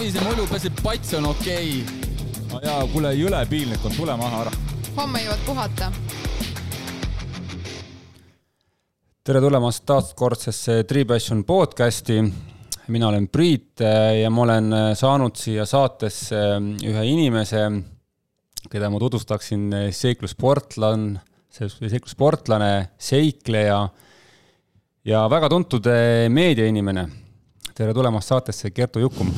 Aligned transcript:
ravise 0.00 0.20
mulju, 0.24 0.44
et 0.56 0.78
pats 0.80 1.10
on 1.18 1.26
okei 1.28 1.82
okay.. 1.82 2.44
no 2.48 2.60
jaa, 2.64 2.84
kuule, 2.88 3.10
jõle 3.18 3.40
piinlik 3.50 3.82
on, 3.84 3.92
tule 3.92 4.14
maha 4.16 4.46
ära. 4.46 4.52
homme 4.96 5.20
jõuad 5.20 5.42
puhata. 5.44 5.90
tere 9.28 9.42
tulemast 9.44 9.84
taaskordsesse 9.84 10.78
Tripassion 10.88 11.44
podcasti. 11.44 12.16
mina 12.88 13.10
olen 13.10 13.28
Priit 13.28 13.84
eh, 13.84 14.22
ja 14.22 14.32
ma 14.32 14.46
olen 14.46 14.72
eh, 14.72 14.88
saanud 14.96 15.36
siia 15.36 15.68
saatesse 15.68 16.40
eh, 16.48 16.72
ühe 16.88 17.06
inimese, 17.12 17.68
keda 18.72 18.88
ma 18.88 19.04
tutvustaksin 19.04 19.68
seiklussportlan, 19.92 21.10
seiklussportlane, 21.52 22.88
seikleja 22.96 23.82
ja 25.04 25.26
väga 25.28 25.52
tuntud 25.52 25.92
meediainimene. 26.28 27.10
tere 27.74 27.92
tulemast 27.92 28.32
saatesse, 28.32 28.72
Kertu 28.72 29.04
Jukum 29.04 29.36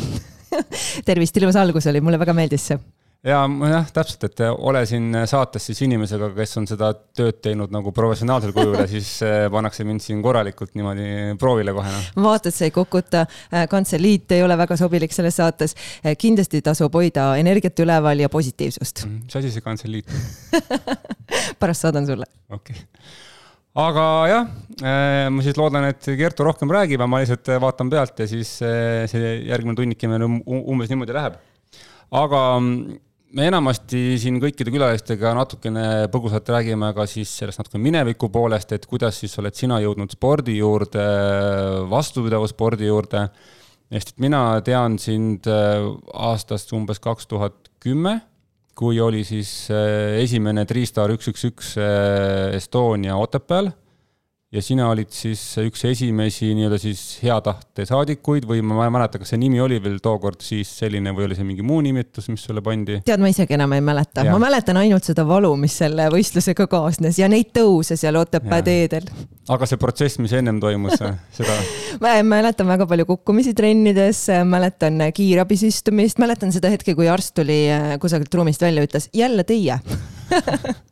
tervist, 1.09 1.37
ilus 1.41 1.61
algus 1.61 1.89
oli, 1.93 2.05
mulle 2.05 2.21
väga 2.23 2.37
meeldis 2.37 2.73
see 2.73 2.83
ja 3.23 3.43
jah, 3.71 3.91
täpselt, 3.95 4.25
et 4.27 4.41
ole 4.51 4.83
siin 4.89 5.15
saates 5.31 5.69
siis 5.69 5.83
inimesega, 5.87 6.33
kes 6.35 6.57
on 6.59 6.67
seda 6.67 6.91
tööd 7.15 7.39
teinud 7.45 7.71
nagu 7.75 7.93
professionaalsel 7.95 8.55
kujul 8.57 8.75
ja 8.81 8.87
siis 8.91 9.11
eh, 9.27 9.47
pannakse 9.53 9.87
mind 9.87 10.03
siin 10.03 10.23
korralikult 10.25 10.75
niimoodi 10.79 11.39
proovile 11.41 11.75
kohe 11.77 11.93
no.. 11.93 12.03
ma 12.19 12.33
vaatan, 12.33 12.51
et 12.51 12.59
sa 12.59 12.67
ei 12.67 12.75
kukuta, 12.75 13.25
äh, 13.55 13.67
kantseliit 13.71 14.35
ei 14.35 14.43
ole 14.43 14.59
väga 14.59 14.77
sobilik 14.81 15.15
selles 15.15 15.39
saates. 15.39 15.77
Äh, 16.03 16.17
kindlasti 16.19 16.65
tasub 16.67 16.95
hoida 16.99 17.33
energiat 17.39 17.79
üleval 17.85 18.25
ja 18.25 18.31
positiivsust. 18.33 19.07
Mm, 19.07 19.27
mis 19.29 19.39
asi 19.39 19.55
see 19.55 19.65
kantseliit 19.65 20.11
on 20.11 20.89
pärast 21.63 21.87
saadan 21.87 22.11
sulle. 22.11 22.27
okei 22.51 22.75
okay 22.75 23.31
aga 23.79 24.07
jah, 24.29 24.51
äh, 24.85 25.29
ma 25.33 25.45
siis 25.45 25.57
loodan, 25.57 25.87
et 25.89 26.11
Kertu 26.19 26.45
rohkem 26.45 26.73
räägib, 26.73 27.01
ma 27.09 27.23
lihtsalt 27.23 27.55
vaatan 27.63 27.93
pealt 27.93 28.21
ja 28.21 28.27
siis 28.29 28.59
see 28.61 29.33
järgmine 29.49 29.79
tunnike 29.79 30.11
meil 30.11 30.27
umbes 30.29 30.93
niimoodi 30.93 31.17
läheb. 31.17 31.39
aga 32.13 32.43
mm, 32.59 32.99
me 33.33 33.47
enamasti 33.49 34.19
siin 34.21 34.37
kõikide 34.43 34.75
külalistega 34.75 35.33
natukene 35.39 35.87
põgusalt 36.13 36.53
räägime 36.53 36.93
ka 36.93 37.07
siis 37.09 37.33
sellest 37.41 37.63
natuke 37.63 37.81
mineviku 37.81 38.29
poolest, 38.33 38.75
et 38.77 38.85
kuidas 38.87 39.23
siis 39.23 39.39
oled 39.41 39.57
sina 39.57 39.81
jõudnud 39.81 40.13
spordi 40.13 40.59
juurde, 40.59 41.07
vastupidava 41.89 42.51
spordi 42.51 42.91
juurde. 42.91 43.29
sest 43.93 44.19
mina 44.21 44.61
tean 44.65 44.99
sind 44.99 45.49
aastast 45.49 46.73
umbes 46.77 47.01
kaks 47.01 47.27
tuhat 47.27 47.73
kümme, 47.81 48.21
kui 48.79 49.01
oli 49.01 49.25
siis 49.25 49.53
äh, 49.71 50.19
esimene 50.23 50.65
Triistar 50.69 51.13
üks, 51.15 51.29
üks, 51.33 51.45
üks 51.51 51.73
äh, 51.81 52.55
Estonia 52.57 53.19
Otepääl 53.21 53.73
ja 54.53 54.61
sina 54.63 54.91
olid 54.93 55.09
siis 55.15 55.41
üks 55.63 55.87
esimesi 55.89 56.51
nii-öelda 56.53 56.77
siis 56.81 57.01
hea 57.23 57.39
tahte 57.45 57.87
saadikuid 57.89 58.45
või 58.49 58.61
ma 58.67 58.85
ei 58.85 58.93
mäleta, 58.93 59.21
kas 59.23 59.33
see 59.33 59.41
nimi 59.41 59.63
oli 59.65 59.79
veel 59.83 59.97
tookord 60.05 60.45
siis 60.45 60.69
selline 60.83 61.15
või 61.17 61.25
oli 61.29 61.39
see 61.39 61.47
mingi 61.49 61.65
muu 61.65 61.81
nimetus, 61.85 62.29
mis 62.29 62.45
sulle 62.45 62.61
pandi? 62.65 62.99
tead, 63.07 63.23
ma 63.23 63.31
isegi 63.33 63.57
enam 63.57 63.73
ei 63.73 63.85
mäleta, 63.85 64.27
ma 64.29 64.37
mäletan 64.43 64.81
ainult 64.83 65.09
seda 65.09 65.25
valu, 65.29 65.55
mis 65.61 65.79
selle 65.81 66.11
võistlusega 66.13 66.69
kaasnes 66.69 67.23
ja 67.23 67.31
neid 67.33 67.55
tõuse 67.57 67.97
seal 67.97 68.21
Otepää 68.21 68.61
teedel. 68.67 69.09
aga 69.49 69.69
see 69.69 69.81
protsess, 69.81 70.21
mis 70.21 70.37
ennem 70.37 70.61
toimus, 70.61 71.01
seda? 71.33 71.57
Ma 72.03 72.15
mäletan 72.27 72.69
väga 72.69 72.87
palju 72.89 73.07
kukkumisi 73.09 73.53
trennides, 73.57 74.25
mäletan 74.49 75.01
kiirabis 75.15 75.65
istumist, 75.69 76.21
mäletan 76.21 76.53
seda 76.53 76.71
hetke, 76.73 76.97
kui 76.99 77.09
arst 77.09 77.35
tuli 77.37 77.65
äh, 77.73 77.93
kusagilt 78.03 78.35
ruumist 78.35 78.65
välja, 78.65 78.85
ütles 78.85 79.09
jälle 79.17 79.45
teie 79.49 79.81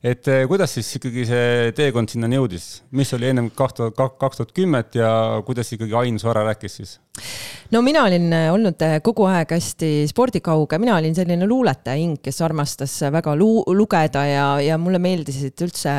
et 0.00 0.28
eh, 0.32 0.46
kuidas 0.48 0.72
siis 0.72 0.88
ikkagi 0.96 1.26
see 1.28 1.72
teekond 1.76 2.08
sinnani 2.08 2.38
jõudis, 2.38 2.68
mis 2.96 3.10
oli 3.12 3.28
ennem 3.28 3.50
kaks 3.52 3.76
tuhat, 3.76 4.16
kaks 4.20 4.40
tuhat 4.40 4.54
kümmet 4.56 4.96
ja 4.96 5.10
kuidas 5.44 5.68
ikkagi 5.76 5.96
Ain 6.00 6.16
Soara 6.22 6.46
rääkis 6.48 6.78
siis? 6.80 6.96
no 7.70 7.82
mina 7.84 8.06
olin 8.06 8.32
äh, 8.32 8.46
olnud 8.52 8.80
äh, 8.82 8.96
kogu 9.04 9.26
aeg 9.28 9.52
hästi 9.52 10.06
spordikauge, 10.08 10.78
mina 10.80 10.94
olin 10.96 11.12
selline 11.14 11.44
luuletaja 11.48 11.98
hing, 12.00 12.16
kes 12.24 12.40
armastas 12.46 12.94
väga 13.12 13.34
lu 13.36 13.60
lugeda 13.76 14.22
ja, 14.24 14.46
ja 14.64 14.78
mulle 14.80 15.02
meeldisid 15.02 15.60
üldse 15.66 15.92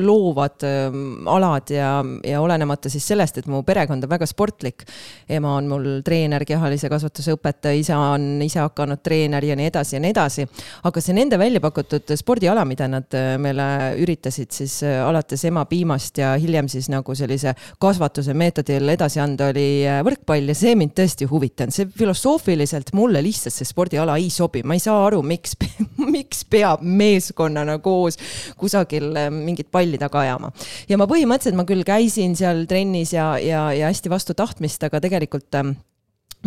loovad 0.00 0.64
ähm, 0.64 1.28
alad 1.28 1.74
ja, 1.76 1.90
ja 2.24 2.40
olenemata 2.40 2.88
siis 2.92 3.04
sellest, 3.04 3.42
et 3.42 3.50
mu 3.52 3.60
perekond 3.68 4.06
on 4.06 4.12
väga 4.14 4.26
sportlik. 4.30 4.86
ema 5.28 5.58
on 5.58 5.68
mul 5.68 5.86
treener, 6.06 6.44
kehalise 6.48 6.88
kasvatuse 6.88 7.36
õpetaja, 7.36 7.76
isa 7.76 8.00
on 8.14 8.40
ise 8.46 8.62
hakanud 8.64 9.04
treener 9.04 9.44
ja 9.44 9.58
nii 9.60 9.68
edasi 9.68 9.98
ja 9.98 10.02
nii 10.02 10.16
edasi. 10.16 10.48
aga 10.88 11.04
see 11.04 11.20
nende 11.20 11.38
välja 11.38 11.60
pakutud 11.60 12.16
spordiala, 12.16 12.64
mida 12.64 12.88
nad 12.88 13.12
meile 13.42 13.66
üritasid 14.02 14.52
siis 14.54 14.78
alates 14.84 15.44
emapiimast 15.48 16.20
ja 16.22 16.34
hiljem 16.40 16.68
siis 16.72 16.88
nagu 16.92 17.14
sellise 17.18 17.54
kasvatuse 17.82 18.34
meetodil 18.36 18.88
edasi 18.94 19.20
anda, 19.22 19.50
oli 19.52 19.84
võrkpall 20.06 20.52
ja 20.52 20.56
see 20.56 20.74
mind 20.78 20.94
tõesti 20.96 21.28
huvitanud, 21.30 21.74
see 21.74 21.88
filosoofiliselt 21.98 22.92
mulle 22.96 23.22
lihtsalt 23.24 23.54
see 23.56 23.68
spordiala 23.68 24.16
ei 24.20 24.30
sobi, 24.32 24.62
ma 24.66 24.76
ei 24.76 24.82
saa 24.82 25.06
aru, 25.08 25.22
miks, 25.26 25.56
miks 26.14 26.44
peab 26.50 26.84
meeskonnana 26.86 27.78
koos 27.84 28.18
kusagil 28.60 29.10
äh, 29.16 29.30
mingit 29.32 29.70
palli 29.72 29.98
taga 30.00 30.22
ajama. 30.24 30.52
ja 30.88 30.98
ma 31.00 31.08
põhimõtteliselt, 31.10 31.58
ma 31.58 31.66
küll 31.68 31.84
käisin 31.86 32.36
seal 32.38 32.64
trennis 32.70 33.14
ja, 33.16 33.34
ja, 33.42 33.68
ja 33.76 33.90
hästi 33.92 34.12
vastu 34.12 34.36
tahtmist, 34.38 34.82
aga 34.86 35.02
tegelikult 35.04 35.60
ähm, 35.60 35.76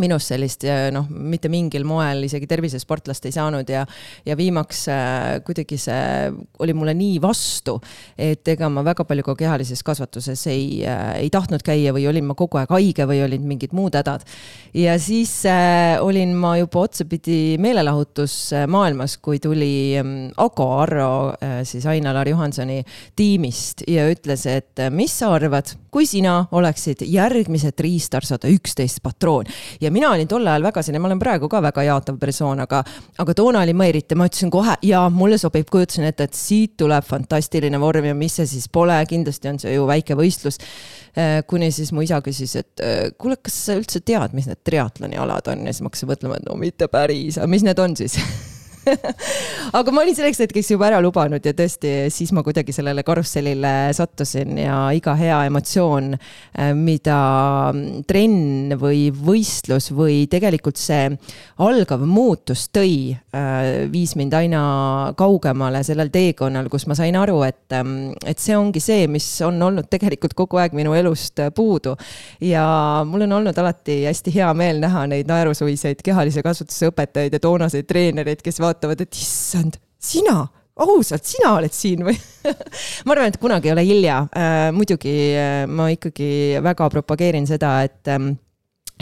minust 0.01 0.31
sellist 0.33 0.65
noh, 0.93 1.07
mitte 1.09 1.49
mingil 1.51 1.85
moel 1.87 2.25
isegi 2.27 2.47
tervisesportlast 2.49 3.25
ei 3.29 3.35
saanud 3.35 3.69
ja, 3.69 3.85
ja 4.25 4.37
viimaks 4.39 4.85
äh, 4.91 5.39
kuidagi 5.45 5.77
see 5.79 6.29
oli 6.63 6.75
mulle 6.77 6.93
nii 6.97 7.19
vastu, 7.23 7.77
et 8.17 8.47
ega 8.51 8.69
ma 8.71 8.83
väga 8.85 9.05
palju 9.07 9.25
ka 9.27 9.35
kehalises 9.39 9.83
kasvatuses 9.85 10.45
ei 10.51 10.81
äh,, 10.87 11.19
ei 11.23 11.29
tahtnud 11.33 11.63
käia 11.65 11.93
või 11.95 12.07
olin 12.09 12.27
ma 12.29 12.35
kogu 12.37 12.59
aeg 12.61 12.71
haige 12.73 13.07
või 13.09 13.23
olid 13.25 13.45
mingid 13.45 13.75
muud 13.75 13.97
hädad. 13.97 14.25
ja 14.73 14.97
siis 15.01 15.33
äh, 15.49 15.97
olin 16.03 16.35
ma 16.37 16.55
juba 16.59 16.85
otsapidi 16.87 17.57
meelelahutusmaailmas, 17.61 19.17
kui 19.23 19.39
tuli 19.43 19.97
ähm, 19.99 20.15
Ago 20.37 20.69
Arro 20.79 21.33
äh, 21.43 21.61
siis 21.67 21.85
Ain-Alar 21.89 22.29
Johansoni 22.29 22.83
tiimist 23.15 23.83
ja 23.87 24.07
ütles, 24.11 24.45
et 24.49 24.79
äh, 24.79 24.91
mis 24.93 25.17
sa 25.19 25.33
arvad, 25.35 25.73
kui 25.91 26.07
sina 26.09 26.43
oleksid 26.55 27.03
järgmised 27.07 27.77
Triistar 27.79 28.25
sada 28.25 28.49
üksteist 28.51 29.01
patroon 29.03 29.49
ja 29.81 29.88
mina 29.93 30.11
olin 30.13 30.27
tol 30.29 30.47
ajal 30.47 30.65
väga 30.65 30.83
selline, 30.85 31.01
ma 31.03 31.09
olen 31.09 31.21
praegu 31.21 31.49
ka 31.51 31.61
väga 31.63 31.85
jaatav 31.87 32.19
persoon, 32.21 32.63
aga, 32.65 32.81
aga 33.23 33.35
toona 33.37 33.63
olin 33.65 33.77
ma 33.79 33.87
eriti, 33.89 34.17
ma 34.19 34.27
ütlesin 34.29 34.51
kohe 34.53 34.75
ja 34.85 35.05
mulle 35.13 35.39
sobib, 35.41 35.69
kujutasin 35.71 36.09
ette, 36.09 36.29
et 36.29 36.37
siit 36.37 36.75
tuleb 36.79 37.05
fantastiline 37.07 37.79
vorm 37.81 38.09
ja 38.09 38.17
mis 38.17 38.39
see 38.39 38.49
siis 38.49 38.69
pole, 38.71 38.97
kindlasti 39.09 39.53
on 39.53 39.61
see 39.61 39.73
ju 39.75 39.87
väike 39.89 40.17
võistlus. 40.19 40.59
Äh, 41.17 41.39
kuni 41.49 41.71
siis 41.75 41.93
mu 41.95 42.03
isa 42.05 42.21
küsis, 42.25 42.55
et 42.59 42.85
äh, 42.85 43.09
kuule, 43.17 43.39
kas 43.43 43.57
sa 43.65 43.79
üldse 43.79 44.03
tead, 44.05 44.35
mis 44.37 44.49
need 44.49 44.61
triatloni 44.67 45.19
alad 45.19 45.49
on 45.51 45.65
ja 45.65 45.73
siis 45.73 45.83
ma 45.85 45.91
hakkasin 45.91 46.13
mõtlema, 46.13 46.39
et 46.39 46.47
no 46.49 46.59
mitte 46.59 46.89
päris, 46.91 47.39
aga 47.39 47.49
mis 47.51 47.65
need 47.65 47.81
on 47.81 47.97
siis 47.99 48.19
aga 49.79 49.93
ma 49.93 50.03
olin 50.03 50.15
selleks 50.17 50.41
hetkeks 50.43 50.71
juba 50.73 50.87
ära 50.89 50.99
lubanud 51.03 51.45
ja 51.45 51.53
tõesti, 51.55 51.91
siis 52.13 52.31
ma 52.35 52.43
kuidagi 52.45 52.73
sellele 52.75 53.03
karussellile 53.07 53.73
sattusin 53.95 54.57
ja 54.61 54.77
iga 54.95 55.15
hea 55.19 55.39
emotsioon, 55.49 56.13
äh, 56.15 56.71
mida 56.77 57.19
trenn 58.09 58.75
või 58.79 59.07
võistlus 59.13 59.89
või 59.95 60.23
tegelikult 60.31 60.79
see 60.79 61.09
algav 61.65 62.03
muutus 62.07 62.67
tõi, 62.73 63.13
äh, 63.13 63.89
viis 63.91 64.15
mind 64.19 64.35
aina 64.37 64.61
kaugemale 65.19 65.83
sellel 65.87 66.11
teekonnal, 66.13 66.69
kus 66.71 66.87
ma 66.89 66.97
sain 66.97 67.17
aru, 67.19 67.41
et, 67.47 67.65
ähm, 67.75 68.11
et 68.25 68.39
see 68.39 68.57
ongi 68.57 68.81
see, 68.83 69.07
mis 69.11 69.27
on 69.45 69.61
olnud 69.69 69.89
tegelikult 69.91 70.35
kogu 70.37 70.61
aeg 70.61 70.75
minu 70.77 70.95
elust 70.97 71.39
puudu. 71.55 71.95
ja 72.41 73.03
mul 73.05 73.25
on 73.25 73.31
olnud 73.39 73.57
alati 73.57 74.03
hästi 74.05 74.33
hea 74.33 74.49
meel 74.53 74.79
näha 74.81 75.05
neid 75.09 75.27
naerusuiseid 75.29 76.01
kehalise 76.05 76.43
kasvatuse 76.45 76.89
õpetajaid 76.91 77.33
ja 77.35 77.39
toonaseid 77.43 77.87
treenereid, 77.89 78.41
kes 78.45 78.59
vaatavad, 78.59 78.78
et 78.87 79.21
issand, 79.21 79.79
sina 79.99 80.41
ausalt, 80.79 81.25
sina 81.27 81.53
oled 81.57 81.73
siin 81.75 82.03
või 82.07 82.15
ma 83.05 83.15
arvan, 83.15 83.31
et 83.31 83.39
kunagi 83.41 83.69
ei 83.69 83.75
ole 83.75 83.85
hilja 83.87 84.19
äh,. 84.31 84.69
muidugi 84.75 85.15
äh, 85.35 85.63
ma 85.67 85.89
ikkagi 85.93 86.29
väga 86.63 86.87
propageerin 86.93 87.47
seda, 87.49 87.79
et 87.87 88.11
ähm, 88.11 88.31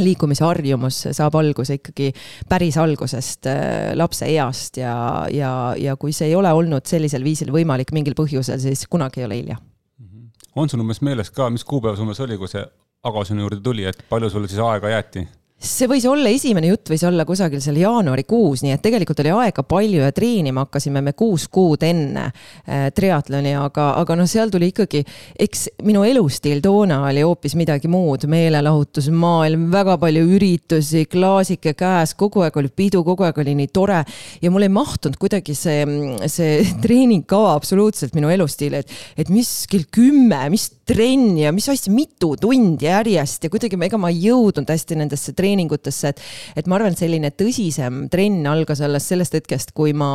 liikumisharjumus 0.01 1.07
saab 1.17 1.37
alguse 1.39 1.79
ikkagi 1.79 2.11
päris 2.49 2.77
algusest 2.81 3.49
äh, 3.49 3.93
lapse 3.97 4.29
east 4.29 4.77
ja, 4.81 4.95
ja, 5.33 5.51
ja 5.77 5.95
kui 5.97 6.13
see 6.13 6.31
ei 6.31 6.35
ole 6.37 6.51
olnud 6.53 6.85
sellisel 6.89 7.25
viisil 7.25 7.53
võimalik 7.53 7.93
mingil 7.95 8.17
põhjusel, 8.17 8.61
siis 8.61 8.85
kunagi 8.89 9.23
ei 9.23 9.29
ole 9.29 9.41
hilja. 9.41 9.57
Mhm. 10.01 10.27
on 10.55 10.69
sul 10.69 10.81
umbes 10.85 11.01
meeles 11.01 11.31
ka, 11.33 11.49
mis 11.53 11.65
kuupäev 11.65 11.97
see 11.97 12.05
umbes 12.05 12.21
oli, 12.25 12.37
kui 12.37 12.51
see 12.51 12.65
Ago 13.05 13.21
sinu 13.23 13.43
juurde 13.45 13.61
tuli, 13.63 13.83
et 13.85 13.99
palju 14.09 14.29
sulle 14.33 14.49
siis 14.49 14.59
aega 14.59 14.89
jäeti? 14.89 15.21
See 15.57 15.87
võis 15.89 16.05
olla, 16.05 16.29
esimene 16.29 16.69
jutt 16.69 16.91
võis 16.91 17.01
olla 17.07 17.23
kusagil 17.25 17.61
seal 17.63 17.79
jaanuarikuus, 17.81 18.61
nii 18.61 18.75
et 18.75 18.81
tegelikult 18.85 19.23
oli 19.23 19.31
aega 19.33 19.63
palju 19.65 20.03
ja 20.03 20.11
treenima 20.13 20.67
hakkasime 20.67 21.01
me 21.01 21.15
kuus 21.17 21.47
kuud 21.49 21.81
enne 21.87 22.27
äh, 22.27 22.91
triatloni, 22.93 23.55
aga, 23.57 23.87
aga 23.97 24.17
noh, 24.19 24.29
seal 24.29 24.53
tuli 24.53 24.69
ikkagi, 24.69 25.01
eks 25.47 25.63
minu 25.87 26.03
elustiil 26.05 26.61
toona 26.61 26.99
oli 27.07 27.23
hoopis 27.25 27.57
midagi 27.57 27.89
muud, 27.89 28.27
meelelahutusmaailm, 28.29 29.65
väga 29.73 29.97
palju 30.03 30.27
üritusi, 30.37 31.07
klaasike 31.09 31.73
käes, 31.77 32.13
kogu 32.19 32.45
aeg 32.45 32.61
oli 32.61 32.69
pidu, 32.69 33.01
kogu 33.07 33.25
aeg 33.25 33.41
oli 33.41 33.57
nii 33.57 33.73
tore 33.73 34.03
ja 34.43 34.53
mul 34.53 34.67
ei 34.67 34.73
mahtunud 34.77 35.17
kuidagi 35.17 35.57
see, 35.57 35.81
see 36.29 36.61
treeningkava 36.85 37.55
absoluutselt 37.57 38.13
minu 38.17 38.29
elustiili, 38.29 38.83
et, 38.85 38.97
et 39.17 39.33
mis 39.33 39.65
kell 39.71 39.89
kümme, 39.89 40.45
mis 40.53 40.69
trenn 40.87 41.33
ja 41.41 41.49
mis 41.51 41.65
asja, 41.73 41.89
mitu 41.91 42.35
tundi 42.39 42.85
järjest 42.85 43.43
ja 43.43 43.51
kuidagi 43.51 43.81
ega 43.89 43.97
ma 43.99 44.13
ei 44.13 44.21
jõudnud 44.29 44.69
hästi 44.69 45.01
nendesse 45.01 45.33
treeningutesse 45.33 45.46
treeningutesse, 45.47 46.13
et 46.13 46.23
et 46.57 46.67
ma 46.67 46.77
arvan, 46.77 46.93
et 46.93 46.99
selline 46.99 47.31
tõsisem 47.35 48.05
trenn 48.11 48.45
algas 48.49 48.81
alles 48.83 49.07
sellest 49.07 49.35
hetkest, 49.37 49.73
kui 49.77 49.93
ma 49.97 50.09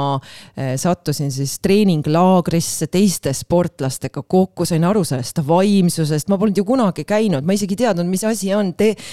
eh, 0.56 0.74
sattusin 0.80 1.32
siis 1.32 1.58
treeninglaagrisse 1.64 2.88
teiste 2.92 3.32
sportlastega 3.36 4.22
kokku, 4.22 4.66
sain 4.68 4.84
aru 4.88 5.04
sellest 5.06 5.42
vaimsusest, 5.46 6.30
ma 6.32 6.38
polnud 6.40 6.58
ju 6.58 6.66
kunagi 6.68 7.04
käinud, 7.08 7.46
ma 7.46 7.56
isegi 7.56 7.76
ei 7.76 7.84
teadnud, 7.84 8.08
mis 8.10 8.24
asi 8.28 8.52
on 8.56 8.72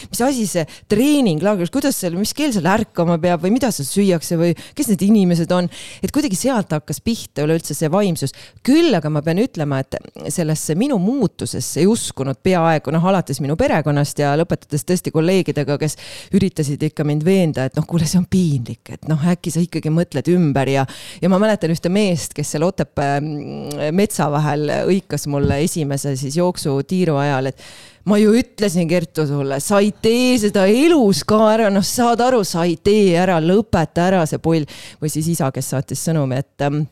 mis 0.10 0.22
asi 0.26 0.46
see 0.50 0.66
treeninglaagris, 0.92 1.72
kuidas 1.74 1.98
seal, 2.00 2.18
mis 2.20 2.34
keel 2.38 2.54
seal 2.56 2.68
ärkama 2.70 3.20
peab 3.22 3.44
või 3.46 3.54
mida 3.56 3.72
seal 3.74 3.88
süüakse 3.88 4.38
või 4.40 4.54
kes 4.78 4.92
need 4.92 5.04
inimesed 5.06 5.52
on. 5.56 5.70
et 6.04 6.14
kuidagi 6.16 6.38
sealt 6.40 6.74
hakkas 6.76 7.02
pihta 7.06 7.46
üleüldse 7.46 7.76
see 7.78 7.92
vaimsus. 7.92 8.34
küll 8.66 8.96
aga 8.96 9.10
ma 9.10 9.22
pean 9.26 9.42
ütlema, 9.42 9.82
et 9.84 9.98
sellesse 10.34 10.76
minu 10.80 11.00
muutusesse 11.02 11.84
ei 11.84 11.88
uskunud 11.90 12.42
peaaegu 12.44 12.92
noh, 12.92 13.06
alates 13.12 13.42
minu 13.44 13.56
perekonnast 13.60 14.20
ja 14.20 14.36
lõpetades 14.40 14.86
tõesti 14.88 15.14
kolleegidega, 15.14 15.78
kes 15.82 15.98
üritasid 16.36 16.84
ikka 16.90 17.06
mind 17.08 17.26
veenda, 17.28 17.68
et 17.70 17.78
noh, 17.78 17.86
kuule, 17.90 18.08
see 18.10 18.20
on 18.22 18.28
piinlik, 18.30 18.96
et 18.96 19.08
noh, 19.10 19.22
äkki 19.32 19.54
sa 19.54 19.64
ikkagi 19.64 19.92
mõtled 19.94 20.32
ümber 20.34 20.72
ja, 20.72 20.86
ja 21.22 21.32
ma 21.32 21.40
mäletan 21.42 21.74
ühte 21.74 21.92
meest, 21.94 22.36
kes 22.38 22.56
seal 22.56 22.68
Otepää 22.68 23.20
mm, 23.20 23.90
metsa 23.96 24.30
vahel 24.32 24.70
hõikas 24.90 25.28
mulle 25.32 25.62
esimese 25.66 26.16
siis 26.20 26.38
jooksutiiru 26.40 27.18
ajal, 27.20 27.52
et 27.52 27.66
ma 28.10 28.18
ju 28.20 28.34
ütlesin, 28.40 28.88
Kertu, 28.90 29.26
sulle, 29.30 29.60
sa 29.64 29.82
ei 29.84 29.92
tee 30.02 30.38
seda 30.42 30.66
elus 30.70 31.24
ka 31.28 31.40
ära, 31.54 31.70
noh, 31.74 31.86
saad 31.86 32.22
aru, 32.26 32.44
sa 32.48 32.66
ei 32.68 32.78
tee 32.84 33.14
ära, 33.20 33.40
lõpeta 33.44 34.08
ära 34.10 34.24
see 34.30 34.42
pull. 34.42 34.66
või 35.02 35.12
siis 35.12 35.28
isa, 35.36 35.52
kes 35.56 35.74
saatis 35.74 36.02
sõnumi, 36.08 36.40
et 36.40 36.66
ähm, 36.66 36.84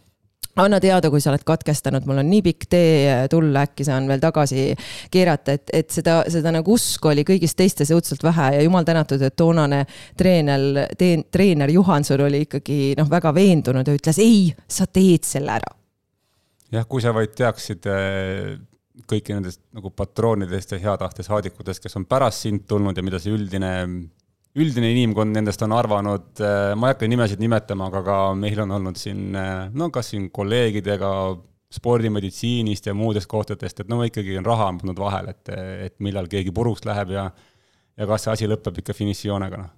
anna 0.63 0.80
teada, 0.83 1.09
kui 1.13 1.21
sa 1.24 1.31
oled 1.31 1.44
katkestanud, 1.48 2.06
mul 2.09 2.21
on 2.21 2.30
nii 2.30 2.44
pikk 2.45 2.68
tee 2.71 3.15
tulla, 3.31 3.65
äkki 3.68 3.86
saan 3.88 4.07
veel 4.09 4.21
tagasi 4.24 4.69
keerata, 5.13 5.57
et, 5.57 5.74
et 5.74 5.89
seda, 5.94 6.19
seda 6.31 6.54
nagu 6.56 6.74
usku 6.74 7.12
oli 7.12 7.25
kõigis 7.27 7.56
teistes 7.57 7.92
õudselt 7.95 8.24
vähe 8.25 8.50
ja 8.57 8.63
jumal 8.65 8.88
tänatud, 8.88 9.21
et 9.21 9.36
toonane 9.38 9.83
treener, 10.18 10.88
treener 11.31 11.74
Juhanson 11.74 12.25
oli 12.27 12.45
ikkagi 12.48 12.95
noh, 12.98 13.09
väga 13.12 13.33
veendunud 13.36 13.88
ja 13.88 13.98
ütles 13.98 14.21
ei, 14.24 14.48
sa 14.68 14.88
teed 14.88 15.27
selle 15.27 15.57
ära. 15.59 15.75
jah, 16.71 16.88
kui 16.89 17.01
sa 17.04 17.13
vaid 17.15 17.36
teaksid 17.38 17.86
eh, 17.92 18.57
kõiki 19.07 19.36
nendest 19.36 19.62
nagu 19.75 19.92
patroonidest 19.94 20.74
ja 20.74 20.81
hea 20.81 20.98
tahte 20.98 21.24
saadikutest, 21.24 21.83
kes 21.83 22.00
on 22.00 22.07
pärast 22.09 22.48
sind 22.48 22.65
tulnud 22.68 22.98
ja 22.98 23.06
mida 23.06 23.21
see 23.21 23.36
üldine 23.36 23.74
üldine 24.57 24.91
inimkond 24.94 25.35
nendest 25.35 25.61
on 25.65 25.75
arvanud, 25.75 26.29
äh, 26.41 26.71
ma 26.77 26.89
ei 26.89 26.95
hakka 26.95 27.09
nimesid 27.09 27.41
nimetama, 27.44 27.89
aga 27.91 28.03
ka 28.05 28.17
meil 28.38 28.63
on 28.63 28.73
olnud 28.79 28.99
siin, 28.99 29.29
äh, 29.35 29.67
no 29.73 29.89
kas 29.94 30.13
siin 30.13 30.29
kolleegidega 30.33 31.11
spordimeditsiinist 31.77 32.88
ja 32.88 32.95
muudest 32.95 33.27
kohtadest, 33.27 33.83
et 33.83 33.91
no 33.91 33.99
ikkagi 34.05 34.38
on 34.39 34.47
raha 34.47 34.69
on 34.71 34.79
pannud 34.81 35.01
vahele, 35.03 35.35
et, 35.35 35.51
et 35.89 35.97
millal 35.99 36.29
keegi 36.31 36.53
puruks 36.55 36.88
läheb 36.88 37.11
ja 37.17 37.29
ja 37.97 38.05
kas 38.05 38.27
see 38.27 38.33
asi 38.33 38.47
lõpeb 38.47 38.77
ikka 38.79 38.94
finišijoonega, 38.94 39.57
noh 39.57 39.76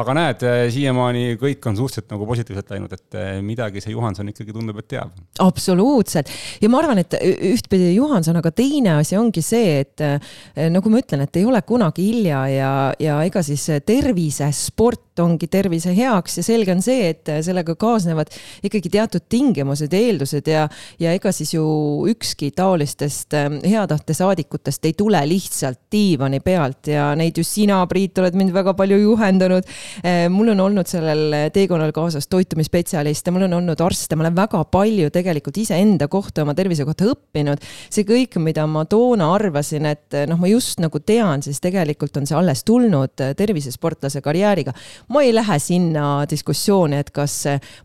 aga 0.00 0.14
näed, 0.16 0.44
eh, 0.46 0.62
siiamaani 0.72 1.36
kõik 1.40 1.68
on 1.68 1.76
suhteliselt 1.78 2.12
nagu 2.14 2.26
positiivselt 2.28 2.72
läinud, 2.72 2.94
et 2.96 3.18
eh, 3.18 3.32
midagi 3.44 3.82
see 3.84 3.94
Juhanson 3.94 4.30
ikkagi 4.32 4.54
tundub, 4.54 4.78
et 4.80 4.88
teab. 4.94 5.12
absoluutselt 5.42 6.30
ja 6.62 6.70
ma 6.72 6.80
arvan, 6.80 7.02
et 7.02 7.16
ühtpidi 7.52 7.92
Juhanson, 7.96 8.38
aga 8.40 8.52
teine 8.56 8.96
asi 9.00 9.18
ongi 9.20 9.44
see, 9.44 9.80
et 9.84 10.04
eh, 10.04 10.32
nagu 10.72 10.92
ma 10.92 11.02
ütlen, 11.02 11.26
et 11.26 11.40
ei 11.40 11.46
ole 11.48 11.60
kunagi 11.66 12.08
hilja 12.08 12.42
ja, 12.52 12.72
ja 13.02 13.20
ega 13.26 13.44
siis 13.44 13.68
tervisesport 13.86 15.11
ongi 15.20 15.48
tervise 15.52 15.92
heaks 15.96 16.38
ja 16.40 16.46
selge 16.46 16.72
on 16.72 16.82
see, 16.84 17.10
et 17.12 17.32
sellega 17.44 17.74
kaasnevad 17.76 18.32
ikkagi 18.64 18.92
teatud 18.92 19.26
tingimused 19.28 19.92
ja 19.92 20.00
eeldused 20.00 20.48
ja, 20.48 20.66
ja 21.00 21.12
ega 21.12 21.32
siis 21.34 21.52
ju 21.54 21.64
ükski 22.12 22.52
taolistest 22.56 23.36
hea 23.36 23.84
tahte 23.90 24.16
saadikutest 24.16 24.88
ei 24.88 24.96
tule 24.96 25.20
lihtsalt 25.28 25.82
diivani 25.92 26.40
pealt 26.40 26.92
ja 26.92 27.10
neid 27.18 27.36
just 27.38 27.58
sina, 27.58 27.82
Priit, 27.92 28.16
oled 28.22 28.36
mind 28.38 28.54
väga 28.54 28.72
palju 28.78 28.96
juhendanud 29.02 29.66
Eh, 30.02 30.28
mul 30.30 30.52
on 30.52 30.60
olnud 30.60 30.88
sellel 30.88 31.34
teekonnal 31.54 31.92
kaasas 31.94 32.28
toitumisspetsialiste, 32.32 33.32
mul 33.34 33.46
on 33.46 33.56
olnud 33.60 33.80
arste, 33.84 34.16
ma 34.16 34.26
olen 34.26 34.36
väga 34.36 34.62
palju 34.72 35.10
tegelikult 35.14 35.58
iseenda 35.62 36.08
kohta, 36.12 36.42
oma 36.42 36.54
tervise 36.58 36.86
kohta 36.88 37.06
õppinud. 37.12 37.62
see 37.90 38.04
kõik, 38.08 38.38
mida 38.42 38.66
ma 38.66 38.84
toona 38.84 39.32
arvasin, 39.34 39.86
et 39.86 40.16
noh, 40.28 40.38
ma 40.40 40.50
just 40.50 40.80
nagu 40.82 41.00
tean, 41.00 41.42
siis 41.42 41.60
tegelikult 41.60 42.16
on 42.16 42.26
see 42.26 42.36
alles 42.36 42.64
tulnud 42.64 43.22
tervisesportlase 43.36 44.20
karjääriga. 44.20 44.72
Ma 45.08 45.22
ei 45.22 45.34
lähe 45.34 45.58
sinna 45.58 46.24
diskussiooni, 46.30 47.00
et 47.02 47.10
kas 47.14 47.36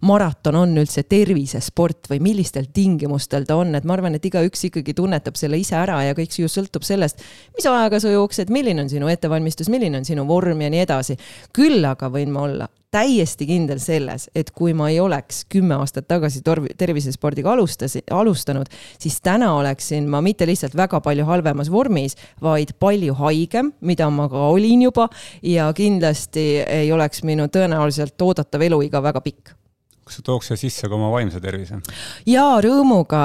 maraton 0.07 0.55
on 0.55 0.77
üldse 0.77 1.03
tervisesport 1.09 2.09
või 2.11 2.21
millistel 2.23 2.69
tingimustel 2.73 3.47
ta 3.47 3.57
on, 3.59 3.75
et 3.75 3.87
ma 3.87 3.97
arvan, 3.97 4.17
et 4.17 4.25
igaüks 4.25 4.67
ikkagi 4.69 4.95
tunnetab 4.97 5.39
selle 5.39 5.59
ise 5.61 5.77
ära 5.79 6.01
ja 6.05 6.17
kõik 6.17 6.37
ju 6.37 6.49
sõltub 6.51 6.85
sellest, 6.87 7.23
mis 7.57 7.67
ajaga 7.67 8.01
sa 8.03 8.13
jooksed, 8.13 8.51
milline 8.53 8.85
on 8.85 8.91
sinu 8.91 9.09
ettevalmistus, 9.11 9.71
milline 9.73 10.01
on 10.01 10.07
sinu 10.07 10.27
vorm 10.27 10.61
ja 10.61 10.69
nii 10.73 10.83
edasi. 10.85 11.17
küll 11.53 11.85
aga 11.85 12.09
võin 12.13 12.31
ma 12.31 12.45
olla 12.47 12.69
täiesti 12.91 13.47
kindel 13.49 13.81
selles, 13.83 14.29
et 14.35 14.51
kui 14.55 14.73
ma 14.77 14.87
ei 14.91 14.99
oleks 15.03 15.43
kümme 15.51 15.75
aastat 15.75 16.07
tagasi 16.07 16.41
torv-, 16.45 16.69
tervisespordiga 16.79 17.51
alustasin, 17.51 18.05
alustanud, 18.15 18.71
siis 18.99 19.19
täna 19.21 19.51
oleksin 19.57 20.07
ma 20.09 20.21
mitte 20.23 20.47
lihtsalt 20.47 20.77
väga 20.77 21.01
palju 21.03 21.27
halvemas 21.27 21.71
vormis, 21.71 22.15
vaid 22.41 22.77
palju 22.79 23.17
haigem, 23.19 23.73
mida 23.81 24.09
ma 24.13 24.29
ka 24.31 24.47
olin 24.53 24.87
juba 24.87 25.09
ja 25.43 25.67
kindlasti 25.75 26.47
ei 26.63 26.91
oleks 26.95 27.25
minu 27.27 27.49
tõenäoliselt 27.51 28.21
oodatav 28.23 28.63
eluiga 28.69 29.03
väga 29.03 29.23
pikk 29.25 29.56
kas 30.07 30.19
sa 30.19 30.25
tooks 30.25 30.51
siia 30.51 30.59
sisse 30.59 30.87
ka 30.87 30.95
oma 30.97 31.09
vaimse 31.13 31.41
tervise? 31.43 31.79
jaa, 32.27 32.57
rõõmuga. 32.63 33.21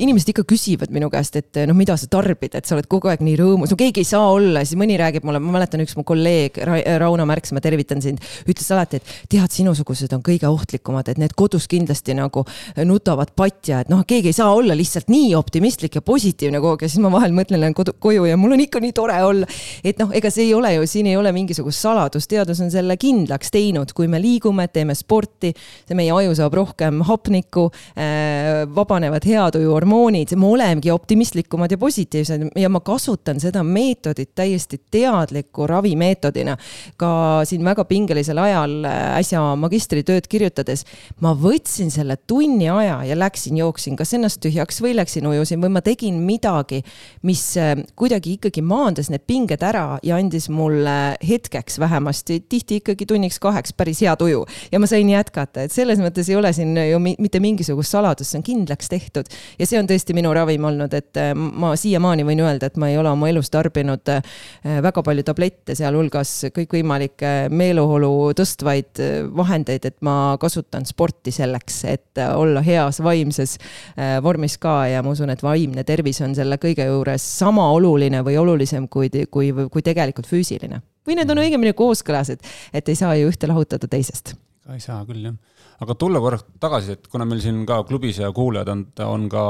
inimesed 0.00 0.32
ikka 0.34 0.44
küsivad 0.48 0.92
minu 0.94 1.10
käest, 1.12 1.36
et 1.40 1.62
noh, 1.68 1.76
mida 1.78 1.96
sa 2.00 2.08
tarbid, 2.10 2.54
et 2.58 2.66
sa 2.66 2.76
oled 2.76 2.88
kogu 2.90 3.10
aeg 3.12 3.22
nii 3.24 3.36
rõõmus, 3.40 3.72
no 3.72 3.78
keegi 3.78 4.02
ei 4.02 4.08
saa 4.08 4.26
olla, 4.34 4.64
siis 4.66 4.78
mõni 4.80 4.98
räägib 5.00 5.26
mulle, 5.26 5.40
ma 5.42 5.54
mäletan, 5.58 5.82
üks 5.84 5.96
mu 5.98 6.04
kolleeg 6.06 6.58
Ra, 6.66 6.78
Rauno 7.04 7.26
Märks, 7.28 7.54
ma 7.54 7.62
tervitan 7.64 8.02
sind, 8.04 8.22
ütles 8.50 8.68
alati, 8.74 9.00
et 9.00 9.14
tead, 9.32 9.50
sinusugused 9.54 10.12
on 10.16 10.22
kõige 10.24 10.50
ohtlikumad, 10.50 11.08
et 11.12 11.20
need 11.22 11.34
kodus 11.38 11.68
kindlasti 11.70 12.16
nagu 12.18 12.44
nutavad 12.88 13.34
patja, 13.36 13.82
et 13.84 13.92
noh, 13.92 14.04
keegi 14.08 14.32
ei 14.32 14.36
saa 14.36 14.50
olla 14.54 14.76
lihtsalt 14.76 15.10
nii 15.12 15.32
optimistlik 15.38 15.98
ja 15.98 16.04
positiivne 16.04 16.60
kogu 16.62 16.74
aeg 16.74 16.86
ja 16.86 16.92
siis 16.92 17.02
ma 17.04 17.12
vahel 17.14 17.34
mõtlen, 17.36 17.62
lähen 17.62 17.76
kodu, 17.76 17.94
koju 18.00 18.26
ja 18.28 18.38
mul 18.40 18.56
on 18.56 18.64
ikka 18.64 18.82
nii 18.82 18.94
tore 18.96 19.20
olla. 19.24 19.48
et 19.84 20.00
noh, 20.02 20.12
ega 20.14 20.30
see 20.32 20.48
ei 20.48 20.54
ole 20.56 20.74
ju, 20.76 20.86
siin 20.90 21.08
ei 21.10 21.16
ole 21.16 21.32
mingisugust 21.34 21.84
saladust, 21.84 22.28
teadus 22.30 22.60
on 22.64 22.72
selle 22.72 22.96
kindlaks 23.00 23.52
teinud, 23.54 23.92
kui 23.96 24.08
me 24.10 24.20
liigume, 24.22 24.66
teeme 24.72 24.96
sporti, 24.98 25.52
see 25.86 25.98
meie 25.98 26.12
aju 26.24 26.34
saab 26.38 26.54
rohkem 26.56 27.02
hapnikku, 27.06 27.68
äh, 27.96 28.64
vabanevad 28.74 29.24
heatujuhormoonid, 29.28 30.34
me 30.36 30.46
olemegi 30.46 30.90
optimistlikumad 30.90 31.72
ja 31.72 31.78
positiivsed 31.78 32.48
ja 32.60 32.68
ma 32.72 32.80
kasutan 32.84 33.40
seda 33.40 33.62
meetodit 33.64 34.32
täiesti 34.34 34.80
teadliku 34.90 35.66
ravimeetodina. 35.66 36.56
ka 36.96 37.42
siin 37.44 37.64
väga 37.64 37.84
pingelisel 37.84 38.38
ajal 38.38 38.84
äh, 38.84 39.18
äsja 39.18 39.42
magistritööd 39.56 40.28
kirjutades, 40.30 40.84
ma 41.20 41.34
võtsin 41.34 41.90
selle 41.90 42.16
tunni 42.26 42.68
aja 42.70 43.02
ja 43.04 43.18
läksin, 43.18 43.56
jooksin 43.58 43.96
kas 43.96 44.14
ennast 44.14 44.40
tühjaks 44.44 44.80
või 44.82 44.94
läksin 44.96 45.26
ujusin 45.26 45.60
või 45.62 45.72
ma 45.76 45.82
tegin 45.84 46.20
midagi, 46.24 46.82
mis 47.22 47.42
äh, 47.60 47.76
kuidagi 47.96 48.38
ikkagi 48.38 48.62
maandas 48.62 49.10
need 49.12 49.26
pinged 49.26 49.62
ära 49.62 49.98
ja 50.02 50.16
andis 50.16 50.48
mulle 50.48 51.16
hetkeks 51.24 51.78
vähemasti, 51.82 52.40
tihti 52.48 52.80
ikkagi 52.82 53.06
tunniks-kaheks 53.06 53.74
päris 53.76 54.00
hea 54.04 54.16
tuju 54.16 54.44
ja 54.72 54.80
ma 54.80 54.88
sain 54.90 55.10
jätkata, 55.10 55.66
et 55.66 55.74
selles 55.74 55.98
mõttes 55.98 56.13
mõttes 56.14 56.30
ei 56.30 56.36
ole 56.38 56.52
siin 56.54 56.76
ju 56.78 57.00
mitte 57.02 57.40
mingisugust 57.42 57.90
saladust, 57.90 58.30
see 58.30 58.38
on 58.38 58.44
kindlaks 58.46 58.88
tehtud. 58.88 59.26
ja 59.58 59.66
see 59.66 59.78
on 59.80 59.88
tõesti 59.90 60.14
minu 60.14 60.30
ravim 60.34 60.64
olnud, 60.64 60.94
et 60.94 61.18
äh, 61.18 61.32
ma 61.34 61.74
siiamaani 61.76 62.24
võin 62.26 62.44
öelda, 62.44 62.70
et 62.70 62.78
ma 62.78 62.90
ei 62.90 62.98
ole 62.98 63.10
oma 63.10 63.28
elus 63.28 63.50
tarbinud 63.50 64.12
äh, 64.14 64.22
väga 64.82 65.02
palju 65.02 65.24
tablette, 65.26 65.74
sealhulgas 65.74 66.52
kõikvõimalikke 66.54 67.50
meeleolu 67.50 68.30
tõstvaid 68.38 69.02
äh, 69.02 69.16
vahendeid, 69.34 69.90
et 69.90 69.98
ma 70.06 70.36
kasutan 70.40 70.86
sporti 70.86 71.34
selleks, 71.34 71.82
et 71.90 72.22
olla 72.24 72.62
heas 72.62 73.00
vaimses 73.02 73.56
vormis 74.22 74.54
ka 74.62 74.84
ja 74.86 75.02
ma 75.02 75.10
usun, 75.14 75.32
et 75.32 75.42
vaimne 75.42 75.82
tervis 75.84 76.20
on 76.22 76.34
selle 76.36 76.60
kõige 76.62 76.86
juures 76.86 77.24
sama 77.40 77.66
oluline 77.74 78.22
või 78.26 78.36
olulisem 78.38 78.86
kui, 78.88 79.10
kui, 79.30 79.50
kui 79.50 79.82
tegelikult 79.82 80.30
füüsiline 80.30 80.80
või 81.04 81.18
need 81.18 81.30
on 81.30 81.42
õigemini 81.42 81.74
kooskõlas, 81.76 82.30
et, 82.32 82.46
et 82.72 82.88
ei 82.88 82.96
saa 82.96 83.16
ju 83.18 83.28
ühte 83.28 83.50
lahutada 83.50 83.90
teisest. 83.90 84.36
ei 84.72 84.80
saa 84.80 85.02
küll 85.08 85.26
jah 85.26 85.34
aga 85.82 85.96
tulla 85.98 86.20
korraks 86.22 86.46
tagasi, 86.62 86.94
et 86.94 87.08
kuna 87.10 87.26
meil 87.28 87.40
siin 87.42 87.62
ka 87.68 87.80
klubis 87.88 88.20
ja 88.22 88.30
kuulajad 88.34 88.70
on, 88.70 88.84
on 89.06 89.26
ka 89.32 89.44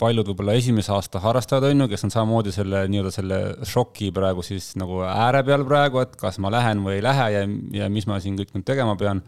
paljud 0.00 0.30
võib-olla 0.30 0.56
esimese 0.56 0.92
aasta 0.94 1.20
harrastajad, 1.24 1.68
on 1.68 1.84
ju, 1.84 1.88
kes 1.92 2.06
on 2.08 2.14
samamoodi 2.14 2.54
selle 2.54 2.84
nii-öelda 2.92 3.12
selle 3.14 3.40
šoki 3.68 4.10
praegu 4.16 4.44
siis 4.46 4.72
nagu 4.80 5.02
ääre 5.06 5.42
peal 5.46 5.66
praegu, 5.68 6.00
et 6.04 6.16
kas 6.20 6.40
ma 6.42 6.52
lähen 6.54 6.84
või 6.86 6.98
ei 6.98 7.04
lähe 7.04 7.26
ja, 7.34 7.42
ja 7.82 7.90
mis 7.92 8.08
ma 8.08 8.20
siin 8.22 8.38
kõik 8.40 8.54
nüüd 8.56 8.68
tegema 8.68 8.96
pean. 9.00 9.22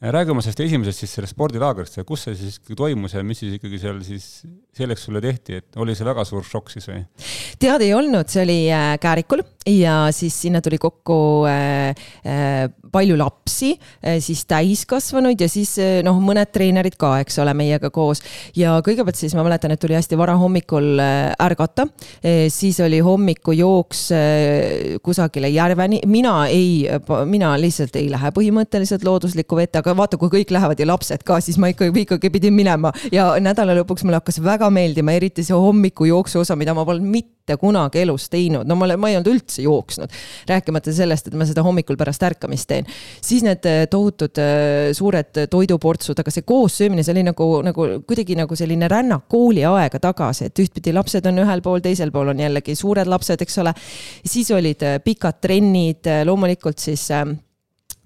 räägi 0.00 0.30
oma 0.32 0.42
sellest 0.44 0.60
esimesest 0.60 1.04
siis 1.04 1.14
sellest 1.16 1.36
spordilaagrist, 1.36 2.00
kus 2.08 2.26
see 2.26 2.36
siis 2.36 2.60
toimus 2.76 3.14
ja 3.16 3.24
mis 3.24 3.38
siis 3.44 3.56
ikkagi 3.56 3.80
seal 3.80 4.00
siis 4.04 4.44
selleks 4.76 5.06
sulle 5.08 5.22
tehti, 5.24 5.60
et 5.60 5.80
oli 5.80 5.94
see 5.96 6.06
väga 6.06 6.24
suur 6.28 6.44
šokk 6.44 6.72
siis 6.74 6.88
või? 6.90 7.02
tead, 7.60 7.84
ei 7.84 7.94
olnud, 7.96 8.28
see 8.30 8.42
oli 8.44 8.58
äh, 8.72 8.94
Käärikul 9.00 9.44
ja 9.66 10.08
siis 10.10 10.42
sinna 10.42 10.60
tuli 10.60 10.78
kokku 10.78 11.44
äh, 11.48 11.88
äh, 12.26 12.70
palju 12.92 13.16
lapsi 13.18 13.74
siis 14.22 14.44
täiskasvanuid 14.48 15.40
ja 15.42 15.48
siis 15.50 15.74
noh, 16.06 16.16
mõned 16.22 16.48
treenerid 16.54 16.94
ka, 16.96 17.16
eks 17.20 17.40
ole, 17.42 17.52
meiega 17.56 17.90
koos. 17.92 18.22
ja 18.56 18.76
kõigepealt 18.84 19.18
siis 19.18 19.34
ma 19.36 19.44
mäletan, 19.44 19.74
et 19.74 19.80
tuli 19.82 19.96
hästi 19.96 20.16
vara 20.16 20.36
hommikul 20.38 21.00
äh, 21.02 21.34
ärgata 21.42 21.88
siis 22.52 22.78
oli 22.80 23.00
hommikujooks 23.04 24.00
kusagile 25.04 25.50
järveni, 25.52 26.00
mina 26.06 26.34
ei, 26.50 26.86
mina 27.28 27.52
lihtsalt 27.60 27.96
ei 27.98 28.08
lähe 28.10 28.30
põhimõtteliselt 28.34 29.04
looduslikku 29.06 29.58
vette, 29.58 29.80
aga 29.82 29.96
vaata, 29.98 30.18
kui 30.20 30.30
kõik 30.32 30.54
lähevad 30.54 30.80
ja 30.80 30.88
lapsed 30.88 31.24
ka, 31.26 31.40
siis 31.44 31.58
ma 31.60 31.70
ikkagi, 31.72 32.06
ikkagi 32.06 32.30
pidin 32.32 32.54
minema 32.56 32.92
ja 33.12 33.28
nädala 33.42 33.76
lõpuks 33.80 34.06
mulle 34.06 34.20
hakkas 34.20 34.40
väga 34.44 34.65
meeldima, 34.72 35.14
eriti 35.16 35.44
see 35.46 35.56
hommikujooksu 35.56 36.40
osa, 36.42 36.56
mida 36.58 36.74
ma 36.76 36.84
polnud 36.86 37.06
mitte 37.06 37.56
kunagi 37.60 38.02
elus 38.02 38.26
teinud, 38.32 38.66
no 38.66 38.76
ma, 38.78 38.88
ma 38.98 39.10
ei 39.10 39.18
olnud 39.18 39.30
üldse 39.30 39.62
jooksnud. 39.62 40.12
rääkimata 40.48 40.92
sellest, 40.94 41.28
et 41.28 41.36
ma 41.38 41.46
seda 41.46 41.62
hommikul 41.66 41.98
pärast 41.98 42.22
ärkamist 42.26 42.68
teen. 42.70 42.88
siis 43.22 43.44
need 43.46 43.66
äh, 43.70 43.84
tohutud 43.90 44.42
äh, 44.42 44.90
suured 44.96 45.46
toiduportsud, 45.52 46.18
aga 46.22 46.34
see 46.34 46.46
koossöömine, 46.46 47.06
see 47.06 47.14
oli 47.14 47.24
nagu, 47.26 47.48
nagu 47.66 47.88
kuidagi 48.06 48.38
nagu 48.38 48.58
selline 48.58 48.90
rännak 48.90 49.28
kooliaega 49.32 50.02
tagasi, 50.02 50.50
et 50.50 50.64
ühtpidi 50.64 50.94
lapsed 50.96 51.26
on 51.30 51.44
ühel 51.46 51.62
pool, 51.62 51.82
teisel 51.84 52.12
pool 52.14 52.34
on 52.34 52.42
jällegi 52.42 52.74
suured 52.78 53.08
lapsed, 53.10 53.42
eks 53.42 53.58
ole. 53.64 53.74
siis 54.26 54.50
olid 54.50 54.82
äh, 54.82 55.00
pikad 55.04 55.40
trennid, 55.40 56.10
loomulikult 56.26 56.82
siis 56.82 57.10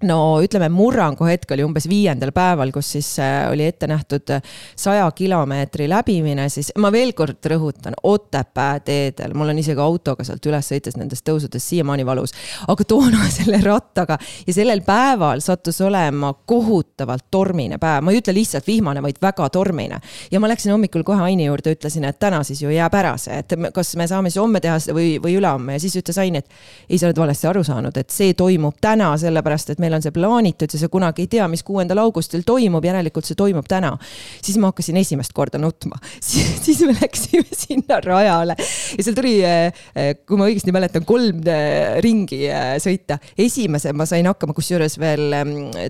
no 0.07 0.17
ütleme, 0.43 0.69
murrangu 0.73 1.27
hetk 1.29 1.51
oli 1.55 1.65
umbes 1.65 1.87
viiendal 1.89 2.33
päeval, 2.35 2.71
kus 2.73 2.93
siis 2.97 3.09
äh, 3.21 3.45
oli 3.51 3.65
ette 3.69 3.87
nähtud 3.89 4.33
saja 4.75 5.07
kilomeetri 5.15 5.87
läbimine, 5.89 6.47
siis 6.49 6.71
ma 6.81 6.91
veel 6.93 7.13
kord 7.17 7.43
rõhutan, 7.51 7.97
Otepää 8.03 8.79
teedel, 8.85 9.35
mul 9.37 9.53
on 9.53 9.59
isegi 9.61 9.81
autoga 9.81 10.25
sealt 10.25 10.45
üles 10.49 10.67
sõites 10.71 10.97
nendest 10.97 11.25
tõusudest 11.27 11.73
siiamaani 11.73 12.05
valus, 12.07 12.33
aga 12.71 12.85
toona 12.87 13.27
selle 13.37 13.61
rattaga 13.63 14.17
ja 14.47 14.55
sellel 14.55 14.83
päeval 14.85 15.41
sattus 15.43 15.81
olema 15.85 16.33
kohutavalt 16.45 17.29
tormine 17.31 17.77
päev, 17.81 18.03
ma 18.05 18.13
ei 18.13 18.21
ütle 18.21 18.35
lihtsalt 18.35 18.67
vihmane, 18.67 19.03
vaid 19.03 19.21
väga 19.21 19.49
tormine. 19.49 20.01
ja 20.31 20.39
ma 20.39 20.49
läksin 20.51 20.71
hommikul 20.71 21.03
kohe 21.07 21.21
Aini 21.21 21.45
juurde, 21.45 21.75
ütlesin, 21.75 22.05
et 22.09 22.19
täna 22.19 22.41
siis 22.43 22.61
ju 22.61 22.69
jääb 22.73 22.93
ära 22.97 23.13
see, 23.21 23.37
et 23.43 23.53
kas 23.73 23.95
me 23.99 24.07
saame 24.09 24.31
siis 24.31 24.41
homme 24.41 24.61
teha 24.63 24.79
seda 24.81 24.95
või, 24.97 25.15
või 25.21 25.35
ülehomme. 25.37 25.75
Ja 25.77 25.83
siis 25.83 25.95
ütles 25.99 26.17
Aini, 26.21 26.41
et 26.41 26.49
ei, 26.89 26.97
sa 26.97 27.09
oled 27.09 27.19
valesti 27.21 27.49
aru 27.49 27.63
saanud, 27.65 27.97
et 27.97 28.13
see 28.13 28.33
toimub 28.37 28.79
täna, 28.81 29.11
sellepärast 29.21 29.73
et 29.73 29.83
meil 29.83 29.90
meil 29.91 29.99
on 29.99 30.05
see 30.05 30.15
plaanitud 30.15 30.71
ja 30.71 30.79
sa 30.79 30.89
kunagi 30.91 31.25
ei 31.25 31.29
tea, 31.31 31.47
mis 31.51 31.63
kuuendal 31.67 31.99
augustil 32.05 32.45
toimub, 32.47 32.85
järelikult 32.85 33.27
see 33.27 33.37
toimub 33.37 33.67
täna. 33.69 33.91
siis 34.41 34.57
ma 34.61 34.71
hakkasin 34.71 34.97
esimest 34.97 35.33
korda 35.35 35.59
nutma 35.59 35.99
siis 36.21 36.81
me 36.87 36.95
läksime 36.95 37.45
sinna 37.51 37.99
rajale 38.03 38.55
ja 38.97 39.03
seal 39.03 39.17
tuli, 39.17 39.33
eh, 39.43 39.73
eh, 39.95 40.11
kui 40.27 40.39
ma 40.39 40.47
õigesti 40.47 40.73
mäletan, 40.75 41.05
kolm 41.07 41.41
eh, 41.47 41.99
ringi 42.03 42.43
sõita. 42.81 43.19
esimese 43.37 43.93
ma 43.93 44.07
sain 44.09 44.27
hakkama, 44.29 44.55
kusjuures 44.55 44.97
veel 45.01 45.35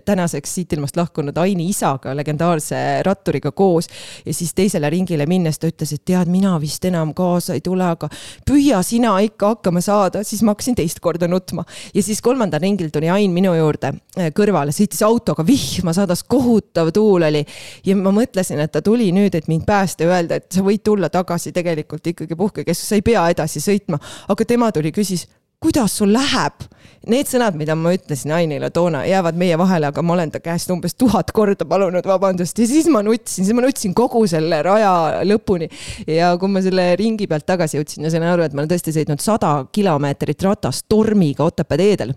tänaseks 0.05 0.55
siit 0.57 0.73
ilmast 0.77 0.97
lahkunud 0.97 1.37
Aini 1.41 1.67
isaga, 1.69 2.15
legendaarse 2.17 3.01
ratturiga 3.05 3.51
koos. 3.51 3.89
ja 4.25 4.33
siis 4.33 4.53
teisele 4.57 4.89
ringile 4.89 5.27
minnes 5.29 5.59
ta 5.59 5.69
ütles, 5.69 5.93
et 5.93 6.05
tead, 6.05 6.31
mina 6.31 6.57
vist 6.61 6.85
enam 6.85 7.13
kaasa 7.17 7.57
ei 7.57 7.61
tule, 7.65 7.85
aga 7.85 8.09
püüa 8.47 8.81
sina 8.85 9.17
ikka 9.21 9.55
hakkama 9.55 9.81
saada, 9.81 10.23
siis 10.23 10.41
ma 10.41 10.55
hakkasin 10.55 10.77
teist 10.79 10.99
korda 10.99 11.27
nutma. 11.27 11.65
ja 11.93 12.03
siis 12.03 12.21
kolmandal 12.21 12.61
ringil 12.61 12.89
tuli 12.89 13.09
Ain 13.11 13.33
minu 13.35 13.53
juurde 13.55 13.90
kõrvale, 14.35 14.73
sõitis 14.75 15.01
autoga, 15.05 15.45
vihma 15.47 15.93
sadas, 15.95 16.23
kohutav 16.23 16.91
tuul 16.95 17.27
oli. 17.27 17.43
ja 17.85 17.95
ma 17.95 18.13
mõtlesin, 18.15 18.59
et 18.63 18.71
ta 18.71 18.81
tuli 18.81 19.11
nüüd, 19.15 19.35
et 19.35 19.47
mind 19.51 19.65
päästa 19.67 20.05
ja 20.05 20.15
öelda, 20.15 20.41
et 20.41 20.51
sa 20.51 20.63
võid 20.65 20.83
tulla 20.83 21.09
tagasi 21.09 21.51
tegelikult 21.55 22.07
ikkagi 22.13 22.35
puhkekeskus, 22.35 22.89
sa 22.89 22.99
ei 22.99 23.05
pea 23.05 23.27
edasi 23.33 23.63
sõitma. 23.63 23.99
aga 24.27 24.45
tema 24.45 24.71
tuli, 24.71 24.91
küsis, 24.95 25.27
kuidas 25.61 25.97
sul 25.97 26.13
läheb? 26.13 26.63
Need 27.09 27.29
sõnad, 27.29 27.55
mida 27.57 27.73
ma 27.77 27.93
ütlesin 27.95 28.33
Ainile 28.35 28.69
toona, 28.73 29.01
jäävad 29.09 29.37
meie 29.37 29.57
vahele, 29.57 29.89
aga 29.89 30.03
ma 30.05 30.13
olen 30.13 30.31
ta 30.33 30.41
käest 30.41 30.69
umbes 30.73 30.93
tuhat 30.93 31.31
korda 31.33 31.65
palunud 31.65 32.05
vabandust 32.05 32.61
ja 32.61 32.67
siis 32.69 32.89
ma 32.93 33.01
nutsin, 33.05 33.45
siis 33.45 33.55
ma 33.57 33.63
nutsin 33.65 33.95
kogu 33.97 34.21
selle 34.29 34.61
raja 34.65 35.21
lõpuni. 35.25 35.69
ja 36.07 36.35
kui 36.41 36.49
ma 36.49 36.61
selle 36.61 36.91
ringi 36.97 37.29
pealt 37.29 37.47
tagasi 37.49 37.79
jõudsin 37.79 38.05
ja 38.05 38.13
sain 38.13 38.25
aru, 38.25 38.45
et 38.45 38.53
ma 38.53 38.61
olen 38.61 38.73
tõesti 38.73 38.93
sõitnud 38.93 39.21
sada 39.21 39.53
kilomeetrit 39.73 40.45
ratast 40.45 40.85
tormiga 40.89 41.49
Otepää 41.49 41.81
teedel 41.81 42.13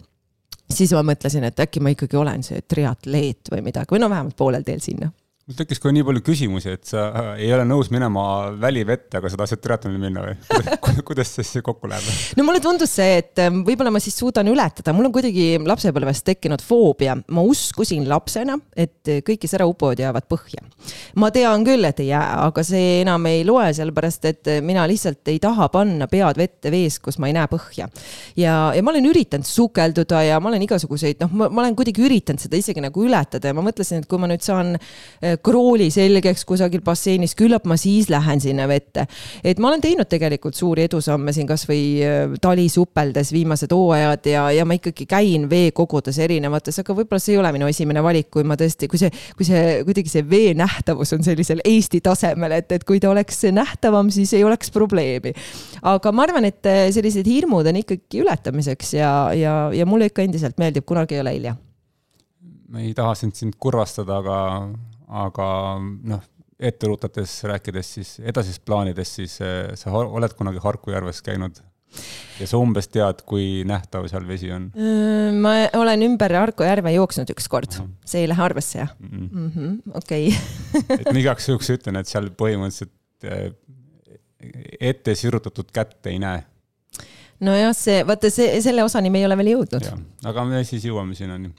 siis 0.71 0.93
ma 0.97 1.03
mõtlesin, 1.07 1.45
et 1.49 1.61
äkki 1.61 1.83
ma 1.85 1.93
ikkagi 1.95 2.17
olen 2.17 2.43
see 2.47 2.63
triatleet 2.69 3.53
või 3.53 3.65
midagi 3.69 3.95
või 3.95 4.03
no 4.03 4.11
vähemalt 4.13 4.37
poolel 4.37 4.67
teel 4.67 4.83
sinna 4.85 5.11
mul 5.45 5.59
tekkis 5.59 5.81
kohe 5.83 5.93
nii 5.93 6.05
palju 6.09 6.23
küsimusi, 6.25 6.73
et 6.73 6.89
sa 6.89 7.03
äh, 7.11 7.27
ei 7.45 7.51
ole 7.53 7.67
nõus 7.69 7.91
minema 7.93 8.23
välivette, 8.57 9.19
aga 9.19 9.29
sa 9.29 9.37
tahtsid 9.37 9.61
triatlonil 9.61 10.01
minna 10.01 10.23
või 10.25 11.03
kuidas 11.11 11.35
siis 11.37 11.51
kokku 11.65 11.91
läheb? 11.91 12.07
no 12.39 12.47
mulle 12.49 12.63
tundus 12.65 12.95
see, 12.97 13.19
et 13.21 13.43
ähm, 13.45 13.59
võib-olla 13.67 13.93
ma 13.93 14.01
siis 14.01 14.17
suudan 14.17 14.49
ületada, 14.49 14.95
mul 14.97 15.11
on 15.11 15.13
kuidagi 15.13 15.59
lapsepõlvest 15.61 16.25
tekkinud 16.31 16.65
foobia. 16.65 17.19
ma 17.29 17.45
uskusin 17.45 18.07
lapsena, 18.09 18.57
et 18.73 19.11
kõik, 19.27 19.43
kes 19.43 19.53
ära 19.59 19.67
upuvad, 19.69 20.01
jäävad 20.01 20.25
põhja. 20.33 20.65
ma 21.21 21.29
tean 21.35 21.67
küll, 21.69 21.85
et 21.91 22.01
ei 22.01 22.09
jää, 22.09 22.25
aga 22.47 22.65
see 22.65 23.03
enam 23.03 23.29
ei 23.29 23.45
loe, 23.45 23.69
sellepärast 23.77 24.31
et 24.33 24.53
mina 24.65 24.89
lihtsalt 24.89 25.29
ei 25.29 25.43
taha 25.45 25.69
panna 25.69 26.09
pead 26.09 26.41
vette 26.41 26.73
vees, 26.73 26.97
kus 27.05 27.21
ma 27.21 27.29
ei 27.29 27.37
näe 27.37 27.53
põhja. 27.53 27.91
ja, 28.41 28.57
ja 28.73 28.87
ma 28.87 28.97
olen 28.97 29.13
üritanud 29.13 29.45
sukelduda 29.51 30.25
ja 30.25 30.41
ma 30.41 30.55
olen 30.55 30.65
igasuguseid, 30.65 31.21
noh, 31.21 31.37
ma 31.45 31.67
olen 31.67 31.77
kuidagi 31.77 32.09
üritanud 32.09 32.41
seda 32.41 32.57
isegi 32.57 32.81
nagu 32.81 33.05
ületada 33.05 33.53
ja 33.53 33.61
ma 33.61 33.69
mõtlesin, 33.69 34.01
et 34.01 34.09
kui 34.09 34.25
ma 34.25 34.33
nüüd 34.33 34.41
saan 34.41 34.79
krooli 35.43 35.91
selgeks 35.95 36.45
kusagil 36.49 36.83
basseinis, 36.85 37.35
küllap 37.39 37.67
ma 37.71 37.77
siis 37.81 38.11
lähen 38.13 38.41
sinna 38.41 38.67
vette. 38.69 39.07
et 39.45 39.59
ma 39.59 39.69
olen 39.69 39.81
teinud 39.81 40.09
tegelikult 40.11 40.55
suuri 40.55 40.87
edusamme 40.89 41.33
siin 41.33 41.49
kasvõi 41.49 41.81
äh, 42.05 42.37
talisuppeldes 42.41 43.33
viimased 43.33 43.73
hooajad 43.75 44.29
ja, 44.31 44.47
ja 44.55 44.65
ma 44.65 44.79
ikkagi 44.79 45.07
käin 45.11 45.49
veekogudes 45.51 46.19
erinevates, 46.19 46.79
aga 46.83 46.97
võib-olla 46.97 47.23
see 47.23 47.35
ei 47.35 47.41
ole 47.43 47.53
minu 47.57 47.69
esimene 47.71 48.03
valik, 48.05 48.31
kui 48.35 48.47
ma 48.47 48.59
tõesti, 48.61 48.89
kui 48.91 49.01
see, 49.01 49.11
kui 49.37 49.49
see 49.49 49.83
kuidagi 49.87 50.13
see 50.13 50.25
vee 50.31 50.55
nähtavus 50.59 51.15
on 51.17 51.27
sellisel 51.27 51.63
Eesti 51.65 52.01
tasemel, 52.05 52.59
et, 52.61 52.73
et 52.73 52.85
kui 52.85 53.01
ta 53.01 53.11
oleks 53.11 53.45
nähtavam, 53.55 54.11
siis 54.15 54.33
ei 54.37 54.45
oleks 54.45 54.73
probleemi. 54.75 55.35
aga 55.83 56.13
ma 56.13 56.27
arvan, 56.29 56.49
et 56.51 56.67
äh, 56.71 56.87
sellised 56.95 57.27
hirmud 57.29 57.67
on 57.71 57.83
ikkagi 57.83 58.25
ületamiseks 58.25 58.97
ja, 58.99 59.13
ja, 59.37 59.55
ja 59.75 59.87
mulle 59.87 60.11
ikka 60.11 60.25
endiselt 60.27 60.59
meeldib, 60.61 60.87
kunagi 60.89 61.19
ei 61.19 61.25
ole 61.25 61.39
hilja 61.39 61.57
ma 62.75 62.83
ei 62.83 62.95
taha 62.97 63.15
sind, 63.19 63.37
sind 63.39 63.55
kurvastada, 63.63 64.19
aga 64.19 64.37
aga 65.09 65.47
noh, 65.81 66.25
ette 66.59 66.89
rutates 66.89 67.37
rääkides 67.49 67.93
siis 67.99 68.17
edasisest 68.23 68.65
plaanidest, 68.67 69.21
siis 69.21 69.39
eh, 69.45 69.73
sa 69.79 69.93
oled 69.95 70.35
kunagi 70.39 70.63
Harku 70.65 70.95
järves 70.95 71.23
käinud? 71.25 71.63
ja 72.41 72.47
sa 72.51 72.59
umbes 72.59 72.89
tead, 72.91 73.21
kui 73.23 73.63
nähtav 73.69 74.09
seal 74.11 74.25
vesi 74.27 74.49
on? 74.51 74.71
ma 75.43 75.55
olen 75.79 76.07
ümber 76.09 76.35
Harku 76.41 76.67
järve 76.67 76.95
jooksnud 76.97 77.31
ükskord, 77.37 77.77
see 78.07 78.25
ei 78.25 78.31
lähe 78.31 78.43
arvesse 78.43 78.81
jah 78.81 78.95
mm 78.99 79.29
-hmm.? 79.55 79.77
okei. 80.01 80.33
et 80.99 81.13
ma 81.13 81.19
igaks 81.21 81.49
juhuks 81.49 81.71
ütlen, 81.77 82.01
et 82.01 82.11
seal 82.11 82.33
põhimõtteliselt 82.35 83.29
eh, 83.31 83.53
ette 84.81 85.15
sirutatud 85.15 85.71
kätt 85.73 86.11
ei 86.11 86.19
näe 86.19 86.43
nojah, 87.45 87.75
see, 87.77 88.03
vaata 88.07 88.31
see, 88.31 88.61
selle 88.65 88.83
osani 88.85 89.11
me 89.11 89.23
ei 89.23 89.29
ole 89.29 89.37
veel 89.39 89.55
jõudnud. 89.55 89.87
aga 90.25 90.45
me 90.49 90.65
siis 90.67 90.85
jõuame 90.89 91.15
sinnani 91.15 91.53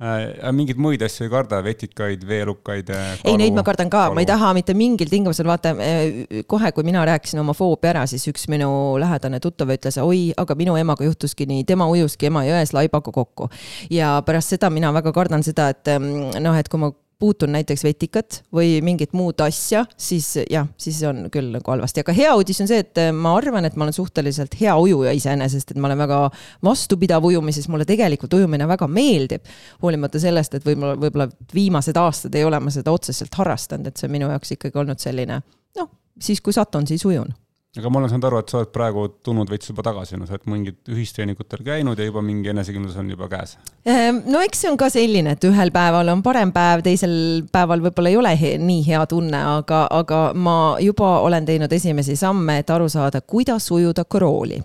äh,. 0.00 0.52
mingeid 0.52 0.80
muid 0.80 1.02
asju 1.06 1.26
ei 1.26 1.32
karda, 1.32 1.60
vetikaid, 1.64 2.26
veelukaid? 2.28 2.90
Äh, 2.92 3.22
ei, 3.24 3.36
neid 3.40 3.56
ma 3.56 3.64
kardan 3.66 3.90
ka, 3.92 4.06
ma 4.14 4.22
ei 4.24 4.28
taha 4.28 4.52
mitte 4.56 4.74
mingil 4.76 5.10
tingimusel, 5.12 5.48
vaata 5.48 5.72
äh, 5.76 6.42
kohe, 6.50 6.72
kui 6.76 6.86
mina 6.86 7.04
rääkisin 7.08 7.40
oma 7.42 7.54
foobia 7.56 7.94
ära, 7.94 8.04
siis 8.10 8.26
üks 8.32 8.48
minu 8.52 8.68
lähedane 9.02 9.40
tuttav 9.42 9.72
ütles, 9.74 10.00
oi, 10.02 10.30
aga 10.36 10.58
minu 10.58 10.76
emaga 10.80 11.06
juhtuski 11.06 11.48
nii, 11.50 11.64
tema 11.68 11.88
ujuski 11.92 12.30
Emajões 12.30 12.74
laibaga 12.76 13.12
kokku. 13.14 13.50
ja 13.90 14.16
pärast 14.26 14.54
seda 14.54 14.70
mina 14.70 14.92
väga 14.94 15.12
kardan 15.16 15.44
seda, 15.46 15.70
et 15.74 15.92
mm, 15.96 16.40
noh, 16.42 16.56
et 16.58 16.68
kui 16.72 16.82
ma 16.82 16.92
puutun 17.18 17.52
näiteks 17.52 17.84
vetikat 17.84 18.42
või 18.54 18.80
mingit 18.84 19.14
muud 19.16 19.40
asja, 19.40 19.84
siis 19.96 20.34
jah, 20.50 20.66
siis 20.80 20.98
on 21.08 21.30
küll 21.32 21.48
nagu 21.54 21.72
halvasti, 21.72 22.02
aga 22.04 22.14
hea 22.16 22.34
uudis 22.36 22.60
on 22.60 22.68
see, 22.68 22.82
et 22.84 23.00
ma 23.16 23.32
arvan, 23.38 23.64
et 23.64 23.76
ma 23.76 23.86
olen 23.86 23.96
suhteliselt 23.96 24.58
hea 24.60 24.74
ujuja 24.76 25.14
iseenesest, 25.16 25.72
et 25.72 25.80
ma 25.80 25.88
olen 25.88 26.02
väga 26.04 26.20
vastupidav 26.66 27.24
ujumises, 27.24 27.70
mulle 27.72 27.88
tegelikult 27.88 28.36
ujumine 28.36 28.68
väga 28.68 28.88
meeldib. 28.88 29.48
hoolimata 29.82 30.20
sellest, 30.20 30.58
et 30.58 30.66
võib-olla, 30.66 30.98
võib-olla 31.00 31.28
viimased 31.54 31.96
aastad 31.96 32.34
ei 32.34 32.44
ole 32.44 32.60
ma 32.60 32.74
seda 32.74 32.92
otseselt 32.92 33.34
harrastanud, 33.40 33.88
et 33.88 33.96
see 33.96 34.10
on 34.10 34.16
minu 34.18 34.30
jaoks 34.30 34.52
ikkagi 34.58 34.78
olnud 34.84 35.00
selline 35.00 35.40
noh, 35.76 35.90
siis 36.20 36.44
kui 36.44 36.52
satun, 36.52 36.86
siis 36.86 37.04
ujun 37.08 37.32
aga 37.78 37.90
ma 37.92 38.00
olen 38.00 38.12
saanud 38.12 38.28
aru, 38.28 38.40
et 38.42 38.52
sa 38.52 38.60
oled 38.60 38.70
praegu 38.74 39.06
tulnud 39.26 39.50
veits 39.52 39.70
juba 39.70 39.84
tagasi, 39.86 40.18
no 40.20 40.28
sa 40.28 40.36
oled 40.36 40.46
mingid 40.52 40.92
ühistreeningutel 40.92 41.64
käinud 41.66 41.98
ja 41.98 42.06
juba 42.08 42.22
mingi 42.24 42.52
enesekindlus 42.52 42.96
on 43.00 43.10
juba 43.12 43.28
käes. 43.32 43.56
Ehm, 43.88 44.22
no 44.32 44.44
eks 44.44 44.64
see 44.64 44.70
on 44.72 44.78
ka 44.80 44.90
selline, 44.92 45.36
et 45.36 45.48
ühel 45.48 45.72
päeval 45.74 46.12
on 46.14 46.22
parem 46.26 46.52
päev, 46.54 46.84
teisel 46.86 47.16
päeval 47.52 47.84
võib-olla 47.88 48.12
ei 48.12 48.20
ole 48.20 48.36
he 48.40 48.54
nii 48.62 48.86
hea 48.86 49.02
tunne, 49.10 49.42
aga, 49.58 49.86
aga 49.90 50.22
ma 50.34 50.56
juba 50.82 51.18
olen 51.26 51.48
teinud 51.48 51.72
esimesi 51.72 52.16
samme, 52.16 52.60
et 52.62 52.72
aru 52.72 52.88
saada, 52.92 53.20
kuidas 53.20 53.70
ujuda 53.74 54.04
krooli 54.04 54.62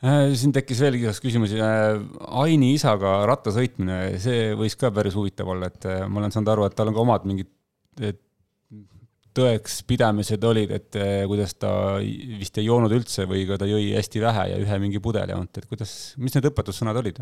Äh, 0.00 0.30
siin 0.32 0.52
tekkis 0.56 0.78
veel 0.80 0.96
igast 0.96 1.20
küsimusi. 1.20 1.58
Äh, 1.60 1.98
Aini 2.40 2.72
isaga 2.72 3.18
rattasõitmine, 3.28 3.98
see 4.22 4.54
võis 4.56 4.76
ka 4.80 4.88
päris 4.96 5.16
huvitav 5.18 5.50
olla, 5.52 5.68
et 5.68 5.84
äh, 5.84 6.06
ma 6.08 6.22
olen 6.22 6.32
saanud 6.32 6.48
aru, 6.54 6.64
et 6.64 6.76
tal 6.76 6.88
on 6.88 6.96
ka 6.96 7.02
omad 7.04 7.26
mingid 7.28 7.50
tõekspidamised 9.36 10.42
olid, 10.44 10.72
et 10.74 10.96
eh, 10.98 11.22
kuidas 11.30 11.54
ta 11.60 11.70
vist 12.00 12.58
ei 12.58 12.66
joonud 12.66 12.92
üldse 12.94 13.26
või 13.30 13.44
ka 13.46 13.58
ta 13.60 13.68
jõi 13.68 13.92
hästi 13.94 14.22
vähe 14.22 14.46
ja 14.50 14.56
ühe 14.58 14.78
mingi 14.82 15.00
pudeli 15.02 15.34
ainult, 15.34 15.60
et 15.60 15.68
kuidas, 15.70 15.92
mis 16.18 16.34
need 16.34 16.48
õpetussõnad 16.50 16.98
olid? 16.98 17.20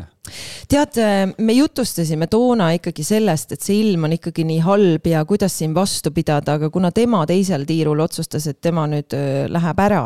tead, 0.69 0.97
me 1.37 1.53
jutustasime 1.53 2.29
toona 2.31 2.71
ikkagi 2.77 3.05
sellest, 3.05 3.53
et 3.53 3.65
see 3.65 3.81
ilm 3.83 4.07
on 4.07 4.15
ikkagi 4.17 4.45
nii 4.47 4.63
halb 4.65 5.05
ja 5.09 5.21
kuidas 5.29 5.59
siin 5.61 5.75
vastu 5.77 6.11
pidada, 6.15 6.57
aga 6.57 6.71
kuna 6.73 6.91
tema 6.95 7.21
teisel 7.29 7.67
tiirul 7.69 8.01
otsustas, 8.01 8.47
et 8.49 8.59
tema 8.61 8.87
nüüd 8.89 9.13
äh, 9.17 9.45
läheb 9.51 9.83
ära, 9.85 10.01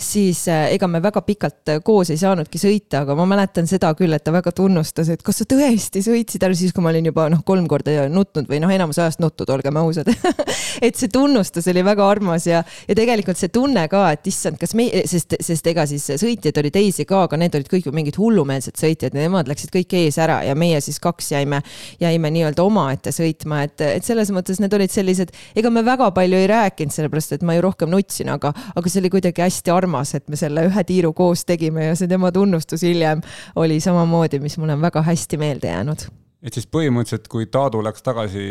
siis 0.00 0.44
ega 0.48 0.88
me 0.90 1.02
väga 1.04 1.22
pikalt 1.26 1.74
koos 1.86 2.10
ei 2.10 2.18
saanudki 2.20 2.58
sõita, 2.60 3.04
aga 3.04 3.18
ma 3.18 3.28
mäletan 3.30 3.70
seda 3.70 3.92
küll, 3.98 4.14
et 4.16 4.26
ta 4.26 4.34
väga 4.34 4.50
tunnustas, 4.56 5.12
et 5.12 5.22
kas 5.22 5.42
sa 5.42 5.48
tõesti 5.50 6.02
sõitsid 6.02 6.42
ära 6.46 6.58
siis, 6.58 6.74
kui 6.74 6.82
ma 6.82 6.90
olin 6.90 7.12
juba 7.12 7.28
noh, 7.30 7.46
kolm 7.46 7.68
korda 7.70 8.08
nutnud 8.10 8.50
või 8.50 8.60
noh, 8.64 8.74
enamus 8.74 8.98
ajast 8.98 9.22
nutnud, 9.22 9.54
olgem 9.54 9.78
ausad 9.78 10.10
et 10.86 10.98
see 10.98 11.10
tunnus 11.12 11.43
tunnustus 11.44 11.68
oli 11.68 11.84
väga 11.84 12.08
armas 12.08 12.46
ja, 12.46 12.62
ja 12.88 12.94
tegelikult 12.96 13.36
see 13.36 13.50
tunne 13.52 13.84
ka, 13.88 14.06
et 14.14 14.26
issand, 14.26 14.56
kas 14.60 14.72
me, 14.74 14.86
sest, 15.08 15.36
sest 15.44 15.66
ega 15.68 15.84
siis 15.86 16.06
sõitjaid 16.20 16.56
oli 16.60 16.70
teisi 16.72 17.04
ka, 17.04 17.24
aga 17.26 17.36
need 17.40 17.54
olid 17.58 17.68
kõik 17.68 17.88
ju 17.88 17.92
mingid 17.92 18.16
hullumeelsed 18.18 18.78
sõitjad, 18.80 19.16
nemad 19.16 19.48
läksid 19.50 19.72
kõik 19.74 19.92
ees 19.98 20.18
ära 20.18 20.40
ja 20.46 20.54
meie 20.56 20.80
siis 20.84 21.00
kaks 21.04 21.32
jäime, 21.34 21.60
jäime 22.00 22.30
nii-öelda 22.32 22.64
omaette 22.64 23.12
sõitma, 23.12 23.64
et, 23.68 23.80
et 23.84 24.04
selles 24.04 24.32
mõttes 24.32 24.60
need 24.62 24.72
olid 24.72 24.92
sellised, 24.92 25.34
ega 25.54 25.70
me 25.70 25.84
väga 25.84 26.10
palju 26.16 26.40
ei 26.40 26.48
rääkinud, 26.50 26.94
sellepärast 26.94 27.36
et 27.36 27.44
ma 27.44 27.58
ju 27.58 27.66
rohkem 27.66 27.92
nutsin, 27.92 28.32
aga, 28.32 28.54
aga 28.74 28.88
see 28.88 29.02
oli 29.02 29.12
kuidagi 29.12 29.44
hästi 29.44 29.74
armas, 29.74 30.14
et 30.16 30.28
me 30.32 30.40
selle 30.40 30.64
ühe 30.70 30.86
tiiru 30.88 31.12
koos 31.12 31.44
tegime 31.44 31.90
ja 31.90 31.98
see 31.98 32.08
tema 32.08 32.32
tunnustus 32.32 32.86
hiljem 32.86 33.20
oli 33.60 33.80
samamoodi, 33.84 34.40
mis 34.40 34.56
mulle 34.60 34.78
on 34.78 34.84
väga 34.84 35.04
hästi 35.04 35.40
meelde 35.40 35.72
jäänud. 35.72 36.08
Et 36.44 36.52
siis 36.52 36.66
põhimõtteliselt, 36.68 37.28
kui 37.32 37.46
Taadu 37.48 37.80
läks 37.84 38.04
tagasi 38.04 38.46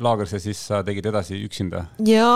laagrisse, 0.00 0.38
siis 0.40 0.60
sa 0.70 0.80
tegid 0.86 1.06
edasi 1.10 1.36
üksinda? 1.44 1.84
ja, 2.06 2.28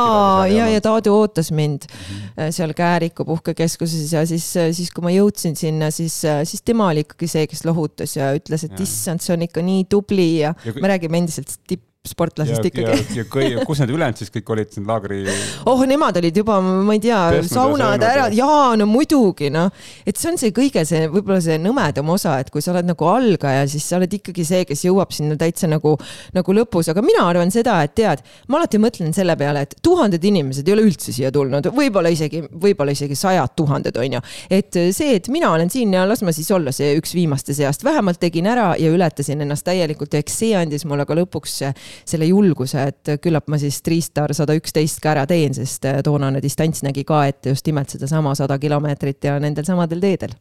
ja, 0.51 0.69
ja 0.69 0.81
Taadu 0.85 1.15
ootas 1.17 1.51
mind 1.53 1.87
mm 1.89 1.97
-hmm. 1.97 2.53
seal 2.53 2.75
Kääriku 2.77 3.25
puhkekeskuses 3.25 4.13
ja 4.13 4.27
siis, 4.27 4.51
siis 4.53 4.91
kui 4.93 5.05
ma 5.05 5.15
jõudsin 5.15 5.57
sinna, 5.57 5.91
siis, 5.91 6.21
siis 6.45 6.63
tema 6.63 6.91
oli 6.93 7.07
ikkagi 7.07 7.29
see, 7.29 7.47
kes 7.47 7.65
lohutas 7.65 8.17
ja 8.17 8.35
ütles, 8.37 8.65
et 8.65 8.81
issand, 8.81 9.25
see 9.25 9.35
on 9.35 9.43
ikka 9.49 9.63
nii 9.63 9.85
tubli 9.89 10.39
ja, 10.41 10.55
ja 10.65 10.73
me 10.81 10.89
räägime 10.89 11.25
endiselt 11.25 11.59
tipp 11.67 11.85
sportlasest 12.11 12.63
ja, 12.63 12.71
ikkagi. 12.71 13.05
ja, 13.17 13.23
ja 13.23 13.25
kõi, 13.31 13.51
kus 13.67 13.83
need 13.83 13.93
ülejäänud 13.95 14.21
siis 14.21 14.33
kõik 14.35 14.53
olid 14.55 14.73
siin 14.75 14.87
laagri? 14.89 15.23
oh, 15.69 15.83
nemad 15.89 16.19
olid 16.21 16.41
juba, 16.43 16.59
ma 16.63 16.97
ei 16.97 17.03
tea, 17.03 17.21
saunad 17.49 18.03
ära, 18.07 18.29
jaa, 18.35 18.75
no 18.79 18.89
muidugi 18.91 19.51
noh, 19.53 19.71
et 20.07 20.19
see 20.19 20.33
on 20.33 20.41
see 20.41 20.55
kõige 20.57 20.85
see, 20.89 21.07
võib-olla 21.13 21.41
see 21.45 21.59
nõmedam 21.63 22.11
osa, 22.15 22.37
et 22.43 22.51
kui 22.55 22.65
sa 22.65 22.73
oled 22.75 22.89
nagu 22.89 23.09
algaja, 23.11 23.67
siis 23.71 23.87
sa 23.89 24.01
oled 24.01 24.13
ikkagi 24.19 24.47
see, 24.47 24.65
kes 24.69 24.87
jõuab 24.89 25.15
sinna 25.15 25.39
täitsa 25.41 25.71
nagu, 25.71 25.97
nagu 26.37 26.57
lõpus, 26.61 26.91
aga 26.93 27.05
mina 27.05 27.27
arvan 27.29 27.53
seda, 27.55 27.79
et 27.87 27.97
tead, 27.99 28.23
ma 28.49 28.61
alati 28.61 28.81
mõtlen 28.83 29.15
selle 29.17 29.37
peale, 29.39 29.67
et 29.67 29.77
tuhanded 29.85 30.23
inimesed 30.31 30.67
ei 30.69 30.77
ole 30.77 30.87
üldse 30.89 31.15
siia 31.15 31.33
tulnud, 31.35 31.71
võib-olla 31.77 32.13
isegi, 32.13 32.43
võib-olla 32.51 32.95
isegi 32.97 33.19
sajad 33.19 33.57
tuhanded, 33.59 33.97
on 34.03 34.19
ju. 34.19 34.23
et 34.59 34.81
see, 34.97 35.17
et 35.19 35.31
mina 35.33 35.53
olen 35.55 35.71
siin 35.73 35.95
ja 35.97 36.07
las 36.09 36.23
ma 36.27 36.35
siis 36.35 36.51
olla 36.55 36.75
see 36.75 36.95
üks 36.99 37.15
viimaste 37.17 37.55
seast, 37.57 37.85
vähemalt 37.87 38.21
tegin 38.23 38.49
ära 38.51 38.73
ja 38.81 38.91
ületasin 38.93 39.43
ennast 39.45 39.67
täielikult 39.67 40.15
ja 40.15 40.23
eks 40.23 40.39
see 40.43 40.55
andis 40.59 40.87
mulle 40.89 41.07
ka 41.09 41.17
lõpuks 41.17 41.59
selle 42.05 42.29
julguse, 42.29 42.83
et 42.91 43.17
küllap 43.23 43.49
ma 43.49 43.59
siis 43.63 43.81
Triistar 43.83 44.35
sada 44.37 44.57
üksteist 44.59 45.01
ka 45.03 45.15
ära 45.15 45.27
teen, 45.31 45.55
sest 45.57 45.89
äh, 45.89 46.03
toonane 46.05 46.43
distants 46.45 46.85
nägi 46.87 47.07
ka 47.09 47.25
ette 47.31 47.55
just 47.55 47.67
nimelt 47.67 47.93
sedasama 47.95 48.35
sada 48.39 48.59
kilomeetrit 48.59 49.25
ja 49.31 49.39
nendel 49.43 49.67
samadel 49.69 50.03
teedel. 50.03 50.37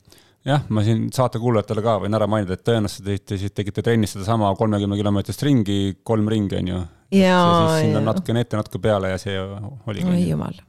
Jah, 0.45 0.61
ma 0.69 0.83
siin 0.85 1.07
saate 1.13 1.39
kuulajatele 1.41 1.81
ka 1.81 1.95
võin 2.03 2.13
ära 2.13 2.27
mainida, 2.29 2.53
et 2.53 2.61
tõenäoliselt 2.67 3.23
te 3.25 3.37
siis 3.41 3.53
tegite 3.55 3.81
trennis 3.81 4.13
sedasama 4.13 4.51
kolmekümne 4.59 4.97
kilomeetrist 4.99 5.41
ringi, 5.41 5.77
kolm 6.05 6.27
ringi 6.29 6.59
on 6.59 6.67
ju. 6.69 6.81
sinna 7.15 8.03
natukene 8.05 8.45
ette, 8.45 8.59
natuke 8.59 8.81
peale 8.83 9.15
ja 9.15 9.17
see 9.21 9.39
oligi. 9.41 10.05
oi 10.05 10.27
jumal. 10.29 10.61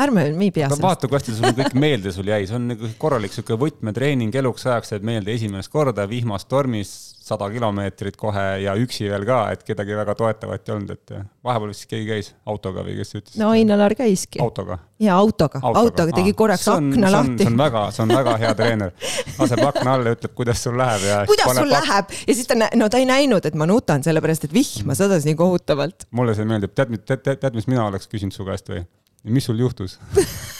Ärme, 0.00 0.24
me 0.32 0.46
ei 0.48 0.52
pea 0.54 0.70
vaata, 0.72 1.08
kui 1.08 1.18
hästi 1.18 1.34
sul 1.36 1.52
kõik 1.58 1.74
meelde 1.76 2.12
sul 2.14 2.28
jäi, 2.30 2.46
see 2.48 2.56
on 2.56 2.70
nagu 2.70 2.88
korralik 2.96 3.34
sihuke 3.34 3.58
võtmetreening 3.60 4.32
eluks 4.40 4.64
ajaks 4.70 4.94
jääb 4.94 5.04
meelde 5.04 5.34
esimest 5.34 5.68
korda 5.68 6.06
vihmas 6.08 6.46
tormis 6.48 6.94
sada 7.30 7.48
kilomeetrit 7.52 8.16
kohe 8.20 8.44
ja 8.64 8.74
üksi 8.78 9.08
veel 9.10 9.24
ka, 9.28 9.40
et 9.54 9.62
kedagi 9.66 9.96
väga 9.98 10.14
toetavat 10.18 10.68
ei 10.68 10.74
olnud, 10.74 10.92
et 10.96 11.14
vahepeal 11.46 11.72
vist 11.72 11.86
keegi 11.90 12.08
käis 12.08 12.30
autoga 12.48 12.84
või 12.86 12.96
kes 12.98 13.14
ütles? 13.16 13.38
no 13.40 13.52
Ain-Alar 13.54 13.94
käiski. 13.98 14.40
autoga? 14.42 14.80
jaa, 15.00 15.16
autoga, 15.16 15.62
autoga, 15.62 15.84
autoga, 15.84 16.16
tegi 16.18 16.34
korraks 16.36 16.68
on, 16.72 16.90
akna 16.92 17.12
lahti. 17.14 17.38
see 17.44 17.52
on 17.52 17.58
väga, 17.62 17.84
see 17.96 18.04
on 18.04 18.14
väga 18.14 18.36
hea 18.44 18.52
treener. 18.58 18.94
laseb 19.38 19.64
akna 19.70 19.96
alla 19.96 20.12
ja 20.12 20.18
ütleb, 20.18 20.36
kuidas 20.42 20.64
sul 20.66 20.78
läheb 20.80 21.08
ja. 21.08 21.18
kuidas 21.30 21.52
sul 21.56 21.66
pak... 21.66 21.74
läheb 21.76 22.14
ja 22.20 22.38
siis 22.40 22.50
ta, 22.50 22.58
no 22.82 22.90
ta 22.92 23.02
ei 23.02 23.08
näinud, 23.10 23.50
et 23.50 23.58
ma 23.58 23.68
nutan, 23.70 24.04
sellepärast 24.06 24.48
et 24.48 24.56
vihma 24.56 24.98
sadas 24.98 25.28
nii 25.28 25.38
kohutavalt. 25.38 26.08
mulle 26.16 26.36
see 26.38 26.48
meeldib, 26.48 26.74
tead, 26.74 26.96
tead, 27.04 27.24
tead, 27.26 27.44
tead, 27.44 27.58
mis 27.58 27.70
mina 27.70 27.86
oleks 27.88 28.10
küsinud 28.10 28.36
su 28.36 28.48
käest 28.48 28.72
või? 28.72 28.84
mis 29.24 29.46
sul 29.46 29.60
juhtus 29.60 29.98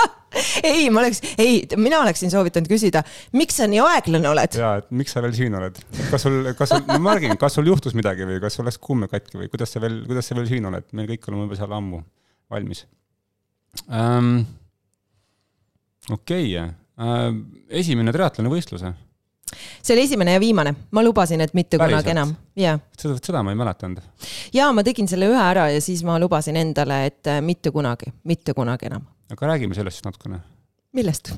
ei, 0.70 0.90
ma 0.90 1.02
oleks, 1.02 1.20
ei, 1.38 1.60
mina 1.80 2.00
oleksin 2.02 2.32
soovitanud 2.32 2.68
küsida, 2.70 3.02
miks 3.36 3.58
sa 3.60 3.68
nii 3.70 3.80
aeglane 3.84 4.30
oled? 4.30 4.58
ja, 4.60 4.74
et 4.82 4.90
miks 4.96 5.16
sa 5.16 5.22
veel 5.24 5.34
siin 5.36 5.56
oled? 5.58 5.80
kas 6.10 6.26
sul, 6.26 6.52
kas 6.58 6.74
sul, 6.74 6.84
ma 6.88 6.98
märgin, 7.10 7.36
kas 7.40 7.58
sul 7.58 7.70
juhtus 7.70 7.96
midagi 7.98 8.28
või 8.28 8.40
kas 8.42 8.58
sul 8.58 8.68
läks 8.68 8.80
kumme 8.82 9.10
katki 9.12 9.40
või 9.40 9.50
kuidas 9.52 9.72
sa 9.74 9.82
veel, 9.82 10.02
kuidas 10.08 10.28
sa 10.28 10.38
veel 10.38 10.50
siin 10.50 10.68
oled? 10.70 10.86
meil 10.96 11.10
kõik 11.14 11.30
oleme 11.30 11.48
juba 11.48 11.60
seal 11.60 11.74
ammu 11.78 12.02
valmis 12.52 12.84
ähm,. 13.88 14.44
okei 16.10 16.52
okay. 16.52 16.70
äh,, 17.00 17.26
esimene 17.82 18.14
triatloni 18.14 18.52
võistlus 18.52 18.84
see 19.82 19.94
oli 19.94 20.04
esimene 20.04 20.34
ja 20.34 20.40
viimane, 20.42 20.74
ma 20.90 21.02
lubasin, 21.06 21.40
et 21.40 21.52
mitte 21.54 21.78
Päriselt? 21.78 22.02
kunagi 22.02 22.12
enam, 22.12 22.32
jaa. 22.58 22.78
seda, 22.98 23.16
seda 23.22 23.42
ma 23.46 23.54
ei 23.54 23.58
mäletanud. 23.58 24.02
jaa, 24.54 24.72
ma 24.74 24.84
tegin 24.86 25.08
selle 25.08 25.30
ühe 25.30 25.42
ära 25.42 25.68
ja 25.70 25.82
siis 25.84 26.02
ma 26.06 26.18
lubasin 26.22 26.58
endale, 26.60 27.04
et 27.12 27.30
mitte 27.46 27.70
kunagi, 27.74 28.10
mitte 28.26 28.56
kunagi 28.56 28.90
enam. 28.90 29.06
Aga 29.32 29.52
räägime 29.54 29.78
sellest 29.78 30.00
siis 30.00 30.06
natukene. 30.06 30.42
millest? 30.96 31.34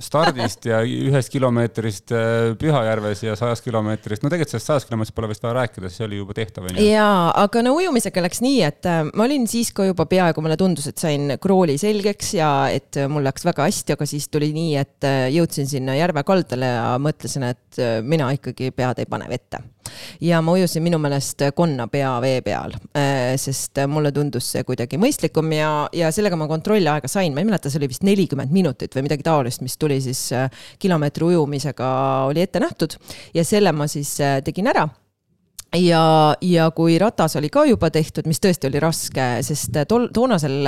stardist 0.00 0.64
ja 0.64 0.80
ühest 0.80 1.30
kilomeetrist 1.32 2.12
äh, 2.16 2.54
Pühajärves 2.58 3.22
ja 3.24 3.34
sajast 3.36 3.64
kilomeetrist, 3.66 4.24
no 4.24 4.30
tegelikult 4.32 4.54
sellest 4.54 4.70
sajast 4.70 4.88
kilomeetrist 4.88 5.16
pole 5.16 5.28
vist 5.30 5.44
vaja 5.44 5.58
rääkida, 5.58 5.90
see 5.92 6.06
oli 6.06 6.20
juba 6.20 6.36
tehtav, 6.36 6.70
onju. 6.70 6.86
jaa, 6.86 7.26
aga 7.42 7.64
no 7.66 7.74
ujumisega 7.76 8.24
läks 8.24 8.40
nii, 8.44 8.62
et 8.66 8.88
äh, 8.88 9.02
ma 9.10 9.26
olin 9.26 9.44
siis 9.50 9.72
ka 9.76 9.84
juba 9.90 10.06
peaaegu, 10.10 10.44
mulle 10.44 10.56
tundus, 10.60 10.88
et 10.90 11.02
sain 11.02 11.36
krooli 11.42 11.76
selgeks 11.80 12.32
ja 12.38 12.50
et 12.72 13.00
mul 13.12 13.26
läks 13.28 13.44
väga 13.48 13.68
hästi, 13.68 13.98
aga 13.98 14.08
siis 14.08 14.30
tuli 14.32 14.52
nii, 14.56 14.72
et 14.80 15.08
äh, 15.08 15.26
jõudsin 15.36 15.68
sinna 15.70 15.98
järve 15.98 16.24
kaldale 16.26 16.72
ja 16.78 16.94
mõtlesin, 17.02 17.44
et 17.50 17.84
mina 18.08 18.32
ikkagi 18.36 18.72
pead 18.76 19.04
ei 19.04 19.10
pane 19.10 19.28
vette 19.30 19.60
ja 20.20 20.40
ma 20.44 20.54
ujusin 20.56 20.84
minu 20.84 20.98
meelest 21.02 21.44
konna 21.56 21.86
pea 21.90 22.12
vee 22.22 22.40
peal, 22.46 22.74
äh, 22.96 23.34
sest 23.40 23.82
mulle 23.90 24.12
tundus 24.16 24.50
see 24.54 24.64
kuidagi 24.66 25.00
mõistlikum 25.00 25.52
ja, 25.54 25.72
ja 25.96 26.10
sellega 26.14 26.38
ma 26.40 26.48
kontrollaega 26.50 27.10
sain, 27.10 27.34
ma 27.34 27.44
ei 27.44 27.48
mäleta, 27.50 27.70
see 27.70 27.80
oli 27.82 27.90
vist 27.92 28.06
nelikümmend 28.06 28.54
minutit 28.54 28.96
või 28.96 29.06
midagi 29.08 29.26
taolist, 29.26 29.64
mis 29.64 29.78
tuli 29.80 30.00
siis 30.04 30.26
äh, 30.36 30.48
kilomeetri 30.78 31.30
ujumisega 31.32 31.90
oli 32.30 32.44
ette 32.44 32.62
nähtud. 32.62 32.96
Ja 33.34 33.44
selle 33.46 33.72
ma 33.76 33.88
siis 33.90 34.16
äh, 34.24 34.40
tegin 34.44 34.70
ära 34.70 34.88
ja, 35.76 36.36
ja 36.40 36.70
kui 36.70 36.98
ratas 36.98 37.36
oli 37.36 37.50
ka 37.52 37.64
juba 37.68 37.90
tehtud, 37.90 38.26
mis 38.26 38.40
tõesti 38.42 38.70
oli 38.70 38.82
raske, 38.82 39.26
sest 39.46 39.76
tol, 39.88 40.08
toonasel 40.14 40.66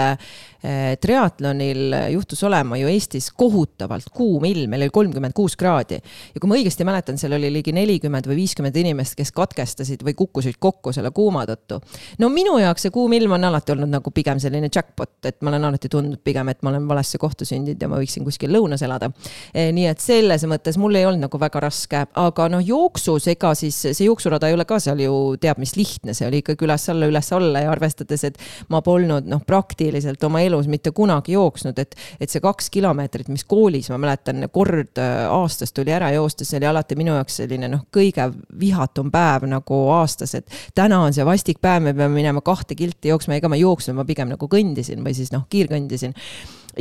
Eh, 0.62 0.96
triatlonil 1.02 1.90
juhtus 2.12 2.44
olema 2.46 2.76
ju 2.78 2.86
Eestis 2.86 3.32
kohutavalt 3.34 4.12
kuum 4.14 4.44
ilm, 4.46 4.70
meil 4.70 4.84
oli 4.84 4.92
kolmkümmend 4.94 5.34
kuus 5.34 5.56
kraadi. 5.58 5.96
ja 6.34 6.40
kui 6.40 6.46
ma 6.46 6.54
õigesti 6.54 6.84
mäletan, 6.86 7.16
seal 7.18 7.32
oli 7.34 7.48
ligi 7.50 7.72
nelikümmend 7.74 8.28
või 8.30 8.36
viiskümmend 8.44 8.76
inimest, 8.78 9.16
kes 9.18 9.32
katkestasid 9.34 10.04
või 10.06 10.14
kukkusid 10.14 10.60
kokku 10.62 10.92
selle 10.94 11.10
kuuma 11.10 11.42
tõttu. 11.50 11.80
no 12.22 12.28
minu 12.30 12.60
jaoks 12.62 12.86
see 12.86 12.94
kuum 12.94 13.12
ilm 13.12 13.34
on 13.34 13.44
alati 13.48 13.74
olnud 13.74 13.90
nagu 13.90 14.10
pigem 14.14 14.38
selline 14.38 14.68
jackpot, 14.70 15.16
et 15.26 15.42
ma 15.42 15.50
olen 15.50 15.64
alati 15.64 15.90
tundnud 15.90 16.22
pigem, 16.22 16.48
et 16.54 16.62
ma 16.62 16.70
olen 16.70 16.86
valesse 16.88 17.18
kohta 17.18 17.44
sündinud 17.44 17.82
ja 17.82 17.88
ma 17.90 17.98
võiksin 17.98 18.22
kuskil 18.22 18.54
lõunas 18.54 18.86
elada. 18.86 19.10
Eh, 19.52 19.72
nii 19.74 19.88
et 19.90 19.98
selles 19.98 20.46
mõttes 20.46 20.78
mul 20.78 20.94
ei 20.94 21.08
olnud 21.10 21.26
nagu 21.26 21.42
väga 21.42 21.64
raske, 21.66 22.04
aga 22.14 22.48
noh, 22.54 22.62
jooksus, 22.62 23.26
ega 23.34 23.50
siis 23.58 23.80
see 23.88 24.06
jooksurada 24.06 24.46
ei 24.46 24.54
ole 24.54 24.64
ka 24.64 24.78
seal 24.78 24.91
ju 25.00 25.37
teab 25.42 25.59
mis 25.62 25.74
lihtne, 25.76 26.14
see 26.14 26.28
oli 26.28 26.42
ikkagi 26.42 26.66
üles-alla, 26.68 27.11
üles-alla 27.11 27.64
ja 27.64 27.72
arvestades, 27.72 28.24
et 28.28 28.38
ma 28.68 28.83
polnud 28.85 29.26
noh, 29.26 29.42
praktiliselt 29.46 30.22
oma 30.28 30.42
elu 30.44 30.52
elus 30.52 30.68
mitte 30.68 30.90
kunagi 30.90 31.33
jooksnud, 31.33 31.78
et, 31.78 31.96
et 32.20 32.31
see 32.31 32.42
kaks 32.42 32.70
kilomeetrit, 32.72 33.31
mis 33.33 33.44
koolis, 33.48 33.90
ma 33.92 33.98
mäletan, 34.02 34.44
kord 34.52 35.00
äh, 35.00 35.24
aastas 35.33 35.72
tuli 35.72 35.92
ära 35.94 36.12
joosta, 36.14 36.46
see 36.46 36.61
oli 36.61 36.68
alati 36.70 36.98
minu 36.98 37.16
jaoks 37.16 37.40
selline 37.42 37.70
noh, 37.72 37.87
kõige 37.94 38.28
vihatum 38.61 39.11
päev 39.12 39.48
nagu 39.50 39.83
aastas, 39.96 40.37
et 40.38 40.59
täna 40.78 41.02
on 41.07 41.14
see 41.16 41.26
vastik 41.26 41.62
päev, 41.62 41.83
me 41.88 41.94
peame 41.96 42.14
minema 42.14 42.44
kahte 42.44 42.76
kilti 42.78 43.12
jooksma, 43.12 43.38
ega 43.38 43.50
ma 43.50 43.59
ei 43.59 43.64
jooksnud, 43.64 43.96
ma 43.98 44.09
pigem 44.09 44.33
nagu 44.35 44.50
kõndisin 44.50 45.05
või 45.05 45.16
siis 45.16 45.33
noh, 45.35 45.46
kiirkõndisin. 45.52 46.16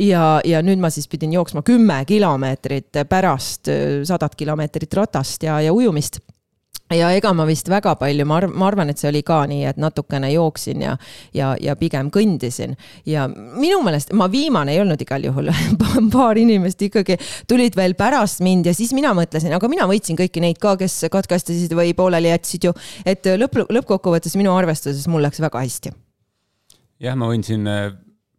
Ja, 0.00 0.40
ja 0.48 0.62
nüüd 0.64 0.80
ma 0.80 0.88
siis 0.88 1.04
pidin 1.12 1.34
jooksma 1.34 1.60
kümme 1.68 1.98
kilomeetrit 2.08 3.02
pärast 3.08 3.68
äh, 3.72 4.00
sadat 4.08 4.36
kilomeetrit 4.40 4.94
ratast 4.96 5.44
ja, 5.44 5.60
ja 5.60 5.72
ujumist 5.76 6.22
ja 6.96 7.10
ega 7.16 7.32
ma 7.36 7.46
vist 7.48 7.68
väga 7.70 7.94
palju, 8.00 8.26
ma 8.28 8.38
arv-, 8.40 8.54
ma 8.58 8.68
arvan, 8.70 8.90
et 8.92 9.00
see 9.00 9.08
oli 9.10 9.22
ka 9.26 9.42
nii, 9.50 9.64
et 9.70 9.80
natukene 9.80 10.30
jooksin 10.32 10.84
ja, 10.84 10.96
ja, 11.36 11.52
ja 11.60 11.76
pigem 11.78 12.10
kõndisin. 12.12 12.76
ja 13.08 13.26
minu 13.28 13.80
meelest, 13.84 14.12
ma 14.16 14.28
viimane 14.32 14.74
ei 14.74 14.82
olnud 14.82 15.00
igal 15.02 15.24
juhul 15.28 15.50
paar 16.14 16.40
inimest 16.40 16.82
ikkagi 16.88 17.18
tulid 17.50 17.76
veel 17.78 17.96
pärast 17.98 18.42
mind 18.44 18.68
ja 18.70 18.76
siis 18.76 18.94
mina 18.96 19.14
mõtlesin, 19.16 19.54
aga 19.56 19.70
mina 19.72 19.88
võitsin 19.90 20.18
kõiki 20.18 20.44
neid 20.44 20.60
ka, 20.62 20.76
kes 20.80 21.04
katkestasid 21.12 21.74
või 21.76 21.94
pooleli 21.96 22.32
jätsid 22.32 22.68
ju. 22.68 22.74
et 23.06 23.26
lõpp, 23.26 23.64
lõppkokkuvõttes 23.68 24.36
minu 24.40 24.54
arvestuses 24.56 25.08
mul 25.10 25.24
läks 25.26 25.42
väga 25.42 25.62
hästi. 25.64 25.94
jah, 27.02 27.18
ma 27.18 27.30
võin 27.30 27.44
siin 27.46 27.66
äh, 27.70 27.90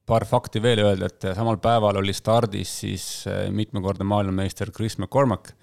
paar 0.05 0.27
fakti 0.27 0.61
veel 0.63 0.83
öelda, 0.83 1.09
et 1.09 1.33
samal 1.35 1.59
päeval 1.63 2.01
oli 2.03 2.13
stardis 2.13 2.79
siis 2.83 3.07
äh, 3.27 3.47
mitmekordne 3.51 4.07
maailmameister 4.07 4.71
Chris 4.71 4.99
McCormack, 4.99 5.55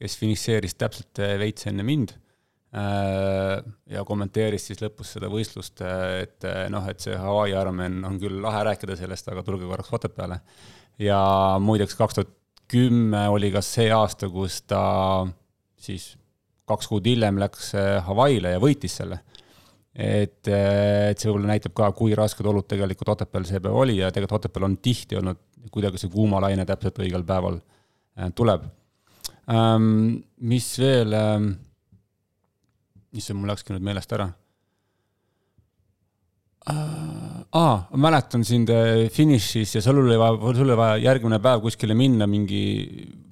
kes 0.00 0.18
finišeeris 0.18 0.74
täpselt 0.80 1.22
äh, 1.22 1.38
veits 1.40 1.68
enne 1.70 1.86
mind 1.86 2.16
Äh, 2.16 2.31
ja 2.72 4.02
kommenteeris 4.08 4.70
siis 4.70 4.78
lõpus 4.80 5.10
seda 5.12 5.28
võistlust, 5.28 5.82
et 5.84 6.46
noh, 6.72 6.86
et 6.88 7.04
see 7.04 7.16
Hawaii 7.20 7.52
Ironman 7.52 7.98
on 8.08 8.16
küll 8.20 8.38
lahe 8.40 8.62
rääkida 8.64 8.96
sellest, 8.96 9.28
aga 9.28 9.42
tulge 9.44 9.68
korraks 9.68 9.92
Otepääle. 9.92 10.38
ja 10.98 11.18
muideks 11.60 11.98
kaks 11.98 12.16
tuhat 12.16 12.32
kümme 12.72 13.26
oli 13.28 13.50
ka 13.52 13.60
see 13.64 13.90
aasta, 13.92 14.30
kus 14.32 14.62
ta 14.64 14.82
siis 15.76 16.14
kaks 16.68 16.88
kuud 16.88 17.06
hiljem 17.08 17.40
läks 17.42 17.72
äh, 17.76 17.98
Hawaii'le 18.06 18.54
ja 18.54 18.62
võitis 18.62 18.96
selle. 19.00 19.20
et, 19.92 20.48
äh, 20.48 21.10
et 21.10 21.20
see 21.20 21.28
võib-olla 21.28 21.50
näitab 21.52 21.74
ka, 21.76 21.90
kui 21.96 22.14
rasked 22.16 22.46
olud 22.48 22.64
tegelikult 22.68 23.12
Otepääl 23.12 23.44
see 23.48 23.60
päev 23.60 23.76
oli 23.76 23.98
ja 23.98 24.08
tegelikult 24.10 24.40
Otepääl 24.40 24.70
on 24.70 24.78
tihti 24.80 25.18
olnud 25.20 25.42
kuidagi 25.74 26.00
see 26.00 26.12
kuumalaine 26.12 26.64
täpselt 26.66 26.96
õigel 27.04 27.26
päeval 27.28 27.60
tuleb. 28.34 28.64
Ähm, 29.52 30.22
mis 30.48 30.66
veel 30.80 31.14
ähm, 31.16 31.52
issand, 33.12 33.40
mul 33.40 33.52
läkski 33.52 33.74
nüüd 33.74 33.84
meelest 33.84 34.12
ära 34.16 34.30
aa, 36.70 37.72
ma 37.90 37.98
mäletan 38.06 38.44
sind 38.46 38.70
äh, 38.70 39.08
finišis 39.12 39.74
ja 39.76 39.82
sul 39.82 39.98
oli 40.04 40.14
vaja, 40.20 40.38
sul 40.54 40.68
oli 40.68 40.76
vaja 40.78 41.00
järgmine 41.02 41.40
päev 41.42 41.62
kuskile 41.64 41.96
minna, 41.98 42.28
mingi, 42.30 42.62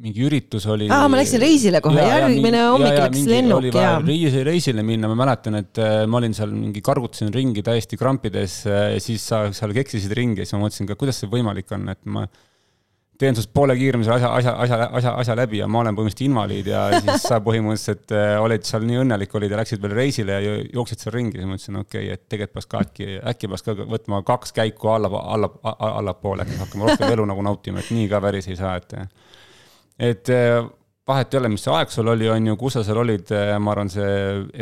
mingi 0.02 0.24
üritus 0.26 0.66
oli. 0.70 0.88
aa, 0.90 1.06
ma 1.10 1.20
läksin 1.20 1.42
reisile 1.42 1.82
kohe, 1.84 2.02
järgmine 2.02 2.64
hommik 2.66 2.98
läks 2.98 3.22
lennuk 3.30 3.70
ja. 3.70 3.94
reisi, 4.02 4.42
reisile 4.46 4.84
minna, 4.86 5.10
ma 5.12 5.18
mäletan, 5.22 5.60
et 5.62 5.78
äh, 5.78 6.02
ma 6.10 6.18
olin 6.18 6.34
seal 6.36 6.50
mingi, 6.56 6.82
kargutasin 6.84 7.30
ringi 7.34 7.62
täiesti 7.66 8.00
krampides, 8.00 8.60
äh, 8.66 8.98
siis 9.02 9.24
sa 9.30 9.46
seal 9.56 9.76
keksisid 9.78 10.14
ringi 10.18 10.42
ja 10.42 10.48
siis 10.48 10.58
ma 10.58 10.64
mõtlesin 10.66 10.90
ka, 10.90 10.98
kuidas 10.98 11.22
see 11.22 11.30
võimalik 11.30 11.70
on, 11.76 11.86
et 11.94 12.02
ma 12.10 12.26
teen 13.20 13.36
sinust 13.36 13.52
poole 13.54 13.74
kiiremini 13.76 14.08
asja, 14.14 14.30
asja, 14.32 14.54
asja, 14.64 14.78
asja, 14.98 15.12
asja 15.22 15.36
läbi 15.38 15.60
ja 15.60 15.68
ma 15.70 15.82
olen 15.82 15.96
põhimõtteliselt 15.96 16.26
invaliid 16.26 16.70
ja 16.72 16.82
siis 17.04 17.26
sa 17.28 17.40
põhimõtteliselt 17.44 18.14
äh, 18.16 18.32
olid 18.40 18.64
seal 18.68 18.86
nii 18.88 19.02
õnnelik 19.02 19.36
olid 19.36 19.52
ja 19.52 19.60
läksid 19.60 19.82
veel 19.84 19.96
reisile 19.98 20.38
ja 20.40 20.56
jooksid 20.62 21.04
seal 21.04 21.16
ringi, 21.16 21.38
siis 21.38 21.50
mõtlesin, 21.50 21.80
okei 21.82 22.08
okay,, 22.08 22.16
et 22.16 22.26
tegelikult 22.32 22.58
peaks 22.58 22.70
ka 22.70 22.82
äkki, 22.86 23.08
äkki 23.32 23.52
peaks 23.52 23.66
ka 23.66 23.76
võtma 23.80 24.22
kaks 24.26 24.56
käiku 24.56 24.92
alla, 24.94 25.12
alla, 25.36 25.52
allapoole, 25.90 26.46
et 26.46 26.64
hakkame 26.64 26.88
rohkem 26.88 27.12
elu 27.16 27.28
nagu 27.32 27.46
nautima, 27.50 27.84
et 27.84 27.92
nii 27.94 28.08
ka 28.10 28.22
päris 28.24 28.48
ei 28.50 28.58
saa, 28.60 28.76
et. 28.80 28.96
et 30.10 30.32
äh, 30.34 30.62
vahet 31.10 31.34
ei 31.34 31.40
ole, 31.40 31.50
mis 31.52 31.64
see 31.64 31.72
aeg 31.74 31.92
sul 31.92 32.08
oli, 32.12 32.28
on 32.30 32.50
ju, 32.50 32.56
kus 32.60 32.76
sa 32.78 32.82
seal 32.86 33.00
olid, 33.02 33.30
eh, 33.34 33.52
ma 33.62 33.74
arvan, 33.74 33.90
see 33.92 34.10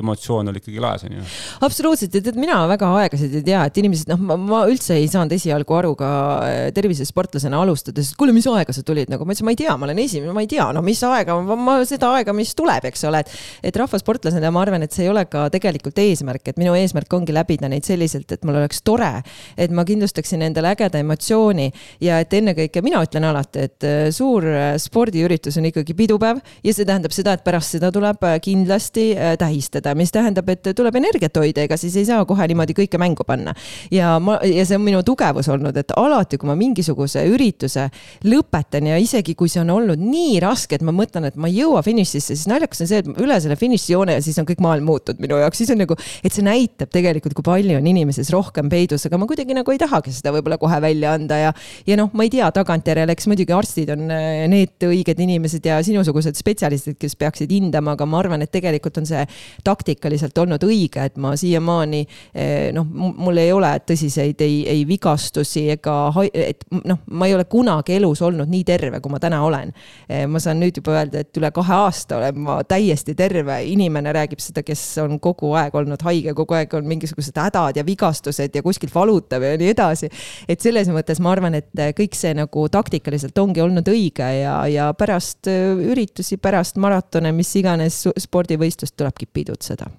emotsioon 0.00 0.50
oli 0.52 0.62
ikkagi 0.62 0.82
laes, 0.82 1.04
on 1.06 1.18
ju. 1.18 1.24
absoluutselt 1.66 2.14
ja 2.16 2.22
tead, 2.24 2.38
mina 2.40 2.58
väga 2.70 2.90
aegasid 3.02 3.36
ei 3.38 3.44
tea, 3.46 3.62
et 3.68 3.80
inimesed, 3.82 4.10
noh, 4.12 4.38
ma 4.48 4.62
üldse 4.70 4.96
ei 4.98 5.08
saanud 5.10 5.34
esialgu 5.36 5.78
aru 5.78 5.94
ka 5.98 6.10
eh, 6.48 6.60
tervisesportlasena 6.76 7.60
alustades, 7.62 8.12
et 8.12 8.20
kuule, 8.20 8.34
mis 8.36 8.48
aega 8.50 8.74
sa 8.74 8.84
tulid, 8.86 9.10
nagu 9.12 9.26
ma 9.26 9.34
ütlesin, 9.34 9.48
ma 9.48 9.54
ei 9.54 9.60
tea, 9.60 9.76
ma 9.76 9.88
olen 9.88 10.02
esimene, 10.04 10.34
ma 10.36 10.44
ei 10.44 10.50
tea, 10.50 10.68
no 10.74 10.82
mis 10.86 11.02
aega, 11.06 11.38
ma 11.38 11.78
seda 11.88 12.12
aega, 12.18 12.34
mis 12.36 12.54
tuleb, 12.58 12.88
eks 12.90 13.04
ole, 13.08 13.22
et. 13.24 13.34
et 13.70 13.78
rahvasportlasena 13.78 14.50
ma 14.54 14.64
arvan, 14.64 14.84
et 14.86 14.94
see 14.94 15.06
ei 15.06 15.12
ole 15.12 15.24
ka 15.30 15.46
tegelikult 15.54 15.98
eesmärk, 16.02 16.52
et 16.52 16.60
minu 16.60 16.74
eesmärk 16.78 17.12
ongi 17.18 17.34
läbida 17.36 17.70
neid 17.70 17.86
selliselt, 17.86 18.32
et 18.34 18.46
mul 18.48 18.58
oleks 18.62 18.82
tore. 18.86 19.12
et 19.58 19.72
ma 19.74 19.84
kindlustaksin 19.86 20.42
endale 20.44 20.72
ägeda 20.74 21.00
emotsiooni 21.02 21.68
ja 22.04 22.18
et 22.22 22.32
ennekõike 22.34 22.82
mina 22.84 23.00
ütlen 23.04 23.26
alati, 23.28 23.66
et 23.68 23.86
eh, 23.86 24.08
suur 24.14 24.46
spordiüritus 24.80 25.58
on 25.60 25.68
ikkagi 25.70 25.94
pidupäev 25.98 26.37
päev 26.38 26.64
ja 26.64 26.74
see 26.74 26.86
tähendab 26.86 27.14
seda, 27.14 27.34
et 27.36 27.44
pärast 27.44 27.76
seda 27.76 27.90
tuleb 27.94 28.22
äh, 28.26 28.38
kindlasti 28.42 29.10
äh, 29.16 29.34
tähistada, 29.38 29.94
mis 29.98 30.12
tähendab, 30.14 30.48
et 30.52 30.70
tuleb 30.76 30.96
energiat 30.98 31.36
hoida, 31.38 31.64
ega 31.66 31.76
siis 31.76 31.96
ei 31.96 32.06
saa 32.08 32.24
kohe 32.28 32.46
niimoodi 32.48 32.76
kõike 32.76 32.98
mängu 33.00 33.24
panna. 33.26 33.54
ja 33.90 34.18
ma, 34.20 34.38
ja 34.44 34.64
see 34.66 34.78
on 34.78 34.84
minu 34.84 35.02
tugevus 35.06 35.48
olnud, 35.48 35.76
et 35.76 35.92
alati, 35.96 36.38
kui 36.38 36.48
ma 36.48 36.56
mingisuguse 36.58 37.24
ürituse 37.28 37.88
lõpetan 38.24 38.88
ja 38.90 38.98
isegi 38.98 39.34
kui 39.34 39.48
see 39.48 39.62
on 39.62 39.70
olnud 39.74 40.00
nii 40.00 40.38
raske, 40.44 40.78
et 40.78 40.84
ma 40.86 40.94
mõtlen, 40.94 41.28
et 41.28 41.36
ma 41.36 41.50
ei 41.50 41.60
jõua 41.60 41.82
finišisse, 41.86 42.36
siis 42.36 42.48
naljakas 42.50 42.84
on 42.84 42.90
see, 42.90 43.02
et 43.02 43.22
üle 43.22 43.38
selle 43.42 43.58
finišijoone 43.58 44.18
ja 44.18 44.24
siis 44.24 44.38
on 44.40 44.48
kõik 44.48 44.62
maailm 44.64 44.88
muutunud 44.88 45.22
minu 45.22 45.40
jaoks, 45.42 45.62
siis 45.62 45.72
on 45.74 45.82
nagu, 45.82 45.96
et 46.22 46.34
see 46.34 46.46
näitab 46.46 46.92
tegelikult, 46.94 47.36
kui 47.38 47.46
palju 47.46 47.78
on 47.78 47.90
inimeses 47.90 48.30
rohkem 48.34 48.70
peidus, 48.72 49.06
aga 49.08 49.20
ma 49.20 49.28
kuidagi 49.30 49.56
nagu 49.56 49.74
ei 49.74 49.80
tahagi 49.80 50.14
seda 50.14 50.32
võib-olla 50.34 50.58
kohe 50.60 50.80
välja 50.82 51.14
anda 51.16 51.38
ja, 51.40 51.54
ja 51.86 51.98
noh, 51.98 52.10
ma 52.16 52.26
ei 52.26 52.32
tea, 52.32 52.48
tagantjärele, 52.54 53.14
eks 53.14 53.28
muidugi 53.30 53.54
arstid 53.54 53.92
on 53.94 54.08
äh, 54.12 54.44
need 54.50 54.88
õiged 54.88 55.22
inimesed 55.24 55.64
ja 55.66 55.78
sinusugused 55.84 56.17
mingisugused 56.18 56.38
spetsialistid, 56.38 56.96
kes 56.98 57.16
peaksid 57.18 57.50
hindama, 57.52 57.94
aga 57.96 58.06
ma 58.06 58.18
arvan, 58.20 58.42
et 58.42 58.50
tegelikult 58.52 58.98
on 59.00 59.06
see 59.06 59.22
taktikaliselt 59.64 60.36
olnud 60.38 60.62
õige, 60.66 61.04
et 61.04 61.16
ma 61.20 61.34
siiamaani 61.38 62.02
eh, 62.34 62.70
noh, 62.74 62.86
mul 62.88 63.38
ei 63.38 63.52
ole 63.52 63.70
tõsiseid 63.86 64.40
ei, 64.44 64.60
ei 64.68 64.84
vigastusi 64.88 65.68
ega, 65.74 66.10
et 66.32 66.64
noh, 66.84 67.00
ma 67.10 67.28
ei 67.28 67.36
ole 67.36 67.46
kunagi 67.50 67.96
elus 67.98 68.22
olnud 68.22 68.50
nii 68.50 68.64
terve, 68.66 69.00
kui 69.00 69.12
ma 69.12 69.20
täna 69.22 69.40
olen. 69.44 69.72
Eh, 70.08 70.26
ma 70.30 70.40
saan 70.42 70.60
nüüd 70.62 70.80
juba 70.80 70.98
öelda, 70.98 71.22
et 71.22 71.38
üle 71.38 71.50
kahe 71.54 71.76
aasta 71.86 72.18
olen 72.18 72.40
ma 72.44 72.58
täiesti 72.68 73.14
terve, 73.18 73.60
inimene 73.70 74.12
räägib 74.14 74.42
seda, 74.42 74.64
kes 74.66 74.82
on 75.04 75.18
kogu 75.22 75.52
aeg 75.58 75.74
olnud 75.78 76.02
haige, 76.06 76.34
kogu 76.36 76.58
aeg 76.58 76.74
on 76.78 76.88
mingisugused 76.88 77.38
hädad 77.38 77.78
ja 77.78 77.86
vigastused 77.86 78.54
ja 78.54 78.64
kuskilt 78.64 78.94
valutab 78.94 79.44
ja 79.44 79.54
nii 79.58 79.72
edasi. 79.74 80.10
et 80.48 80.60
selles 80.60 80.88
mõttes 80.92 81.20
ma 81.22 81.32
arvan, 81.32 81.58
et 81.58 81.70
kõik 81.96 82.16
see 82.16 82.34
nagu 82.36 82.66
taktikaliselt 82.72 83.38
ongi 83.38 83.62
olnud 83.62 83.86
õige 83.88 84.26
ja, 84.40 84.60
ja 84.70 84.90
pärast 84.98 85.48
üritust 85.48 86.07
üritusi 86.08 86.40
pärast 86.40 86.80
maratone, 86.80 87.32
mis 87.36 87.52
iganes 87.60 88.06
spordivõistlust 88.24 88.96
tulebki 88.98 89.30
pidutseda 89.30 89.92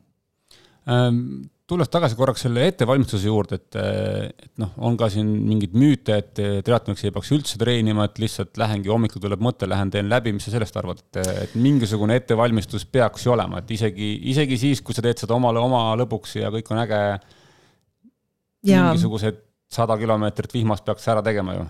ähm,? 0.90 1.48
tulles 1.70 1.90
tagasi 1.94 2.18
korraks 2.18 2.42
selle 2.48 2.64
ettevalmistuse 2.66 3.28
juurde, 3.30 3.60
et, 3.60 3.76
et 3.78 4.54
noh, 4.58 4.72
on 4.90 4.96
ka 4.98 5.06
siin 5.14 5.28
mingeid 5.46 5.76
müüte, 5.78 6.16
et 6.18 6.40
triatloniks 6.66 7.04
ei 7.06 7.14
peaks 7.14 7.30
üldse 7.36 7.60
treenima, 7.62 8.08
et 8.10 8.18
lihtsalt 8.24 8.58
lähengi, 8.58 8.90
hommikul 8.90 9.22
tuleb 9.22 9.44
mõte, 9.46 9.70
lähen 9.70 9.92
teen 9.94 10.10
läbi, 10.10 10.34
mis 10.34 10.48
sa 10.48 10.56
sellest 10.56 10.80
arvad, 10.82 11.04
et, 11.04 11.20
et 11.46 11.54
mingisugune 11.62 12.18
ettevalmistus 12.18 12.88
peaks 12.90 13.28
ju 13.28 13.36
olema, 13.36 13.62
et 13.62 13.70
isegi, 13.78 14.16
isegi 14.34 14.58
siis, 14.64 14.82
kui 14.82 14.98
sa 14.98 15.06
teed 15.06 15.22
seda 15.22 15.38
omale 15.38 15.62
oma 15.62 15.84
lõbuks 16.02 16.40
ja 16.40 16.50
kõik 16.58 16.74
on 16.74 16.82
äge, 16.88 17.04
mingisugused 18.66 19.46
sada 19.70 19.98
kilomeetrit 19.98 20.54
vihmast 20.54 20.86
peaks 20.86 21.08
ära 21.08 21.22
tegema 21.22 21.54
ju. 21.54 21.66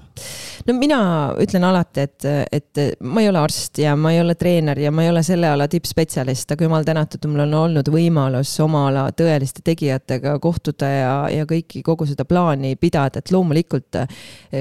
No 0.67 0.75
mina 0.75 0.99
ütlen 1.39 1.63
alati, 1.67 2.03
et, 2.07 2.25
et 2.51 2.79
ma 3.03 3.23
ei 3.23 3.29
ole 3.29 3.41
arst 3.41 3.79
ja 3.79 3.95
ma 3.99 4.13
ei 4.13 4.21
ole 4.21 4.35
treener 4.39 4.79
ja 4.79 4.91
ma 4.91 5.03
ei 5.03 5.11
ole 5.11 5.23
selle 5.23 5.49
ala 5.51 5.67
tippspetsialist, 5.71 6.51
aga 6.55 6.63
jumal 6.63 6.87
tänatud, 6.87 7.27
mul 7.31 7.43
on 7.43 7.55
olnud 7.61 7.91
võimalus 7.91 8.51
oma 8.63 8.85
ala 8.87 9.05
tõeliste 9.15 9.63
tegijatega 9.67 10.37
kohtuda 10.39 10.91
ja, 10.91 11.13
ja 11.33 11.47
kõiki, 11.49 11.81
kogu 11.83 12.07
seda 12.07 12.23
plaani 12.27 12.75
pidada, 12.79 13.19
et 13.19 13.33
loomulikult 13.35 13.99
eh, 14.01 14.15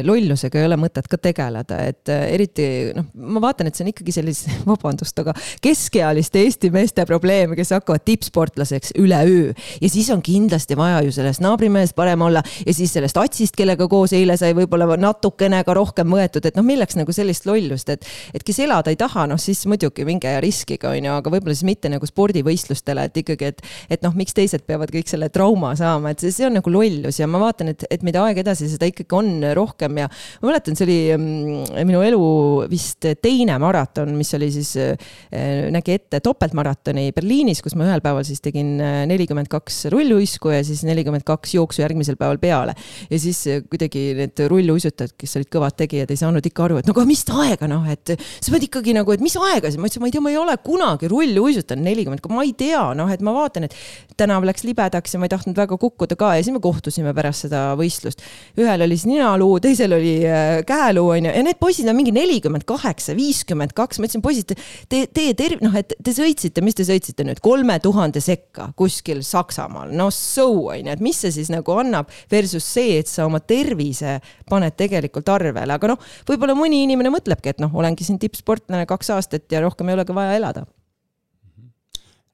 lollusega 0.07 0.59
ei 0.59 0.68
ole 0.70 0.79
mõtet 0.81 1.07
ka 1.11 1.20
tegeleda, 1.22 1.81
et 1.92 2.14
eh, 2.14 2.24
eriti 2.35 2.68
noh, 2.96 3.07
ma 3.35 3.42
vaatan, 3.46 3.70
et 3.70 3.79
see 3.79 3.87
on 3.87 3.92
ikkagi 3.92 4.16
sellise, 4.18 4.59
vabandust, 4.70 5.18
aga 5.22 5.35
keskealiste 5.62 6.42
Eesti 6.42 6.72
meeste 6.74 7.07
probleem, 7.07 7.55
kes 7.59 7.74
hakkavad 7.74 8.03
tippsportlaseks 8.07 8.94
üleöö. 8.98 9.55
Ja 9.83 9.90
siis 9.90 10.11
on 10.14 10.22
kindlasti 10.27 10.79
vaja 10.79 11.03
ju 11.07 11.14
sellest 11.14 11.42
naabrimehest 11.44 11.94
parem 11.98 12.22
olla 12.27 12.42
ja 12.66 12.74
siis 12.74 12.94
sellest 12.94 13.18
atsist, 13.29 13.57
kellega 13.59 13.88
koos 13.91 14.14
eile 14.17 14.38
sai 14.41 14.55
võib-olla 14.57 14.97
natukene 14.99 15.61
ka 15.67 15.77
rohkem 15.77 16.11
võetud, 16.17 16.49
et 16.49 16.59
noh, 16.59 16.67
milleks 16.67 16.99
nagu 16.99 17.14
sellist 17.14 17.47
lollust, 17.49 17.93
et, 17.95 18.07
et 18.35 18.45
kes 18.45 18.62
elada 18.64 18.93
ei 18.93 18.99
taha, 18.99 19.29
noh 19.31 19.41
siis 19.41 19.64
muidugi 19.71 20.07
minge 20.09 20.33
ja 20.33 20.43
riskige, 20.45 20.88
on 20.88 21.09
ju, 21.11 21.14
aga 21.21 21.33
võib-olla 21.33 21.57
siis 21.57 21.69
mitte 21.69 21.93
nagu 21.93 22.09
spordivõistlustele, 22.09 23.09
et 23.09 23.23
ikkagi, 23.23 23.53
et, 23.53 23.62
et 23.99 24.05
noh, 24.07 24.14
miks 24.19 24.37
teised 24.37 24.64
peavad 24.69 24.93
kõik 24.95 25.11
selle 25.11 25.31
trauma 25.35 25.75
saama, 25.79 26.12
et 26.12 26.25
see, 26.25 26.35
see 26.35 26.49
on 26.49 26.59
nagu 26.59 26.73
lollus 26.73 27.21
ja 27.21 27.29
ma 27.31 27.41
vaatan, 27.43 27.73
et, 27.75 27.87
et 27.93 28.05
mida 28.07 28.23
aeg 28.27 28.43
edasi, 28.43 28.69
seda 28.73 28.88
ikkagi 28.91 29.17
on 29.19 29.45
rohkem 29.57 30.03
ja 30.03 30.09
ma 30.09 30.51
mäletan, 30.51 30.79
see 30.79 30.87
oli 30.87 30.99
mm, 31.14 31.85
minu 31.88 32.03
elu 32.07 32.23
vist 32.71 33.09
teine 33.23 33.59
maraton, 33.62 34.14
mis 34.19 34.33
oli 34.38 34.51
siis, 34.55 34.75
äh, 34.81 35.69
nägi 35.75 35.97
ette 35.99 36.23
topeltmaratoni 36.25 37.11
Berliinis, 37.17 37.62
kus 37.64 37.77
ma 37.79 37.87
ühel 37.88 38.03
päeval 38.05 38.27
siis 38.29 38.43
tegin 38.45 38.77
äh, 38.83 39.03
nelikümmend 39.11 39.51
kaks 39.53 39.87
rulluisku 39.93 40.53
ja 40.55 40.62
siis 40.67 40.85
nelikümmend 40.88 41.27
kaks 41.29 41.57
jooksu 41.59 41.83
järgmisel 41.85 42.19
päeval 42.21 42.41
peale. 42.43 42.75
ja 43.11 43.17
siis 43.22 43.44
kuidagi 43.70 44.11
need 44.18 44.46
rulluisutajad, 44.50 45.16
kes 45.18 45.38
olid 45.38 45.52
kõvad 45.52 45.78
pealttegijad 45.78 46.11
ei 46.11 46.18
saanud 46.18 46.46
ikka 46.48 46.64
aru, 46.66 46.78
et 46.81 46.88
no 46.88 46.94
aga 46.96 47.04
mis 47.09 47.22
aega 47.31 47.68
noh, 47.70 47.85
et 47.90 48.14
sa 48.18 48.52
pead 48.52 48.66
ikkagi 48.66 48.94
nagu, 48.96 49.12
et 49.14 49.22
mis 49.22 49.37
aega 49.38 49.70
siis, 49.70 49.78
ma 49.78 49.88
ütlesin, 49.88 50.02
ma 50.02 50.09
ei 50.09 50.14
tea, 50.14 50.22
ma 50.24 50.33
ei 50.33 50.38
ole 50.40 50.57
kunagi 50.64 51.11
rulluisutanud 51.11 51.87
nelikümmend, 51.87 52.24
ma 52.33 52.44
ei 52.46 52.54
tea, 52.59 52.83
noh, 52.98 53.11
et 53.12 53.22
ma 53.24 53.35
vaatan, 53.37 53.68
et 53.68 53.76
tänav 54.18 54.46
läks 54.48 54.64
libedaks 54.66 55.14
ja 55.14 55.20
ma 55.20 55.28
ei 55.28 55.33
tahtnud 55.35 55.59
väga 55.59 55.78
kukkuda 55.78 56.18
ka 56.18 56.33
ja 56.37 56.44
siis 56.44 56.54
me 56.57 56.62
kohtusime 56.64 57.14
pärast 57.16 57.46
seda 57.46 57.62
võistlust. 57.78 58.24
ühel 58.59 58.85
oli 58.87 58.98
siis 58.98 59.09
ninaluu, 59.11 59.59
teisel 59.62 59.94
oli 59.96 60.14
äh, 60.26 60.61
käeluu 60.68 61.12
onju 61.14 61.35
ja 61.35 61.44
need 61.46 61.61
poisid 61.61 61.88
on 61.90 61.98
mingi 61.98 62.14
nelikümmend 62.16 62.66
kaheksa, 62.68 63.14
viiskümmend 63.18 63.74
kaks, 63.78 64.00
ma 64.00 64.09
ütlesin, 64.09 64.24
poisid, 64.24 64.57
te, 64.90 65.04
teie 65.14 65.37
terv-, 65.38 65.62
noh, 65.64 65.74
et 65.78 65.94
te 66.04 66.14
sõitsite, 66.16 66.64
mis 66.64 66.76
te 66.78 66.87
sõitsite 66.88 67.26
nüüd 67.26 67.42
kolme 67.44 67.78
tuhande 67.85 68.22
sekka 68.24 68.72
kuskil 68.78 69.22
Saksamaal, 69.26 69.92
no 69.94 70.09
so 70.14 70.48
onju, 70.72 70.90
et 70.94 71.04
mis 71.04 71.18
see 71.18 71.35
siis 71.35 71.52
nagu 71.52 71.78
annab 71.78 72.11
versus 72.33 72.66
see, 72.66 72.98
et 72.98 73.08
sa 73.16 73.27
oma 73.29 73.40
tervise 73.40 74.18
paned 74.49 74.77
tegelikult 74.79 75.29
arvele, 75.33 75.75
aga 75.75 75.92
noh, 75.92 76.09
võib-olla 76.29 76.57
mõni 76.59 76.83
inimene 76.87 77.12
mõtlebki, 77.14 77.55
et 77.55 77.62
noh, 77.62 77.73
olengi 77.79 78.07
siin 78.07 78.21
tippsportlane 78.23 78.87
kaks 78.88 79.14
aastat 79.16 79.53
ja 79.53 79.62
rohkem 79.64 79.88
ei 79.88 79.99
olegi 79.99 80.16
vaja 80.16 80.37
elada. 80.38 80.64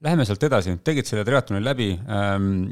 Läheme 0.05 0.27
sealt 0.29 0.43
edasi, 0.45 0.75
tegid 0.85 1.09
selle 1.09 1.25
triatloni 1.25 1.65
läbi 1.65 1.93
ähm, 1.97 2.67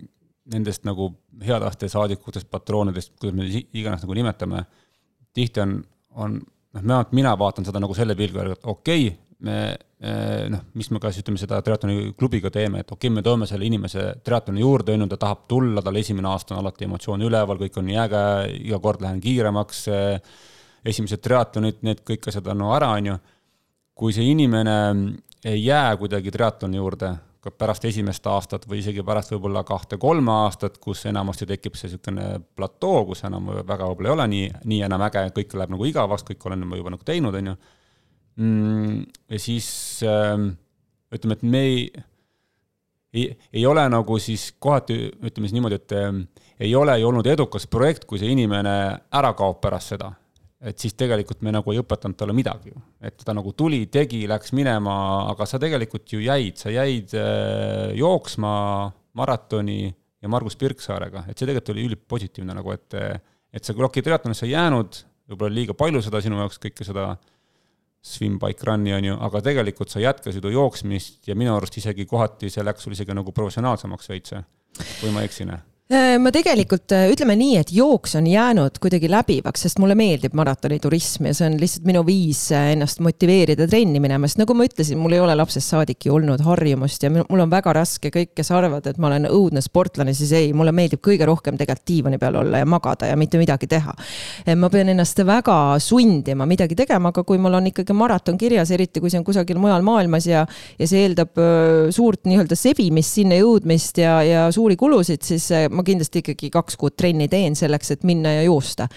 nendest 0.52 0.84
nagu 0.84 1.08
hea 1.42 1.58
tahte 1.62 1.88
saadikutest, 1.88 2.50
patroonidest, 2.50 3.14
kuidas 3.20 3.38
me 3.38 3.46
iganes 3.78 4.02
nagu 4.04 4.16
nimetame. 4.18 4.64
tihti 5.32 5.60
on, 5.60 5.78
on 6.12 6.34
noh, 6.36 6.82
vähemalt 6.82 7.12
mina 7.16 7.32
vaatan 7.38 7.64
seda 7.64 7.80
nagu 7.80 7.94
selle 7.96 8.16
pilgu 8.18 8.40
järgi, 8.40 8.58
et 8.58 8.66
okei 8.66 9.06
okay,, 9.06 9.18
me 9.46 9.56
eh, 9.72 10.46
noh, 10.52 10.64
mis 10.78 10.90
me 10.92 11.00
ka 11.02 11.10
siis 11.10 11.24
ütleme 11.24 11.40
seda 11.40 11.60
triatloni 11.64 12.12
klubiga 12.18 12.50
teeme, 12.54 12.82
et 12.82 12.90
okei 12.90 13.08
okay,, 13.08 13.14
me 13.16 13.24
toome 13.26 13.48
selle 13.50 13.66
inimese 13.66 14.06
triatloni 14.24 14.62
juurde, 14.62 14.94
on 14.94 15.04
ju, 15.04 15.10
ta 15.12 15.20
tahab 15.26 15.44
tulla, 15.50 15.82
tal 15.84 15.98
esimene 16.00 16.30
aasta 16.30 16.56
on 16.56 16.62
alati 16.62 16.88
emotsioon 16.88 17.26
üleval, 17.28 17.60
kõik 17.62 17.80
on 17.80 17.88
nii 17.90 17.98
äge, 18.04 18.22
iga 18.68 18.80
kord 18.82 19.04
lähen 19.04 19.20
kiiremaks, 19.22 19.82
esimesed 20.92 21.22
triatlonid, 21.22 21.82
need 21.86 22.06
kõik 22.06 22.30
asjad 22.30 22.48
on 22.54 22.64
no 22.64 22.72
ära, 22.76 22.94
on 22.98 23.12
ju. 23.12 23.18
kui 24.02 24.14
see 24.14 24.24
inimene 24.32 24.78
ei 25.44 25.64
jää 25.64 25.96
kuidagi 26.00 26.32
triatloni 26.32 26.80
juurde 26.80 27.12
ka 27.42 27.50
pärast 27.50 27.84
esimest 27.88 28.26
aastat 28.30 28.68
või 28.70 28.78
isegi 28.78 29.02
pärast 29.02 29.32
võib-olla 29.34 29.64
kahte-kolme 29.66 30.30
aastat, 30.44 30.76
kus 30.82 31.02
enamasti 31.10 31.48
tekib 31.50 31.74
see 31.74 31.88
niisugune 31.90 32.26
platoo, 32.54 33.00
kus 33.08 33.24
enam 33.26 33.48
väga 33.66 33.88
võib-olla 33.90 34.10
ei 34.10 34.14
ole 34.14 34.26
nii, 34.30 34.50
nii 34.70 34.82
enam 34.86 35.02
äge, 35.08 35.24
kõik 35.38 35.56
läheb 35.58 35.72
nagu 35.74 35.88
igavaks, 35.90 36.26
kõik 36.28 36.46
olen 36.46 36.62
juba 36.78 36.92
nagu 36.94 37.08
teinud, 37.08 37.38
on 37.40 37.50
ju. 37.50 37.56
Ja 38.38 39.38
siis 39.40 39.66
äh, 40.06 40.38
ütleme, 41.12 41.36
et 41.36 41.42
me 41.42 41.60
ei, 41.60 41.84
ei, 43.12 43.26
ei 43.52 43.66
ole 43.68 43.84
nagu 43.92 44.16
siis 44.22 44.52
kohati, 44.58 44.96
ütleme 45.20 45.48
siis 45.48 45.56
niimoodi, 45.56 45.78
et 45.80 45.94
äh, 45.98 46.10
ei 46.62 46.74
ole 46.78 46.96
ju 47.00 47.10
olnud 47.10 47.28
edukas 47.28 47.68
projekt, 47.70 48.06
kui 48.08 48.20
see 48.22 48.32
inimene 48.32 48.74
ära 49.12 49.32
kaob 49.38 49.60
pärast 49.62 49.94
seda. 49.94 50.12
et 50.62 50.78
siis 50.78 50.94
tegelikult 50.94 51.40
me 51.42 51.50
nagu 51.50 51.72
ei 51.72 51.80
õpetanud 51.80 52.14
talle 52.14 52.32
midagi 52.32 52.70
ju. 52.70 52.80
et 53.02 53.18
ta 53.18 53.34
nagu 53.34 53.52
tuli, 53.52 53.86
tegi, 53.86 54.22
läks 54.30 54.52
minema, 54.54 54.94
aga 55.32 55.46
sa 55.46 55.58
tegelikult 55.58 56.12
ju 56.12 56.20
jäid, 56.22 56.56
sa 56.56 56.70
jäid 56.70 57.14
äh, 57.18 57.92
jooksma 57.98 58.54
maratoni 59.18 59.92
ja 60.22 60.28
Margus 60.30 60.56
Pirksaarega, 60.56 61.26
et 61.28 61.36
see 61.36 61.48
tegelikult 61.48 61.74
oli 61.74 61.88
ülipositiivne 61.90 62.54
nagu, 62.56 62.72
et 62.72 62.94
et 63.52 63.66
sa 63.66 63.74
Rocki 63.76 64.00
triatlonisse 64.00 64.46
ei 64.46 64.54
jäänud, 64.54 65.02
võib-olla 65.28 65.52
liiga 65.52 65.74
palju 65.76 66.00
seda 66.00 66.22
sinu 66.24 66.38
jaoks 66.40 66.56
kõike 66.62 66.86
seda 66.86 67.10
äh, 67.10 67.31
swim 68.02 68.38
bike 68.42 68.66
run'i 68.66 68.94
on 68.96 69.04
ju, 69.04 69.18
aga 69.28 69.40
tegelikult 69.46 69.92
sa 69.92 70.02
jätkasid 70.02 70.44
ju 70.44 70.50
jooksmist 70.50 71.28
ja 71.28 71.36
minu 71.38 71.54
arust 71.56 71.76
isegi 71.78 72.06
kohati 72.10 72.50
see 72.50 72.64
läks 72.66 72.82
sul 72.82 72.96
isegi 72.96 73.14
nagu 73.14 73.32
professionaalsemaks 73.32 74.10
veits 74.10 74.34
või 75.02 75.12
ma 75.14 75.22
eksin? 75.22 75.54
Äh, 75.90 76.14
ma 76.22 76.30
tegelikult 76.32 76.92
äh, 76.94 77.08
ütleme 77.10 77.34
nii, 77.36 77.56
et 77.58 77.70
jooks 77.74 78.14
on 78.16 78.24
jäänud 78.30 78.78
kuidagi 78.80 79.10
läbivaks, 79.12 79.64
sest 79.66 79.80
mulle 79.82 79.96
meeldib 79.98 80.32
maratoniturism 80.38 81.26
ja 81.26 81.32
see 81.36 81.48
on 81.50 81.56
lihtsalt 81.60 81.84
minu 81.84 82.04
viis 82.06 82.38
äh, 82.54 82.70
ennast 82.72 83.00
motiveerida 83.04 83.66
trenni 83.68 83.98
minema, 84.00 84.30
sest 84.30 84.38
nagu 84.40 84.54
ma 84.56 84.64
ütlesin, 84.64 84.96
mul 85.02 85.16
ei 85.16 85.20
ole 85.20 85.34
lapsest 85.36 85.74
saadik 85.74 86.06
ju 86.06 86.14
olnud 86.14 86.40
harjumust 86.46 87.02
ja 87.02 87.10
mul 87.12 87.42
on 87.44 87.50
väga 87.52 87.74
raske, 87.76 88.12
kõik, 88.14 88.30
kes 88.38 88.52
arvavad, 88.54 88.86
et 88.88 89.00
ma 89.02 89.10
olen 89.10 89.26
õudne 89.28 89.60
sportlane, 89.64 90.14
siis 90.16 90.30
ei, 90.38 90.52
mulle 90.56 90.72
meeldib 90.72 91.02
kõige 91.02 91.26
rohkem 91.28 91.58
tegelikult 91.60 91.90
diivani 91.90 92.22
peal 92.22 92.38
olla 92.40 92.62
ja 92.62 92.70
magada 92.70 93.10
ja 93.10 93.18
mitte 93.18 93.42
midagi 93.42 93.66
teha. 93.66 93.92
ma 94.56 94.70
pean 94.70 94.94
ennast 94.94 95.18
väga 95.26 95.58
sundima 95.82 96.46
midagi 96.46 96.78
tegema, 96.78 97.10
aga 97.10 97.26
kui 97.26 97.42
mul 97.42 97.58
on 97.58 97.68
ikkagi 97.72 97.92
maraton 97.98 98.38
kirjas, 98.38 98.70
eriti 98.70 99.02
kui 99.02 99.10
see 99.10 99.18
on 99.18 99.26
kusagil 99.26 99.58
mujal 99.58 99.82
maailmas 99.84 100.30
ja, 100.30 100.46
ja 100.78 100.88
see 100.88 101.04
eeldab 101.08 101.36
suurt 101.92 102.22
nii-öelda 102.30 102.56
sebimist, 102.56 103.18
sinna 103.18 103.42
jõudmist 103.42 103.98
ja, 104.00 104.20
ja 104.24 104.48
suuri 104.54 104.78
kulusid, 104.80 105.26
siis 105.26 105.50
ma 105.72 105.84
kindlasti 105.86 106.22
ikkagi 106.22 106.50
kaks 106.52 106.78
kuud 106.80 106.96
trenni 106.98 107.28
teen 107.32 107.56
selleks, 107.58 107.94
et 107.96 108.06
minna 108.08 108.36
ja 108.36 108.44
joosta. 108.46 108.88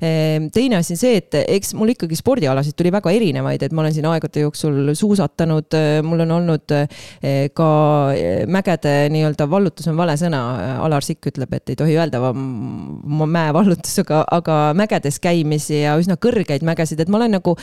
Ehm, 0.00 0.48
teine 0.54 0.80
asi 0.80 0.96
on 0.96 1.00
see, 1.00 1.20
et 1.20 1.36
eks 1.42 1.74
mul 1.78 1.94
ikkagi 1.94 2.16
spordialasid 2.18 2.76
tuli 2.78 2.92
väga 2.94 3.12
erinevaid, 3.14 3.62
et 3.62 3.74
ma 3.74 3.84
olen 3.84 3.94
siin 3.94 4.08
aegade 4.10 4.44
jooksul 4.44 4.92
suusatanud, 4.98 5.78
mul 6.06 6.24
on 6.24 6.34
olnud 6.38 6.76
eh, 6.76 7.48
ka 7.54 7.68
eh, 8.16 8.44
mägede 8.50 8.94
nii-öelda 9.12 9.48
vallutus 9.50 9.88
on 9.90 9.98
vale 9.98 10.16
sõna, 10.20 10.42
Alar 10.82 11.04
Sikk 11.04 11.32
ütleb, 11.32 11.52
et 11.56 11.72
ei 11.72 11.78
tohi 11.78 11.96
öelda 11.96 12.20
mäevallutus, 12.32 13.94
aga, 14.02 14.22
aga 14.32 14.58
mägedes 14.78 15.18
käimisi 15.22 15.82
ja 15.82 15.96
üsna 16.00 16.16
kõrgeid 16.20 16.64
mägesid, 16.66 17.00
et 17.02 17.12
ma 17.12 17.20
olen 17.20 17.36
nagu 17.38 17.54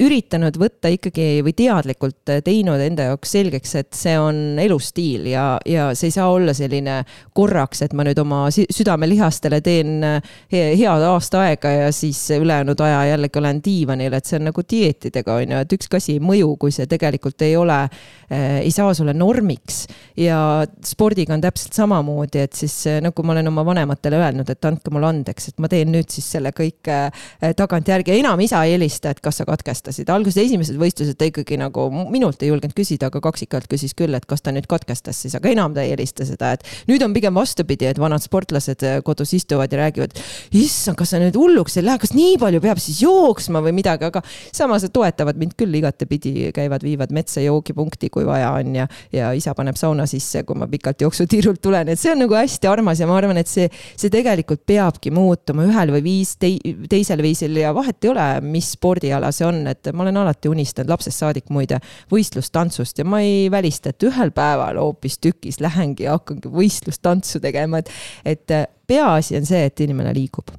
üritanud 0.00 0.58
võtta 0.60 0.90
ikkagi 0.92 1.42
või 1.46 1.54
teadlikult 1.58 2.34
teinud 2.44 2.82
enda 2.82 3.10
jaoks 3.10 3.34
selgeks, 3.36 3.74
et 3.80 3.92
see 3.96 4.16
on 4.20 4.58
elustiil 4.60 5.28
ja, 5.32 5.46
ja 5.68 5.90
see 5.98 6.10
ei 6.10 6.16
saa 6.18 6.28
olla 6.32 6.54
selline 6.56 7.00
korraks, 7.36 7.82
et 7.84 7.94
ma 7.96 8.06
nüüd 8.06 8.17
oma 8.22 8.38
oma 8.38 8.48
südamelihastele 8.50 9.60
teen 9.64 10.04
eh, 10.04 10.20
head 10.52 11.04
aasta 11.08 11.42
aega 11.46 11.70
ja 11.72 11.88
siis 11.92 12.20
ülejäänud 12.36 12.80
aja 12.84 13.04
jällegi 13.12 13.38
olen 13.38 13.60
diivanil, 13.64 14.14
et 14.14 14.28
see 14.28 14.38
on 14.38 14.48
nagu 14.50 14.64
dieetidega 14.70 15.38
on 15.40 15.54
ju, 15.54 15.62
et 15.64 15.74
ükski 15.78 15.98
asi 15.98 16.16
ei 16.16 16.22
mõju, 16.24 16.54
kui 16.60 16.74
see 16.74 16.88
tegelikult 16.90 17.42
ei 17.46 17.56
ole 17.58 17.78
äh,, 17.84 18.60
ei 18.62 18.72
saa 18.74 18.92
sulle 18.94 19.14
normiks. 19.16 19.86
ja 20.16 20.64
spordiga 20.84 21.34
on 21.34 21.42
täpselt 21.44 21.76
samamoodi, 21.76 22.44
et 22.44 22.58
siis 22.58 22.74
eh, 22.90 23.00
nagu 23.04 23.24
ma 23.24 23.34
olen 23.36 23.52
oma 23.52 23.64
vanematele 23.66 24.20
öelnud, 24.20 24.50
et 24.50 24.70
andke 24.70 24.92
mulle 24.94 25.10
andeks, 25.10 25.52
et 25.52 25.62
ma 25.62 25.70
teen 25.70 25.92
nüüd 25.92 26.10
siis 26.12 26.28
selle 26.36 26.52
kõik 26.56 26.90
äh, 26.92 27.08
tagantjärgi 27.56 28.14
ja 28.14 28.20
enam 28.22 28.40
isa 28.44 28.62
ei 28.66 28.76
helista, 28.76 29.12
et 29.12 29.22
kas 29.24 29.40
sa 29.40 29.48
katkestasid. 29.48 30.08
alguses 30.12 30.42
esimesed 30.44 30.78
võistlused 30.80 31.18
ta 31.18 31.28
ikkagi 31.28 31.58
nagu 31.60 31.88
minult 32.12 32.42
ei 32.42 32.52
julgenud 32.52 32.76
küsida, 32.76 33.12
aga 33.12 33.22
kaksikalt 33.24 33.68
küsis 33.70 33.94
küll, 33.98 34.14
et 34.14 34.26
kas 34.28 34.44
ta 34.44 34.54
nüüd 34.54 34.68
katkestas 34.70 35.22
siis, 35.24 35.36
aga 35.38 35.50
enam 35.52 35.74
ta 35.74 35.84
ei 35.84 35.94
helista 35.94 36.26
seda, 36.28 36.52
et 36.56 36.66
nüüd 36.90 37.02
on 37.04 37.14
pigem 37.16 37.34
vastupidi, 37.38 37.88
et 37.88 38.00
vanad 38.08 38.24
sportlased 38.24 38.84
äh, 38.86 38.98
kodus 39.04 39.34
istuvad 39.36 39.72
ja 39.72 39.82
räägivad, 39.84 40.16
issand, 40.56 40.98
kas 40.98 41.12
sa 41.12 41.20
nüüd 41.22 41.36
hulluks 41.38 41.78
ei 41.78 41.86
lähe, 41.86 42.00
kas 42.02 42.14
nii 42.16 42.36
palju 42.40 42.62
peab 42.64 42.80
siis 42.82 43.02
jooksma 43.04 43.62
või 43.64 43.74
midagi, 43.78 44.08
aga 44.08 44.22
samas 44.26 44.86
toetavad 44.92 45.38
mind 45.40 45.54
küll 45.58 45.74
igatepidi, 45.78 46.50
käivad, 46.56 46.84
viivad 46.86 47.12
metsa 47.14 47.42
joogipunkti, 47.44 48.10
kui 48.14 48.26
vaja 48.28 48.50
on 48.58 48.74
ja, 48.80 48.88
ja 49.14 49.30
isa 49.36 49.54
paneb 49.58 49.78
sauna 49.78 50.06
sisse, 50.08 50.42
kui 50.48 50.58
ma 50.58 50.68
pikalt 50.70 51.04
jooksutiirult 51.04 51.60
tulen, 51.64 51.92
et 51.92 52.00
see 52.00 52.12
on 52.14 52.22
nagu 52.24 52.36
hästi 52.36 52.70
armas 52.70 53.02
ja 53.02 53.08
ma 53.08 53.18
arvan, 53.18 53.40
et 53.40 53.50
see, 53.50 53.68
see 53.98 54.12
tegelikult 54.12 54.64
peabki 54.68 55.12
muutuma 55.14 55.66
ühel 55.68 55.92
või 55.96 56.04
viis 56.04 56.34
tei,, 56.40 56.56
teisel 56.90 57.22
viisil 57.24 57.56
ja 57.60 57.74
vahet 57.76 58.04
ei 58.04 58.12
ole, 58.12 58.28
mis 58.44 58.72
spordiala 58.76 59.32
see 59.34 59.46
on, 59.48 59.62
et 59.70 59.92
ma 59.92 60.06
olen 60.06 60.20
alati 60.22 60.50
unistanud 60.50 60.92
lapsest 60.94 61.22
saadik 61.22 61.52
muide 61.54 61.80
võistlustantsust 62.12 63.02
ja 63.02 63.06
ma 63.08 63.22
ei 63.24 63.48
välista, 63.52 63.92
et 63.92 64.08
ühel 64.08 64.32
päeval 64.34 64.78
hoopistükkis 64.80 65.60
lähengi 65.64 66.06
ja 66.06 66.16
hakkangi 66.16 66.50
võistlustantsu 66.52 67.42
tegema, 67.42 67.82
et 67.82 67.92
et 68.24 68.54
äh, 68.54 68.66
peaasi 68.86 69.38
on 69.38 69.46
see, 69.48 69.68
et 69.68 69.84
inimene 69.84 70.14
liigub. 70.16 70.50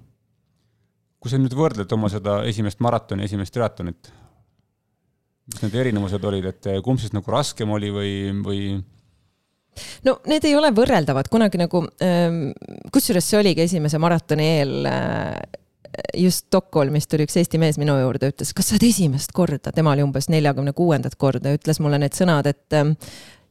kui 1.20 1.32
sa 1.32 1.40
nüüd 1.40 1.56
võrdled 1.56 1.92
oma 1.92 2.08
seda 2.12 2.40
esimest 2.48 2.80
maratoni, 2.80 3.26
esimest 3.28 3.52
triatlonit, 3.52 4.12
mis 5.50 5.66
need 5.66 5.76
erinevused 5.82 6.24
olid, 6.32 6.48
et 6.54 6.72
äh, 6.72 6.80
kumb 6.86 7.02
siis 7.02 7.14
nagu 7.16 7.32
raskem 7.34 7.72
oli 7.76 7.92
või, 7.92 8.14
või? 8.46 8.62
no 10.08 10.20
need 10.32 10.48
ei 10.48 10.56
ole 10.56 10.72
võrreldavad, 10.76 11.28
kunagi 11.32 11.60
nagu, 11.62 11.84
ähm, 12.06 12.52
kusjuures 12.94 13.28
see 13.28 13.42
oligi 13.42 13.66
esimese 13.68 14.00
maratoni 14.02 14.48
eel 14.60 14.88
äh, 14.88 15.36
just 16.18 16.48
Stockholmist 16.48 17.10
tuli 17.12 17.26
üks 17.28 17.38
Eesti 17.40 17.60
mees 17.62 17.80
minu 17.82 17.96
juurde, 18.00 18.32
ütles, 18.32 18.54
kas 18.56 18.70
sa 18.70 18.76
oled 18.76 18.88
esimest 18.90 19.34
korda, 19.36 19.74
tema 19.76 19.94
oli 19.96 20.06
umbes 20.06 20.30
neljakümne 20.32 20.74
kuuendat 20.78 21.18
korda, 21.20 21.54
ütles 21.58 21.82
mulle 21.84 22.00
need 22.02 22.16
sõnad, 22.18 22.50
et 22.50 22.78
ähm, 22.78 22.96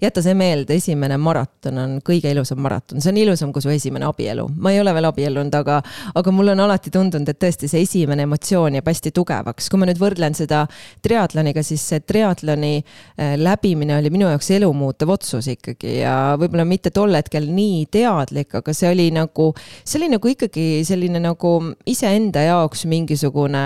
jäta 0.01 0.23
see 0.23 0.35
meelde, 0.39 0.77
esimene 0.79 1.17
maraton 1.19 1.79
on 1.83 1.95
kõige 2.07 2.31
ilusam 2.31 2.61
maraton, 2.63 3.01
see 3.03 3.11
on 3.11 3.19
ilusam 3.19 3.53
kui 3.55 3.63
su 3.65 3.71
esimene 3.73 4.07
abielu. 4.07 4.47
ma 4.57 4.71
ei 4.71 4.81
ole 4.81 4.93
veel 4.95 5.09
abiellunud, 5.09 5.55
aga, 5.59 5.81
aga 6.15 6.35
mulle 6.35 6.55
on 6.55 6.63
alati 6.63 6.93
tundunud, 6.95 7.29
et 7.29 7.41
tõesti 7.43 7.71
see 7.71 7.83
esimene 7.83 8.23
emotsioon 8.29 8.79
jääb 8.79 8.87
hästi 8.89 9.11
tugevaks. 9.15 9.69
kui 9.69 9.81
ma 9.81 9.89
nüüd 9.89 9.99
võrdlen 9.99 10.37
seda 10.39 10.65
triatloniga, 11.03 11.65
siis 11.67 11.83
see 11.91 12.05
triatloni 12.07 12.75
äh, 12.79 13.35
läbimine 13.41 13.97
oli 13.99 14.13
minu 14.15 14.29
jaoks 14.31 14.53
elumuutev 14.55 15.11
otsus 15.17 15.51
ikkagi 15.51 15.99
ja 16.05 16.15
võib-olla 16.39 16.69
mitte 16.69 16.95
tol 16.95 17.19
hetkel 17.19 17.51
nii 17.51 17.89
teadlik, 17.91 18.55
aga 18.61 18.75
see 18.77 18.93
oli 18.93 19.09
nagu, 19.15 19.51
see 19.83 19.99
oli 19.99 20.13
nagu 20.15 20.31
ikkagi 20.31 20.69
selline 20.87 21.23
nagu 21.25 21.53
iseenda 21.91 22.47
jaoks 22.47 22.87
mingisugune, 22.87 23.65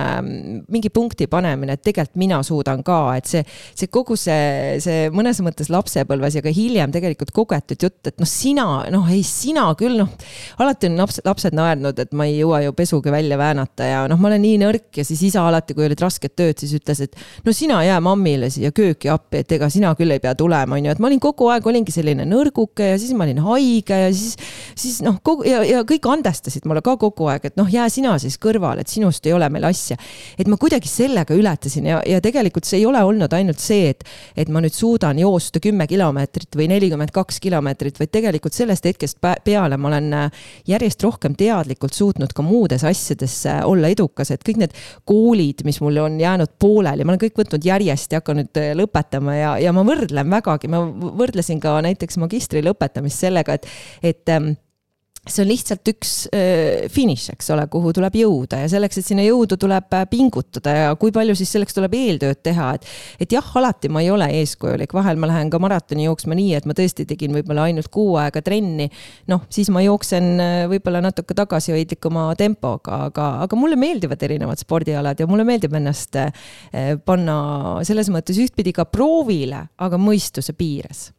mingi 0.73 0.89
punkti 0.89 1.29
panemine, 1.29 1.77
et 1.77 1.85
tegelikult 1.85 2.17
mina 2.17 2.41
suudan 2.47 2.81
ka, 2.87 3.03
et 3.21 3.29
see, 3.29 3.45
see 3.77 3.93
kogu 3.93 4.17
see, 4.17 4.81
see 4.81 5.13
mõnes 5.13 5.41
mõttes 5.45 5.69
lapsepõlv 5.73 6.22
lapsepõlves 6.23 6.37
ja 6.37 6.43
ka 6.43 6.53
hiljem 6.55 6.93
tegelikult 6.93 7.33
kogetud 7.35 7.83
jutt, 7.83 8.07
et 8.07 8.19
noh, 8.21 8.29
sina, 8.29 8.67
noh 8.93 9.09
ei, 9.11 9.23
sina 9.27 9.67
küll 9.79 9.99
noh, 9.99 10.11
alati 10.63 10.89
on 10.91 10.99
lapsed, 11.01 11.25
lapsed 11.27 11.57
naernud, 11.57 11.99
et 11.99 12.13
ma 12.13 12.27
ei 12.29 12.39
jõua 12.41 12.63
ju 12.65 12.73
pesugi 12.77 13.13
välja 13.13 13.39
väänata 13.39 13.89
ja 13.89 14.03
noh, 14.11 14.21
ma 14.21 14.31
olen 14.31 14.43
nii 14.43 14.61
nõrk 14.63 15.01
ja 15.01 15.05
siis 15.05 15.23
isa 15.31 15.47
alati, 15.49 15.75
kui 15.75 15.87
olid 15.87 16.01
rasked 16.01 16.35
tööd, 16.37 16.59
siis 16.61 16.75
ütles, 16.79 17.03
et 17.03 17.17
no 17.47 17.55
sina 17.57 17.83
jää 17.85 17.99
mammile 18.05 18.51
siia 18.53 18.73
kööki 18.75 19.11
appi, 19.13 19.43
et 19.43 19.57
ega 19.57 19.69
sina 19.73 19.95
küll 19.99 20.13
ei 20.15 20.23
pea 20.23 20.35
tulema, 20.39 20.77
on 20.77 20.89
ju, 20.89 20.95
et 20.95 21.03
ma 21.03 21.11
olin 21.11 21.23
kogu 21.23 21.51
aeg, 21.53 21.67
olingi 21.67 21.95
selline 21.95 22.27
nõrguke 22.29 22.93
ja 22.93 23.01
siis 23.01 23.15
ma 23.17 23.27
olin 23.27 23.43
haige 23.47 24.01
ja 24.05 24.11
siis, 24.13 24.37
siis 24.79 25.01
noh, 25.05 25.19
kogu 25.25 25.47
ja, 25.49 25.63
ja 25.67 25.83
kõik 25.89 26.07
andestasid 26.13 26.69
mulle 26.69 26.85
ka 26.85 26.97
kogu 27.01 27.29
aeg, 27.33 27.51
et 27.51 27.59
noh, 27.61 27.71
jää 27.71 27.89
sina 27.93 28.15
siis 28.23 28.39
kõrvale, 28.43 28.85
et 28.85 28.93
sinust 28.93 29.27
ei 29.27 29.35
ole 29.37 29.49
meil 29.53 29.67
asja. 29.69 29.99
et 30.39 30.49
ma 30.51 30.59
kuidagi 30.61 30.91
sellega 30.91 31.35
ületasin 31.37 31.87
ja, 31.89 32.01
ja 32.07 32.21
tegelikult 32.23 32.69
see 32.69 32.83
ei 32.83 32.87
ole 32.87 33.03
olnud 33.05 33.33
ainult 33.33 33.63
see, 33.63 33.93
et, 33.93 34.05
et 34.37 34.51
ma 34.53 34.63
nüüd 34.63 34.75
suudan 34.75 35.19
joosta 35.19 35.61
kümme 35.63 35.87
kilomeetrit 36.13 36.57
või 36.57 36.69
nelikümmend 36.69 37.13
kaks 37.13 37.41
kilomeetrit, 37.43 37.99
vaid 37.99 38.11
tegelikult 38.13 38.55
sellest 38.55 38.85
hetkest 38.85 39.19
peale 39.45 39.77
ma 39.81 39.89
olen 39.89 40.13
äh, 40.17 40.43
järjest 40.69 41.03
rohkem 41.03 41.35
teadlikult 41.39 41.95
suutnud 41.97 42.33
ka 42.35 42.45
muudes 42.45 42.85
asjades 42.85 43.47
äh, 43.47 43.63
olla 43.67 43.89
edukas, 43.93 44.31
et 44.31 44.45
kõik 44.45 44.61
need 44.61 44.77
koolid, 45.09 45.65
mis 45.65 45.81
mul 45.81 46.03
on 46.05 46.21
jäänud 46.21 46.57
pooleli, 46.61 47.05
ma 47.05 47.15
olen 47.15 47.23
kõik 47.23 47.39
võtnud 47.41 47.65
järjest 47.65 48.13
ja 48.13 48.21
hakanud 48.21 48.61
äh, 48.61 48.73
lõpetama 48.79 49.37
ja, 49.37 49.55
ja 49.63 49.73
ma 49.73 49.85
võrdlen 49.87 50.31
vägagi, 50.31 50.69
ma 50.73 50.85
võrdlesin 51.23 51.63
ka 51.63 51.79
näiteks 51.85 52.21
magistri 52.21 52.63
lõpetamist 52.65 53.25
sellega, 53.25 53.57
et, 53.57 53.69
et 54.03 54.33
ähm, 54.33 54.53
see 55.31 55.45
on 55.45 55.51
lihtsalt 55.53 55.87
üks 55.87 56.13
äh, 56.35 56.89
finiš, 56.91 57.29
eks 57.37 57.53
ole, 57.55 57.69
kuhu 57.71 57.93
tuleb 57.95 58.17
jõuda 58.19 58.59
ja 58.65 58.71
selleks, 58.73 58.99
et 58.99 59.07
sinna 59.07 59.23
jõuda, 59.23 59.55
tuleb 59.61 59.95
äh, 59.95 60.03
pingutada 60.11 60.75
ja 60.75 60.89
kui 60.99 61.15
palju 61.15 61.37
siis 61.39 61.53
selleks 61.55 61.77
tuleb 61.77 61.95
eeltööd 61.95 62.41
teha, 62.43 62.73
et. 62.75 62.89
et 63.23 63.37
jah, 63.37 63.53
alati 63.61 63.91
ma 63.93 64.03
ei 64.03 64.11
ole 64.11 64.27
eeskujulik, 64.41 64.91
vahel 64.99 65.21
ma 65.23 65.31
lähen 65.31 65.53
ka 65.53 65.63
maratoni 65.63 66.09
jooksma 66.09 66.35
nii, 66.39 66.57
et 66.59 66.67
ma 66.67 66.75
tõesti 66.75 67.07
tegin 67.07 67.39
võib-olla 67.39 67.69
ainult 67.71 67.93
kuu 67.95 68.17
aega 68.19 68.43
trenni. 68.43 68.89
noh, 69.31 69.47
siis 69.53 69.71
ma 69.71 69.85
jooksen 69.87 70.29
äh, 70.43 70.57
võib-olla 70.75 71.05
natuke 71.07 71.39
tagasihoidlikuma 71.39 72.27
tempoga, 72.41 73.05
aga, 73.07 73.31
aga 73.47 73.63
mulle 73.63 73.79
meeldivad 73.79 74.27
erinevad 74.27 74.59
spordialad 74.59 75.23
ja 75.23 75.31
mulle 75.31 75.47
meeldib 75.47 75.79
ennast 75.79 76.19
äh, 76.19 76.35
panna 77.07 77.79
selles 77.87 78.11
mõttes 78.11 78.43
ühtpidi 78.43 78.75
ka 78.75 78.91
proovile, 78.91 79.69
aga 79.79 80.03
mõistuse 80.03 80.59
piires 80.59 81.13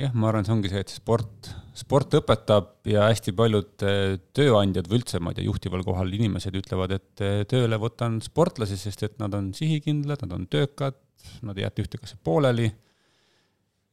jah, 0.00 0.14
ma 0.14 0.28
arvan, 0.30 0.46
see 0.46 0.54
ongi 0.54 0.70
see, 0.72 0.82
et 0.82 0.92
sport, 0.92 1.50
sport 1.78 2.16
õpetab 2.18 2.88
ja 2.90 3.06
hästi 3.08 3.34
paljud 3.36 3.84
eh, 3.86 4.16
tööandjad 4.36 4.88
või 4.90 5.00
üldse, 5.00 5.20
ma 5.22 5.32
ei 5.32 5.38
tea, 5.38 5.48
juhtival 5.48 5.84
kohal 5.86 6.10
inimesed 6.16 6.56
ütlevad, 6.58 6.96
et 6.96 7.24
eh, 7.24 7.42
tööle 7.50 7.78
võtan 7.82 8.18
sportlasi, 8.24 8.78
sest 8.80 9.06
et 9.06 9.18
nad 9.22 9.34
on 9.38 9.52
sihikindlad, 9.56 10.24
nad 10.26 10.34
on 10.38 10.48
töökad, 10.50 10.98
nad 11.46 11.58
ei 11.58 11.66
jäta 11.66 11.84
ühte 11.84 12.00
asja 12.02 12.18
pooleli 12.26 12.68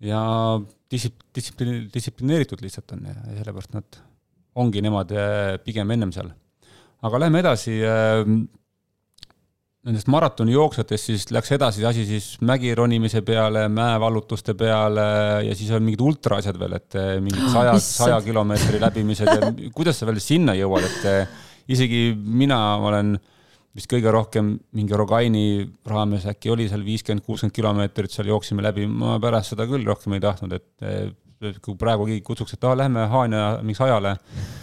ja 0.03 0.21
distsip-, 0.91 1.27
distsipliin, 1.35 1.85
distsiplineeritud 1.93 2.63
lihtsalt 2.65 2.95
on 2.97 3.05
ja 3.05 3.17
sellepärast 3.37 3.77
nad 3.77 4.01
ongi 4.61 4.81
nemad 4.83 5.13
eh, 5.13 5.57
pigem 5.63 5.93
ennem 5.93 6.13
seal. 6.15 6.33
aga 7.01 7.21
lähme 7.21 7.39
edasi 7.41 7.77
nendest 9.87 10.09
maratonijooksjatest 10.13 11.09
siis 11.09 11.23
läks 11.33 11.55
edasi 11.55 11.85
asi 11.89 12.03
siis 12.05 12.25
mägi 12.45 12.73
ronimise 12.77 13.23
peale, 13.25 13.65
mäevallutuste 13.73 14.53
peale 14.57 15.05
ja 15.47 15.55
siis 15.57 15.71
on 15.73 15.81
mingid 15.85 16.03
ultra 16.05 16.37
asjad 16.37 16.59
veel, 16.61 16.75
et 16.77 16.97
eh, 17.01 17.15
mingid 17.23 17.49
saja, 17.49 17.73
saja 17.81 18.19
kilomeetri 18.25 18.81
läbimised 18.81 19.31
ja 19.31 19.49
kuidas 19.77 20.01
sa 20.01 20.09
veel 20.09 20.21
sinna 20.21 20.53
jõuad, 20.57 20.85
et 20.85 21.09
eh, 21.09 21.35
isegi 21.73 22.03
mina 22.13 22.61
olen 22.77 23.15
vist 23.73 23.89
kõige 23.89 24.13
rohkem 24.13 24.53
mingi 24.77 24.97
Rogaini 24.99 25.45
raames 25.87 26.27
äkki 26.29 26.53
oli 26.53 26.69
seal 26.69 26.85
viiskümmend, 26.85 27.25
kuuskümmend 27.25 27.55
kilomeetrit 27.55 28.13
seal 28.13 28.29
jooksime 28.29 28.61
läbi, 28.65 28.85
ma 28.85 29.17
pärast 29.23 29.55
seda 29.55 29.65
küll 29.69 29.87
rohkem 29.87 30.13
ei 30.17 30.21
tahtnud, 30.21 30.59
et 30.59 30.85
eh, 30.85 31.55
kui 31.57 31.73
praegu 31.79 32.05
keegi 32.05 32.21
kutsuks, 32.27 32.53
et 32.53 32.67
aa, 32.69 32.77
lähme 32.83 33.09
Haanja 33.09 33.55
mingiks 33.63 33.81
ajale, 33.81 34.19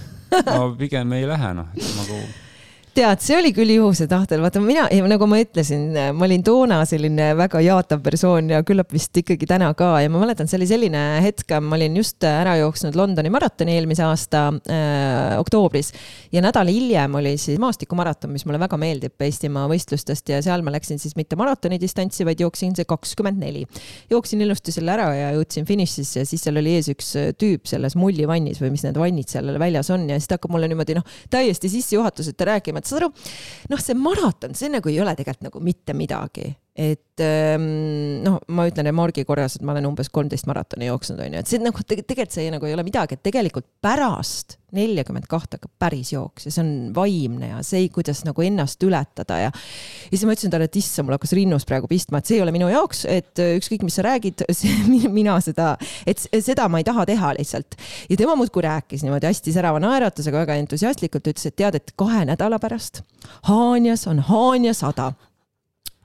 no 0.54 0.76
pigem 0.78 1.18
ei 1.18 1.26
lähe 1.26 1.56
noh, 1.58 1.74
et 1.74 1.96
nagu 1.98 2.20
tead, 2.98 3.20
see 3.22 3.36
oli 3.38 3.50
küll 3.54 3.70
juhuse 3.70 4.08
tahtel, 4.10 4.40
vaata 4.42 4.58
mina, 4.62 4.88
nagu 5.06 5.26
ma 5.30 5.38
ütlesin, 5.38 5.92
ma 6.16 6.26
olin 6.26 6.42
toona 6.42 6.80
selline 6.88 7.28
väga 7.38 7.60
jaatav 7.62 8.00
persoon 8.02 8.48
ja 8.50 8.58
küllap 8.66 8.90
vist 8.94 9.14
ikkagi 9.20 9.46
täna 9.46 9.68
ka. 9.78 9.92
Ja 10.02 10.10
ma 10.10 10.18
mäletan, 10.22 10.48
see 10.50 10.58
oli 10.58 10.66
selline 10.66 11.02
hetk, 11.22 11.52
ma 11.62 11.76
olin 11.76 11.98
just 12.00 12.24
ära 12.26 12.56
jooksnud 12.58 12.98
Londoni 12.98 13.30
maratoni 13.30 13.76
eelmise 13.76 14.02
aasta 14.06 14.48
äh, 14.50 15.36
oktoobris. 15.38 15.92
Ja 16.34 16.42
nädal 16.42 16.72
hiljem 16.72 17.14
oli 17.20 17.36
siis 17.38 17.60
maastikumaraton, 17.62 18.32
mis 18.34 18.46
mulle 18.48 18.58
väga 18.62 18.80
meeldib 18.80 19.26
Eestimaa 19.28 19.68
võistlustest. 19.70 20.34
Ja 20.34 20.42
seal 20.42 20.66
ma 20.66 20.74
läksin 20.74 20.98
siis 20.98 21.14
mitte 21.18 21.38
maratoni 21.38 21.78
distantsi, 21.78 22.26
vaid 22.26 22.42
jooksin 22.42 22.74
see 22.78 22.88
kakskümmend 22.88 23.38
neli. 23.44 23.62
jooksin 24.10 24.42
ilusti 24.42 24.74
selle 24.74 24.96
ära 24.96 25.06
ja 25.14 25.30
jõudsin 25.36 25.68
finišisse. 25.68 26.24
Ja 26.24 26.32
siis 26.32 26.42
seal 26.42 26.58
oli 26.58 26.74
ees 26.80 26.90
üks 26.90 27.14
tüüp 27.38 27.70
selles 27.70 27.94
mullivannis 28.00 28.58
või 28.64 28.74
mis 28.74 28.86
need 28.88 28.98
vannid 28.98 29.30
seal 29.30 29.54
väljas 29.60 29.94
on. 29.94 30.08
Ja 30.10 30.18
siis 30.18 30.32
ta 30.32 30.40
hakkab 30.40 30.56
mulle 30.56 30.70
niimoodi 30.72 30.98
noh, 30.98 31.06
täiesti 31.30 31.70
sissejuhatuseta 31.78 32.52
rääkima, 32.54 32.82
et 32.82 32.87
saad 32.88 33.02
aru, 33.02 33.12
noh, 33.72 33.82
see 33.82 33.98
maraton, 33.98 34.56
see 34.58 34.72
nagu 34.72 34.90
ei 34.92 35.00
ole 35.02 35.14
tegelikult 35.18 35.50
nagu 35.50 35.62
mitte 35.64 35.96
midagi 35.96 36.48
et 36.78 37.22
ehm, 37.24 37.64
noh, 38.22 38.38
ma 38.54 38.68
ütlen 38.68 38.86
remargi 38.86 39.24
korras, 39.26 39.56
et 39.58 39.66
ma 39.66 39.74
olen 39.74 39.88
umbes 39.90 40.12
kolmteist 40.14 40.46
maratoni 40.46 40.86
jooksnud, 40.86 41.18
on 41.24 41.34
ju, 41.34 41.42
et 41.42 41.50
see 41.50 41.58
nagu 41.62 41.82
tegelikult 41.82 42.36
see 42.36 42.52
nagu 42.54 42.68
ei 42.68 42.76
ole 42.76 42.84
midagi, 42.86 43.18
et 43.18 43.24
tegelikult 43.26 43.66
pärast 43.82 44.58
neljakümmet 44.76 45.24
kahte 45.30 45.56
hakkab 45.56 45.72
päris 45.80 46.12
jooks 46.12 46.44
ja 46.44 46.52
see 46.52 46.60
on 46.60 46.70
vaimne 46.94 47.48
ja 47.54 47.62
see, 47.64 47.86
kuidas 47.90 48.20
nagu 48.26 48.44
ennast 48.44 48.82
ületada 48.84 49.38
ja. 49.40 49.50
ja 49.50 50.12
siis 50.12 50.26
ma 50.28 50.36
ütlesin 50.36 50.52
talle, 50.52 50.68
et 50.68 50.78
issand, 50.78 51.08
mul 51.08 51.16
hakkas 51.16 51.32
rinnus 51.38 51.66
praegu 51.68 51.88
pistma, 51.90 52.20
et 52.20 52.28
see 52.28 52.36
ei 52.38 52.44
ole 52.44 52.52
minu 52.54 52.68
jaoks, 52.70 53.02
et 53.10 53.42
ükskõik, 53.42 53.86
mis 53.88 53.98
sa 53.98 54.04
räägid, 54.06 54.44
mina 55.18 55.38
seda, 55.42 55.72
et 56.06 56.20
seda 56.20 56.68
ma 56.70 56.82
ei 56.82 56.86
taha 56.86 57.08
teha 57.08 57.32
lihtsalt. 57.40 57.78
ja 58.06 58.20
tema 58.20 58.36
muudkui 58.38 58.62
rääkis 58.68 59.02
niimoodi 59.06 59.30
hästi 59.30 59.56
särava 59.56 59.80
naeratusega, 59.82 60.44
väga 60.44 60.60
entusiastlikult, 60.62 61.32
ütles, 61.32 61.48
et 61.48 61.58
tead, 61.58 61.80
et 61.80 61.96
kahe 61.98 62.26
nädala 62.28 62.60
pärast 62.62 63.02
Haanjas 63.48 64.06
on 64.06 64.20
Haanja 64.28 64.74
sada 64.76 65.12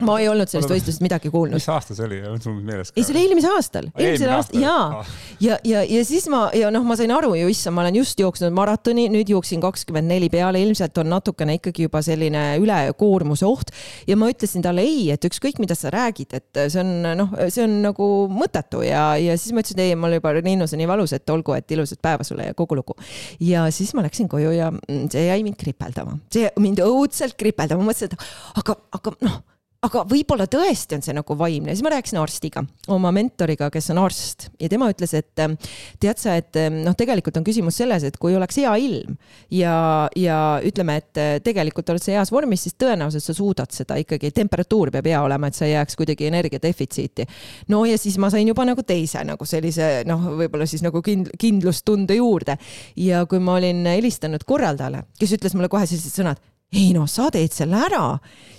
ma 0.02 0.16
ei 0.18 0.26
olnud 0.26 0.50
sellest 0.50 0.72
võistlusest 0.72 1.02
midagi 1.04 1.30
kuulnud. 1.30 1.54
mis 1.54 1.68
aasta 1.70 1.94
see 1.94 2.06
oli, 2.08 2.16
on 2.26 2.40
sul 2.42 2.56
meeles 2.66 2.90
ka? 2.90 2.96
ei, 2.98 3.04
see 3.06 3.14
oli 3.14 3.20
eelmisel 3.28 3.52
aastal, 3.54 3.86
eelmisel 3.94 4.32
aastal 4.34 4.64
ja 4.64 4.72
ah., 4.98 5.12
ja, 5.38 5.58
ja, 5.62 5.84
ja 5.86 6.00
siis 6.06 6.26
ma 6.32 6.48
ja 6.56 6.72
noh, 6.74 6.82
ma 6.86 6.96
sain 6.98 7.12
aru 7.14 7.30
ju, 7.38 7.50
issand, 7.52 7.76
ma 7.76 7.84
olen 7.84 8.00
just 8.00 8.18
jooksnud 8.18 8.54
maratoni, 8.56 9.06
nüüd 9.12 9.30
jooksin 9.30 9.62
kakskümmend 9.62 10.10
neli 10.10 10.26
peale, 10.32 10.58
ilmselt 10.66 10.98
on 10.98 11.12
natukene 11.14 11.60
ikkagi 11.60 11.86
juba 11.86 12.02
selline 12.02 12.42
ülekoormuse 12.62 13.46
oht. 13.46 13.70
ja 14.10 14.18
ma 14.18 14.32
ütlesin 14.32 14.66
talle 14.66 14.82
ei, 14.82 15.06
et 15.14 15.30
ükskõik, 15.30 15.62
mida 15.62 15.78
sa 15.78 15.94
räägid, 15.94 16.34
et 16.40 16.62
see 16.66 16.82
on 16.82 16.92
noh, 17.22 17.38
see 17.46 17.62
on 17.68 17.78
nagu 17.86 18.10
mõttetu 18.34 18.82
ja, 18.82 19.06
ja 19.20 19.38
siis 19.38 19.54
ma 19.54 19.62
ütlesin, 19.62 19.86
ei, 19.86 19.94
mul 19.94 20.18
juba 20.18 20.34
rinnus 20.40 20.74
on 20.74 20.82
nii 20.82 20.90
valus, 20.90 21.14
et 21.14 21.30
olgu, 21.30 21.54
et 21.54 21.70
ilusat 21.70 22.02
päeva 22.02 22.26
sulle 22.26 22.50
ja 22.50 22.58
kogu 22.58 22.82
lugu. 22.82 22.98
ja 23.38 23.68
siis 23.70 23.94
ma 23.94 24.02
läksin 24.02 24.26
koju 24.32 24.58
ja 24.58 24.74
see 24.90 25.28
jäi 25.28 25.40
mind 25.46 25.60
kripeldama, 25.62 26.18
see 26.34 26.50
mind 26.58 26.82
õudselt 26.82 27.38
kripeldama, 27.38 27.86
ma 27.86 27.92
mõtlesin, 27.92 28.10
et 28.10 28.58
aga, 28.58 28.80
aga 28.98 29.18
noh 29.22 29.42
aga 29.84 30.04
võib-olla 30.08 30.46
tõesti 30.50 30.96
on 30.96 31.04
see 31.04 31.14
nagu 31.16 31.36
vaimne, 31.38 31.74
siis 31.74 31.84
ma 31.84 31.92
rääkisin 31.94 32.18
arstiga, 32.20 32.62
oma 32.92 33.10
mentoriga, 33.14 33.68
kes 33.72 33.90
on 33.92 34.00
arst 34.04 34.48
ja 34.60 34.68
tema 34.72 34.88
ütles, 34.92 35.12
et 35.18 35.42
ähm, 35.44 35.56
tead 36.02 36.20
sa, 36.20 36.36
et 36.40 36.56
ähm, 36.60 36.80
noh, 36.86 36.96
tegelikult 36.98 37.36
on 37.40 37.46
küsimus 37.46 37.78
selles, 37.80 38.06
et 38.06 38.16
kui 38.20 38.36
oleks 38.36 38.58
hea 38.62 38.72
ilm 38.80 39.16
ja, 39.52 39.74
ja 40.18 40.38
ütleme, 40.64 40.98
et 41.02 41.20
äh, 41.20 41.32
tegelikult 41.44 41.92
oled 41.92 42.04
sa 42.04 42.14
heas 42.16 42.32
vormis, 42.34 42.64
siis 42.64 42.78
tõenäoliselt 42.80 43.26
sa 43.26 43.36
suudad 43.36 43.74
seda 43.74 43.98
ikkagi, 44.00 44.32
temperatuur 44.34 44.92
peab 44.94 45.10
hea 45.10 45.20
olema, 45.24 45.50
et 45.50 45.58
sa 45.58 45.68
ei 45.68 45.74
jääks 45.74 46.00
kuidagi 46.00 46.30
energiadefitsiiti. 46.30 47.28
no 47.72 47.84
ja 47.88 47.98
siis 48.00 48.18
ma 48.22 48.32
sain 48.32 48.48
juba 48.48 48.66
nagu 48.68 48.86
teise 48.86 49.24
nagu 49.26 49.48
sellise 49.48 50.04
noh, 50.08 50.30
võib-olla 50.40 50.68
siis 50.70 50.84
nagu 50.84 51.02
kind-, 51.04 51.32
kindlustunde 51.40 52.16
juurde. 52.18 52.56
Ja 53.00 53.24
kui 53.28 53.40
ma 53.42 53.58
olin 53.58 53.84
helistanud 53.88 54.44
korraldajale, 54.48 55.04
kes 55.20 55.36
ütles 55.36 55.54
mulle 55.56 55.68
kohe 55.72 55.86
sellised 55.88 56.14
sõnad 56.14 56.40
ei 56.74 56.90
no 56.94 57.06
sa 57.10 57.28
teed 57.32 57.52
selle 57.54 57.78
ära, 57.86 58.02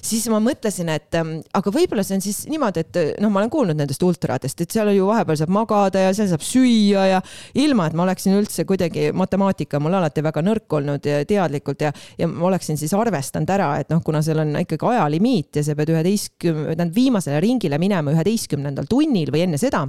siis 0.05 0.25
ma 0.31 0.39
mõtlesin, 0.43 0.89
et 0.93 1.17
ähm, 1.19 1.37
aga 1.55 1.73
võib-olla 1.73 2.03
see 2.05 2.17
on 2.17 2.23
siis 2.23 2.43
niimoodi, 2.51 2.85
et 2.85 2.99
noh, 3.23 3.31
ma 3.33 3.41
olen 3.41 3.51
kuulnud 3.53 3.79
nendest 3.79 4.03
ultradest, 4.05 4.61
et 4.61 4.71
seal 4.71 4.91
ju 4.95 5.09
vahepeal 5.09 5.39
saab 5.41 5.51
magada 5.55 6.05
ja 6.05 6.13
seal 6.15 6.29
saab 6.31 6.45
süüa 6.45 7.05
ja 7.11 7.19
ilma, 7.61 7.89
et 7.89 7.97
ma 7.97 8.05
oleksin 8.05 8.37
üldse 8.37 8.67
kuidagi 8.69 9.09
matemaatika 9.15 9.81
mul 9.83 9.97
alati 9.99 10.23
väga 10.25 10.45
nõrk 10.45 10.77
olnud 10.79 11.09
ja 11.09 11.19
teadlikult 11.27 11.83
ja, 11.85 11.91
ja 12.19 12.29
ma 12.31 12.49
oleksin 12.51 12.79
siis 12.79 12.95
arvestanud 12.95 13.51
ära, 13.57 13.73
et 13.81 13.91
noh, 13.93 14.03
kuna 14.05 14.23
seal 14.25 14.43
on 14.45 14.55
ikkagi 14.63 14.91
ajalimiit 14.95 15.59
ja 15.59 15.65
sa 15.67 15.75
pead 15.77 15.91
üheteistkümne, 15.95 16.71
tähendab 16.73 16.95
viimasele 16.95 17.43
ringile 17.43 17.81
minema 17.81 18.15
üheteistkümnendal 18.15 18.89
tunnil 18.89 19.33
või 19.33 19.47
enne 19.49 19.61
seda 19.61 19.87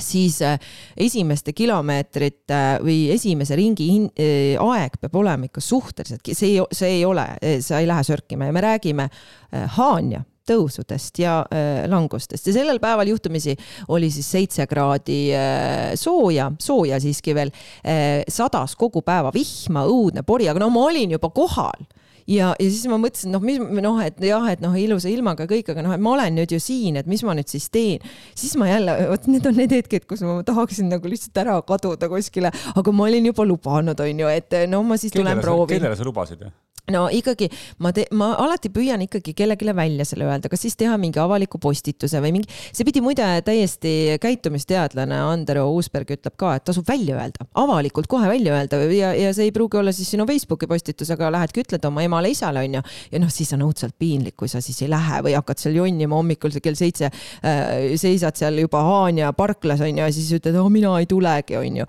siis 0.00 0.40
äh, 0.42 0.58
esimeste 0.96 1.52
kilomeetrite 1.52 2.62
või 2.82 3.10
esimese 3.14 3.56
ringi 3.58 3.88
äh, 4.00 4.60
aeg 4.60 4.98
peab 5.00 5.16
olema 5.22 5.48
ikka 5.48 5.62
suhteliselt, 5.64 6.32
see 6.32 6.58
see 6.72 6.98
ei 6.98 7.04
ole, 7.06 7.26
sa 7.60 7.80
ei 7.80 7.88
lähe 7.90 8.04
sörkima 8.06 8.48
ja 8.48 8.56
me 8.56 8.64
räägime 8.64 9.08
äh, 9.08 9.66
Haanja 9.78 10.24
tõusudest 10.48 11.20
ja 11.22 11.40
äh, 11.46 11.84
langustest. 11.90 12.46
Ja 12.46 12.56
sellel 12.56 12.80
päeval 12.82 13.12
juhtumisi 13.12 13.54
oli 13.94 14.10
siis 14.10 14.30
seitse 14.34 14.66
kraadi 14.70 15.20
äh, 15.36 15.92
sooja, 15.98 16.50
sooja 16.60 16.98
siiski 17.02 17.34
veel 17.36 17.52
äh,, 17.86 18.22
sadas 18.28 18.76
kogu 18.78 19.04
päeva 19.06 19.32
vihma, 19.34 19.86
õudne 19.86 20.26
pori, 20.26 20.48
aga 20.50 20.62
no 20.62 20.70
ma 20.74 20.86
olin 20.90 21.14
juba 21.14 21.30
kohal 21.34 21.86
ja, 22.26 22.52
ja 22.58 22.68
siis 22.68 22.86
ma 22.90 22.98
mõtlesin, 23.02 23.32
noh, 23.34 23.42
mis 23.44 23.60
noh, 23.60 24.00
et 24.04 24.20
jah, 24.26 24.46
et 24.52 24.62
noh, 24.64 24.74
ilusa 24.78 25.10
ilmaga 25.12 25.46
kõik, 25.50 25.72
aga 25.74 25.84
noh, 25.86 25.94
et 25.96 26.02
ma 26.02 26.14
olen 26.16 26.36
nüüd 26.38 26.54
ju 26.54 26.60
siin, 26.62 26.98
et 27.00 27.08
mis 27.10 27.22
ma 27.26 27.36
nüüd 27.38 27.50
siis 27.50 27.68
teen. 27.72 28.02
siis 28.38 28.56
ma 28.60 28.70
jälle, 28.70 28.96
vot 29.12 29.28
need 29.30 29.46
on 29.48 29.58
need 29.58 29.76
hetked, 29.76 30.06
kus 30.10 30.24
ma 30.26 30.40
tahaksin 30.46 30.90
nagu 30.92 31.10
lihtsalt 31.10 31.42
ära 31.44 31.58
kaduda 31.66 32.10
kuskile, 32.12 32.52
aga 32.74 32.94
ma 32.94 33.08
olin 33.08 33.30
juba 33.32 33.46
lubanud, 33.48 34.00
on 34.06 34.26
ju, 34.26 34.32
et 34.32 34.60
no 34.70 34.82
ma 34.86 35.00
siis 35.00 35.14
tulen 35.14 35.40
proovin. 35.42 35.78
kellele 35.78 35.98
sa 35.98 36.06
lubasid? 36.08 36.46
No 36.90 37.04
ikkagi 37.14 37.46
ma 37.78 37.92
ma 38.18 38.32
alati 38.42 38.70
püüan 38.74 39.04
ikkagi 39.04 39.36
kellelegi 39.38 39.70
välja 39.76 40.04
selle 40.06 40.26
öelda, 40.26 40.50
kas 40.50 40.64
siis 40.64 40.74
teha 40.78 40.96
mingi 40.98 41.20
avaliku 41.22 41.60
postituse 41.62 42.18
või 42.24 42.32
mingi, 42.34 42.48
see 42.74 42.86
pidi 42.88 42.98
muide 43.04 43.26
täiesti 43.46 44.18
käitumisteadlane 44.22 45.20
Andero 45.22 45.68
Uusberg 45.70 46.10
ütleb 46.10 46.34
ka, 46.40 46.56
et 46.58 46.66
tasub 46.66 46.88
välja 46.88 47.20
öelda, 47.20 47.46
avalikult 47.62 48.08
kohe 48.10 48.26
välja 48.26 48.56
öelda 48.56 48.80
ja, 48.90 49.12
ja 49.14 49.30
see 49.36 49.46
ei 49.46 49.54
pruugi 49.54 49.78
olla 49.78 49.94
siis 49.94 50.10
sinu 50.10 50.26
Facebooki 50.26 50.66
postitus, 50.66 51.12
aga 51.14 51.30
lähedki 51.36 51.62
ütled 51.62 51.86
oma 51.86 52.02
emale-isale 52.02 52.64
onju. 52.66 52.82
ja 53.12 53.22
noh, 53.22 53.30
siis 53.30 53.54
on 53.54 53.62
õudselt 53.68 53.94
piinlik, 54.02 54.34
kui 54.42 54.50
sa 54.50 54.58
siis 54.64 54.82
ei 54.82 54.90
lähe 54.90 55.22
või 55.22 55.36
hakkad 55.38 55.62
seal 55.62 55.78
jonnima 55.78 56.18
hommikul 56.18 56.58
kell 56.58 56.78
seitse 56.78 57.12
äh,, 57.12 57.94
seisad 57.94 58.34
seal 58.42 58.58
juba 58.58 58.82
Haanja 58.88 59.30
parklas 59.38 59.84
onju 59.86 60.02
ja 60.02 60.10
siis 60.10 60.34
ütled, 60.34 60.58
oh 60.58 60.66
mina 60.72 60.96
ei 60.98 61.06
tulegi 61.06 61.60
onju. 61.62 61.86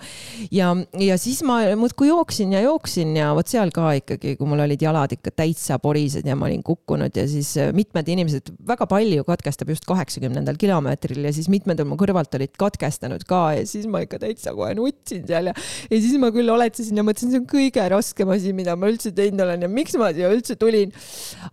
ja, 0.53 0.69
ja 1.01 1.17
siis 1.17 1.41
ma 1.49 1.63
muudkui 1.81 2.13
jooksin 2.13 2.53
ja 2.53 2.61
jooksin 2.67 3.17
ja 3.17 3.33
vot 3.33 3.49
seal 3.49 3.73
ka 3.73 3.95
ikkagi, 3.97 4.37
kui 4.37 4.53
mul 4.53 4.61
olid 4.67 4.82
jalad 4.83 5.13
ikka 5.15 5.33
täitsa 5.35 5.79
porised 5.81 6.27
ja 6.27 6.35
ma 6.39 6.47
olin 6.49 6.63
kukkunud 6.65 7.15
ja 7.15 7.25
siis 7.29 7.53
äh, 7.61 7.71
mitmed 7.75 8.07
inimesed, 8.11 8.53
väga 8.67 8.87
palju 8.89 9.25
katkestab 9.27 9.71
just 9.73 9.87
kaheksakümnendal 9.89 10.57
kilomeetril 10.59 11.23
ja 11.23 11.33
siis 11.35 11.49
mitmed 11.51 11.81
mu 11.87 11.97
kõrvalt 11.99 12.35
olid 12.37 12.53
katkestanud 12.59 13.25
ka 13.29 13.41
ja 13.57 13.65
siis 13.69 13.87
ma 13.91 14.03
ikka 14.03 14.19
täitsa 14.23 14.53
kohe 14.55 14.73
nutsin 14.77 15.25
seal 15.27 15.51
ja, 15.51 15.55
ja 15.89 15.99
siis 15.99 16.15
ma 16.21 16.31
küll 16.35 16.51
oletasin 16.53 16.99
ja 16.99 17.05
mõtlesin, 17.05 17.33
see 17.33 17.41
on 17.41 17.47
kõige 17.49 17.87
raskem 17.93 18.33
asi, 18.35 18.53
mida 18.55 18.75
ma 18.79 18.89
üldse 18.91 19.13
teinud 19.15 19.43
olen 19.45 19.65
ja 19.65 19.71
miks 19.71 19.97
ma 19.99 20.11
siia 20.15 20.31
üldse 20.33 20.57
tulin. 20.59 20.93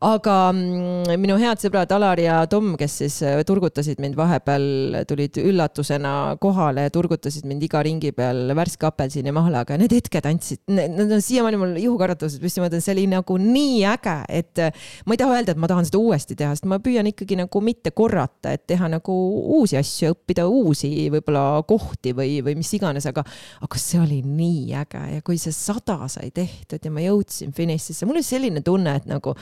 aga 0.01 0.37
mm, 0.53 1.17
minu 1.21 1.39
head 1.41 1.63
sõbrad 1.63 1.93
Alar 1.95 2.21
ja 2.23 2.41
Tom, 2.51 2.75
kes 2.81 2.99
siis 3.03 3.21
äh, 3.27 3.41
turgutasid 3.47 4.01
mind 4.03 4.19
vahepeal, 4.19 5.05
tulid 5.09 5.39
üllatusena 5.41 6.37
kohale 6.43 6.87
ja 6.89 6.95
turgutasid 6.95 7.47
mind 7.49 7.65
iga 7.67 7.83
ringi 7.87 8.13
peal 8.17 8.55
värske 8.57 8.89
apelsinimahlaga 8.89 9.77
ja 9.77 9.83
need 9.83 9.95
hetked 9.95 10.29
andsid, 10.31 10.63
need 10.71 11.11
on 11.11 11.23
siiamaani 11.25 11.61
mul 11.61 11.77
juhukarvatused 11.81 12.43
püsti, 12.43 12.63
ma 12.63 12.69
mõtlen, 12.69 12.85
see 12.85 12.95
oli 12.97 13.07
nagu 13.11 13.20
nii 13.41 13.83
äge, 13.91 14.17
et 14.29 14.61
äh, 14.63 14.87
ma 15.07 15.15
ei 15.15 15.21
taha 15.21 15.37
öelda, 15.37 15.55
et 15.55 15.61
ma 15.61 15.69
tahan 15.71 15.89
seda 15.89 16.01
uuesti 16.01 16.37
teha, 16.39 16.55
sest 16.57 16.69
ma 16.71 16.81
püüan 16.83 17.09
ikkagi 17.11 17.39
nagu 17.41 17.63
mitte 17.65 17.93
korrata, 17.97 18.55
et 18.57 18.67
teha 18.71 18.89
nagu 18.93 19.17
uusi 19.59 19.79
asju, 19.81 20.15
õppida 20.15 20.47
uusi 20.51 21.11
võib-olla 21.13 21.63
kohti 21.69 22.15
või, 22.17 22.39
või 22.47 22.57
mis 22.61 22.73
iganes, 22.79 23.09
aga, 23.11 23.25
aga 23.61 23.83
see 23.83 24.01
oli 24.03 24.21
nii 24.27 24.79
äge 24.81 25.05
ja 25.17 25.27
kui 25.27 25.39
see 25.41 25.55
sada 25.55 26.01
sai 26.11 26.33
tehtud 26.35 26.85
ja 26.85 26.95
ma 26.95 27.05
jõudsin 27.05 27.53
finišisse, 27.57 28.09
mul 28.09 28.21
oli 28.21 28.27
selline 28.27 28.65
tunne, 28.67 28.97
et 29.01 29.11
nagu 29.11 29.37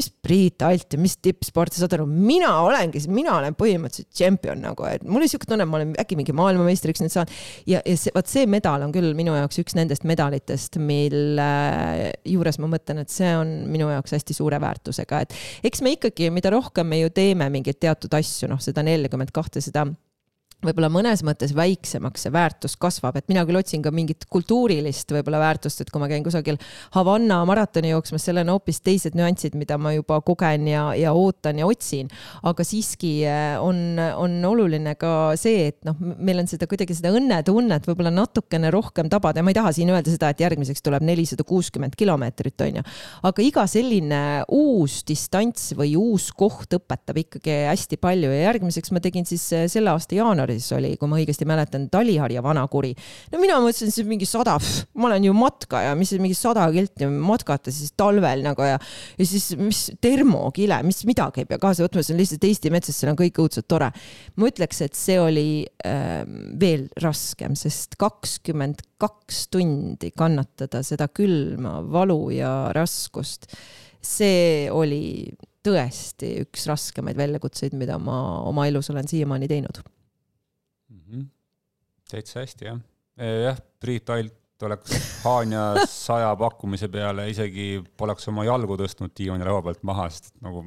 mis 0.00 0.08
Priit 0.24 0.64
Alt 0.64 0.96
ja 0.96 1.00
mis 1.00 1.16
tippsport, 1.22 1.74
saad 1.76 1.94
aru, 1.96 2.06
mina 2.08 2.50
olengi, 2.64 3.02
mina 3.12 3.36
olen 3.36 3.56
põhimõtteliselt 3.58 4.10
tšempion 4.16 4.62
nagu, 4.64 4.86
et 4.88 5.04
mul 5.04 5.22
oli 5.22 5.30
siuke 5.30 5.48
tunne, 5.48 5.66
ma 5.68 5.78
olen 5.80 5.94
äkki 6.00 6.18
mingi 6.18 6.34
maailmameistriks 6.36 7.04
nüüd 7.04 7.14
saanud. 7.14 7.34
ja, 7.70 7.82
ja 7.84 7.96
see, 8.00 8.12
vot 8.16 8.30
see 8.30 8.46
medal 8.50 8.86
on 8.86 8.94
küll 8.94 9.12
minu 9.18 9.36
jaoks 9.36 9.60
üks 9.62 9.76
nendest 9.78 10.06
medalitest, 10.08 10.80
mille 10.80 11.50
juures 12.28 12.60
ma 12.62 12.70
mõtlen, 12.74 13.02
et 13.04 13.12
see 13.12 13.30
on 13.36 13.54
minu 13.70 13.90
jaoks 13.92 14.16
hästi 14.16 14.36
suure 14.36 14.60
väärtusega, 14.62 15.24
et 15.26 15.68
eks 15.70 15.84
me 15.84 15.96
ikkagi, 15.96 16.30
mida 16.34 16.52
rohkem 16.54 16.88
me 16.90 17.02
ju 17.02 17.12
teeme 17.14 17.50
mingeid 17.52 17.80
teatud 17.82 18.14
asju, 18.16 18.48
noh, 18.50 18.62
seda 18.62 18.84
nelikümmend 18.86 19.34
kahte, 19.36 19.62
seda 19.64 19.86
võib-olla 20.64 20.90
mõnes 20.92 21.22
mõttes 21.24 21.54
väiksemaks 21.56 22.26
see 22.26 22.32
väärtus 22.34 22.76
kasvab, 22.80 23.16
et 23.16 23.28
mina 23.30 23.44
küll 23.48 23.58
otsin 23.60 23.82
ka 23.84 23.92
mingit 23.94 24.26
kultuurilist 24.32 25.12
võib-olla 25.14 25.40
väärtust, 25.40 25.80
et 25.80 25.90
kui 25.92 26.02
ma 26.02 26.08
käin 26.10 26.24
kusagil 26.24 26.58
Havanna 26.94 27.40
maratoni 27.48 27.92
jooksmas, 27.94 28.26
seal 28.26 28.42
on 28.42 28.52
hoopis 28.52 28.82
teised 28.84 29.16
nüansid, 29.16 29.56
mida 29.58 29.78
ma 29.80 29.94
juba 29.94 30.20
kogen 30.24 30.68
ja, 30.68 30.90
ja 30.98 31.14
ootan 31.16 31.62
ja 31.62 31.68
otsin. 31.68 32.10
aga 32.46 32.64
siiski 32.66 33.12
eh, 33.24 33.56
on, 33.62 33.98
on 33.98 34.36
oluline 34.50 34.94
ka 35.00 35.32
see, 35.40 35.70
et 35.72 35.80
noh, 35.88 35.96
meil 36.18 36.42
on 36.42 36.50
seda 36.50 36.68
kuidagi 36.70 36.96
seda 36.98 37.14
õnnetunnet 37.16 37.88
võib-olla 37.88 38.12
natukene 38.14 38.72
rohkem 38.74 39.08
tabada 39.12 39.40
ja 39.40 39.46
ma 39.46 39.54
ei 39.54 39.58
taha 39.58 39.72
siin 39.76 39.92
öelda 39.94 40.12
seda, 40.12 40.32
et 40.32 40.44
järgmiseks 40.44 40.84
tuleb 40.84 41.04
nelisada 41.06 41.46
kuuskümmend 41.48 41.96
kilomeetrit, 41.98 42.66
on 42.66 42.80
ju. 42.80 42.86
aga 43.30 43.46
iga 43.46 43.66
selline 43.70 44.22
uus 44.52 45.00
distants 45.08 45.70
või 45.78 45.96
uus 45.96 46.30
koht 46.36 46.76
õpetab 46.76 47.24
ikkagi 47.24 47.62
hästi 47.70 48.00
palju 48.00 48.28
ja 48.34 48.50
järgmiseks 48.50 48.92
ma 48.92 49.00
tegin 49.00 49.28
siis 49.28 49.48
eh, 49.56 49.66
selle 49.72 49.94
aasta 49.94 50.20
jaanuaris 50.20 50.49
jaanuaris 50.50 50.72
oli, 50.76 50.96
kui 50.98 51.08
ma 51.08 51.18
õigesti 51.20 51.46
mäletan, 51.48 51.88
Taliharja 51.90 52.42
Vanakuri. 52.42 52.92
no 53.32 53.40
mina 53.40 53.58
mõtlesin, 53.60 53.90
see 53.92 54.04
mingi 54.04 54.26
sada, 54.26 54.56
ma 54.94 55.08
olen 55.08 55.24
ju 55.24 55.34
matkaja, 55.34 55.94
mis 55.98 56.12
mingi 56.18 56.34
sada 56.34 56.66
kilti 56.72 57.06
matkata 57.06 57.70
siis 57.72 57.92
talvel 57.96 58.42
nagu 58.44 58.62
ja, 58.62 58.78
ja 59.18 59.26
siis 59.26 59.52
mis 59.58 59.90
termokile, 60.00 60.82
mis 60.86 61.04
midagi 61.08 61.44
ei 61.44 61.50
pea 61.50 61.58
kaasa 61.58 61.84
võtma, 61.86 62.02
see 62.02 62.14
on 62.14 62.20
lihtsalt 62.20 62.44
Eesti 62.44 62.70
metsas, 62.70 62.98
seal 62.98 63.12
on 63.12 63.20
kõik 63.20 63.40
õudselt 63.42 63.68
tore. 63.68 63.90
ma 64.36 64.50
ütleks, 64.50 64.80
et 64.82 64.94
see 64.98 65.18
oli 65.20 65.66
äh, 65.84 66.24
veel 66.60 66.88
raskem, 67.02 67.56
sest 67.58 67.96
kakskümmend 68.00 68.82
kaks 69.00 69.46
tundi 69.52 70.10
kannatada 70.16 70.82
seda 70.84 71.08
külma, 71.08 71.80
valu 71.82 72.30
ja 72.34 72.72
raskust, 72.76 73.48
see 74.00 74.68
oli 74.72 75.30
tõesti 75.64 76.38
üks 76.44 76.66
raskemaid 76.70 77.18
väljakutseid, 77.20 77.76
mida 77.76 77.98
ma 78.00 78.40
oma 78.48 78.66
elus 78.68 78.88
olen 78.92 79.08
siiamaani 79.08 79.48
teinud 79.48 79.82
täitsa 82.10 82.42
hästi, 82.42 82.68
jah. 82.70 82.80
jah, 83.44 83.58
Priit 83.80 84.10
Alt 84.10 84.66
oleks 84.66 84.92
Haanja 85.24 85.86
saja 85.88 86.34
pakkumise 86.36 86.90
peale 86.92 87.28
isegi 87.30 87.78
poleks 87.96 88.28
oma 88.28 88.44
jalgu 88.44 88.76
tõstnud 88.80 89.14
diivani 89.16 89.46
laua 89.46 89.62
pealt 89.64 89.84
maha, 89.88 90.08
sest 90.12 90.34
nagu 90.44 90.64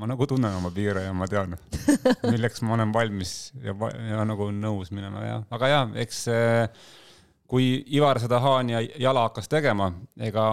ma 0.00 0.08
nagu 0.08 0.26
tunnen 0.26 0.56
oma 0.56 0.70
piire 0.74 1.04
ja 1.04 1.12
ma 1.16 1.28
tean, 1.30 1.54
milleks 2.24 2.62
ma 2.64 2.74
olen 2.78 2.94
valmis 2.94 3.34
ja, 3.60 3.74
ja 4.08 4.24
nagu 4.26 4.48
nõus 4.54 4.90
minema 4.96 5.26
ja, 5.26 5.36
aga 5.52 5.70
jah, 5.70 5.94
eks 6.02 6.22
äh, 6.32 6.88
kui 7.50 7.70
Ivar 7.96 8.20
seda 8.22 8.38
Haanja 8.44 8.80
jala 9.00 9.24
hakkas 9.26 9.50
tegema, 9.50 9.88
ega 10.22 10.44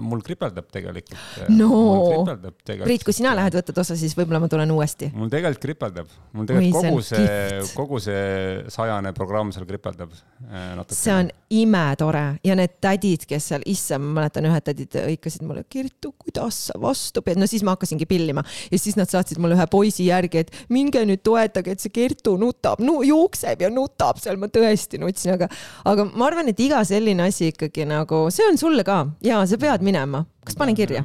mul 0.00 0.22
kripeldab 0.24 0.70
tegelikult. 0.72 1.18
no, 1.52 2.24
Priit, 2.64 3.04
kui 3.04 3.16
sina 3.16 3.34
lähed, 3.36 3.58
võtad 3.58 3.82
osa, 3.82 3.96
siis 3.98 4.16
võib-olla 4.16 4.40
ma 4.40 4.48
tulen 4.48 4.72
uuesti. 4.72 5.10
mul 5.12 5.28
tegelikult 5.32 5.64
kripeldab, 5.66 6.14
mul 6.32 6.48
tegelikult 6.48 6.80
Oi, 6.80 6.92
kogu 6.94 7.04
see, 7.04 7.60
kogu 7.76 8.00
see 8.02 8.24
sajane 8.72 9.12
programm 9.16 9.52
seal 9.52 9.68
kripeldab 9.68 10.14
äh, 10.14 10.72
natuke. 10.78 10.96
see 10.96 11.14
on 11.14 11.30
imetore. 11.50 12.24
Ja 12.44 12.56
need 12.58 12.78
tädid, 12.82 13.24
kes 13.28 13.50
seal, 13.52 13.64
issand, 13.68 14.04
ma 14.04 14.22
mäletan, 14.22 14.48
ühed 14.48 14.64
tädid 14.64 14.96
hõikasid 15.00 15.44
mulle, 15.46 15.64
Kertu, 15.68 16.12
kuidas 16.24 16.62
sa 16.68 16.78
vastu 16.80 17.22
pead, 17.24 17.40
no 17.40 17.48
siis 17.50 17.64
ma 17.66 17.74
hakkasingi 17.76 18.08
pillima. 18.08 18.44
Ja 18.72 18.80
siis 18.80 18.96
nad 18.98 19.10
saatsid 19.10 19.40
mulle 19.42 19.56
ühe 19.58 19.68
poisi 19.70 20.08
järgi, 20.08 20.44
et 20.44 20.72
minge 20.72 21.02
nüüd 21.08 21.22
toetage, 21.26 21.76
et 21.76 21.84
see 21.84 21.92
Kertu 21.94 22.36
nutab 22.40 22.82
no,, 22.84 23.00
jookseb 23.06 23.64
ja 23.64 23.72
nutab. 23.72 24.20
Seal, 24.22 24.40
ma 24.40 24.50
tõesti 24.52 25.00
nutsin, 25.00 25.34
aga, 25.36 25.48
aga 25.88 25.97
aga 25.98 26.08
ma 26.14 26.28
arvan, 26.30 26.50
et 26.52 26.60
iga 26.62 26.82
selline 26.86 27.26
asi 27.26 27.50
ikkagi 27.52 27.86
nagu, 27.88 28.26
see 28.34 28.46
on 28.48 28.60
sulle 28.60 28.84
ka 28.86 29.00
ja 29.24 29.40
sa 29.46 29.58
pead 29.60 29.84
minema. 29.86 30.24
kas 30.46 30.58
panen 30.58 30.78
kirja? 30.78 31.04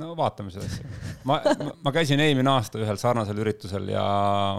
no 0.00 0.14
vaatame 0.16 0.52
seda 0.54 0.66
asja. 0.68 0.86
ma, 1.28 1.40
ma 1.84 1.92
käisin 1.94 2.22
eelmine 2.22 2.52
aasta 2.52 2.80
ühel 2.80 3.00
sarnasel 3.00 3.40
üritusel 3.42 3.90
ja 3.90 4.04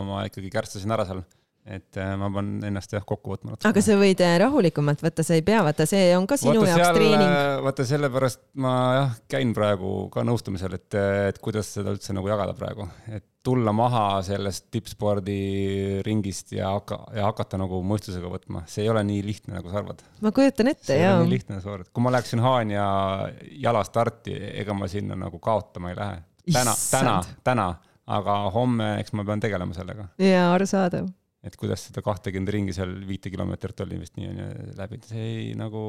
ma 0.06 0.26
ikkagi 0.28 0.52
kärtsasin 0.54 0.92
ära 0.92 1.08
seal 1.08 1.24
et 1.66 1.98
äh, 2.02 2.14
ma 2.18 2.30
pean 2.34 2.56
ennast 2.66 2.94
jah 2.96 3.04
kokku 3.06 3.36
võtma. 3.36 3.56
aga 3.70 3.84
sa 3.86 3.96
võid 4.00 4.22
äh, 4.26 4.36
rahulikumalt 4.42 5.04
võtta, 5.06 5.26
sa 5.26 5.36
ei 5.38 5.44
pea, 5.46 5.62
vaata, 5.66 5.86
see 5.90 6.10
on 6.18 6.26
ka 6.30 6.38
sinu 6.40 6.64
vaata 6.64 6.72
jaoks 6.72 6.88
seal, 6.88 6.98
treening. 6.98 7.34
Äh, 7.38 7.58
vaata 7.68 7.86
sellepärast 7.86 8.42
ma 8.64 8.72
jah, 8.98 9.12
käin 9.30 9.52
praegu 9.58 9.92
ka 10.14 10.24
nõustamisel, 10.26 10.74
et, 10.80 10.98
et 11.30 11.42
kuidas 11.44 11.70
seda 11.78 11.94
üldse 11.94 12.16
nagu 12.18 12.32
jagada 12.32 12.56
praegu, 12.58 12.88
et 13.14 13.28
tulla 13.46 13.74
maha 13.74 14.06
sellest 14.26 14.68
tippspordi 14.74 15.38
ringist 16.06 16.56
ja 16.58 16.74
hakka, 16.76 16.98
ja 17.18 17.30
hakata 17.30 17.62
nagu 17.62 17.84
mõistusega 17.86 18.34
võtma, 18.34 18.66
see 18.70 18.86
ei 18.86 18.92
ole 18.94 19.06
nii 19.06 19.22
lihtne, 19.30 19.56
nagu 19.60 19.70
sa 19.70 19.82
arvad. 19.84 20.02
ma 20.26 20.34
kujutan 20.34 20.74
ette, 20.74 20.98
jaa. 20.98 21.22
nii 21.22 21.36
lihtne, 21.36 21.62
sa 21.62 21.76
arvad, 21.78 21.94
kui 21.94 22.06
ma 22.06 22.14
läheksin 22.18 22.42
Haanja 22.42 22.90
jalastarti, 23.62 24.36
ega 24.66 24.78
ma 24.78 24.90
sinna 24.90 25.18
nagu 25.28 25.42
kaotama 25.42 25.94
ei 25.94 26.02
lähe. 26.02 26.20
täna, 26.52 26.78
täna, 26.90 27.16
täna, 27.46 27.72
aga 28.18 28.44
homme, 28.54 28.96
eks 29.02 29.14
ma 29.14 29.26
pean 29.30 29.42
tegelema 29.42 29.78
sellega. 29.78 30.10
jaa, 30.22 30.54
arusaadav 30.58 31.10
et 31.42 31.58
kuidas 31.58 31.88
seda 31.88 32.04
kahtekümmend 32.06 32.54
ringi 32.54 32.74
seal 32.76 32.92
viite 33.08 33.32
kilomeetrit 33.34 33.86
oli 33.86 34.00
vist 34.02 34.18
nii 34.20 34.30
on 34.30 34.42
ju 34.44 34.50
läbi, 34.78 35.00
see 35.10 35.28
ei 35.28 35.46
nagu, 35.58 35.82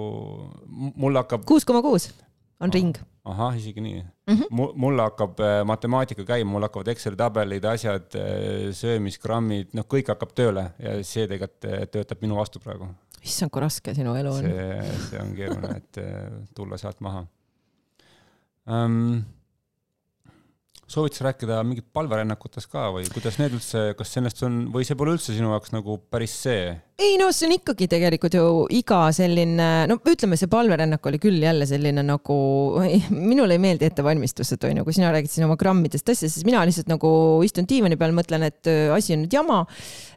mul 0.67 1.19
hakkab. 1.21 1.45
kuus 1.49 1.67
koma 1.69 1.83
kuus 1.85 2.09
on 2.63 2.73
ring. 2.73 2.97
ahah, 3.29 3.57
isegi 3.59 3.83
nii 3.85 4.01
mm. 4.01 4.35
-hmm. 4.35 4.73
mul 4.85 5.03
hakkab 5.03 5.41
äh, 5.41 5.59
matemaatika 5.69 6.25
käima, 6.25 6.51
mul 6.51 6.67
hakkavad 6.69 6.89
Exceli 6.95 7.17
tabelid, 7.17 7.65
asjad, 7.65 8.09
äh, 8.17 8.73
söömisgrammid, 8.77 9.75
noh, 9.77 9.87
kõik 9.95 10.09
hakkab 10.15 10.33
tööle 10.39 10.71
ja 10.79 10.97
see 11.05 11.29
tegelikult 11.29 11.69
äh, 11.69 11.87
töötab 11.97 12.25
minu 12.25 12.41
vastu 12.41 12.63
praegu. 12.63 12.89
issand, 13.23 13.53
kui 13.53 13.63
raske 13.63 13.95
sinu 13.95 14.17
elu 14.17 14.33
on. 14.33 14.49
see, 14.49 14.97
see 15.11 15.23
on 15.23 15.37
keeruline, 15.37 15.77
et 15.77 16.55
tulla 16.55 16.81
sealt 16.81 17.01
maha 17.01 17.27
um, 18.67 19.23
soovid 20.93 21.17
sa 21.17 21.27
rääkida 21.29 21.61
mingit 21.67 21.89
palverännakutest 21.95 22.71
ka 22.73 22.91
või 22.95 23.07
kuidas 23.13 23.39
need 23.41 23.57
üldse, 23.57 23.93
kas 23.99 24.13
sellest 24.15 24.43
on 24.47 24.67
või 24.75 24.87
see 24.87 24.99
pole 24.99 25.17
üldse 25.17 25.35
sinu 25.37 25.53
jaoks 25.55 25.73
nagu 25.75 25.99
päris 26.13 26.35
see? 26.45 26.73
ei 27.03 27.17
no 27.19 27.31
see 27.35 27.49
on 27.49 27.55
ikkagi 27.57 27.89
tegelikult 27.91 28.37
ju 28.37 28.45
iga 28.79 29.01
selline, 29.17 29.69
no 29.91 29.97
ütleme, 30.07 30.37
see 30.39 30.51
palverännak 30.53 31.07
oli 31.09 31.19
küll 31.23 31.41
jälle 31.43 31.67
selline 31.67 32.05
nagu, 32.07 32.37
minule 33.11 33.57
ei 33.57 33.63
meeldi 33.63 33.89
ettevalmistused, 33.89 34.63
onju, 34.69 34.85
kui 34.87 34.97
sina 34.97 35.11
räägid 35.15 35.33
siin 35.33 35.49
oma 35.49 35.57
grammidest 35.59 36.13
asjadest, 36.13 36.39
siis 36.39 36.47
mina 36.47 36.63
lihtsalt 36.69 36.93
nagu 36.93 37.11
istun 37.47 37.67
diivani 37.69 37.99
peal, 37.99 38.15
mõtlen, 38.17 38.47
et 38.47 38.71
äh, 38.71 38.93
asi 38.95 39.17
on 39.17 39.25
nüüd 39.25 39.35
jama. 39.35 39.65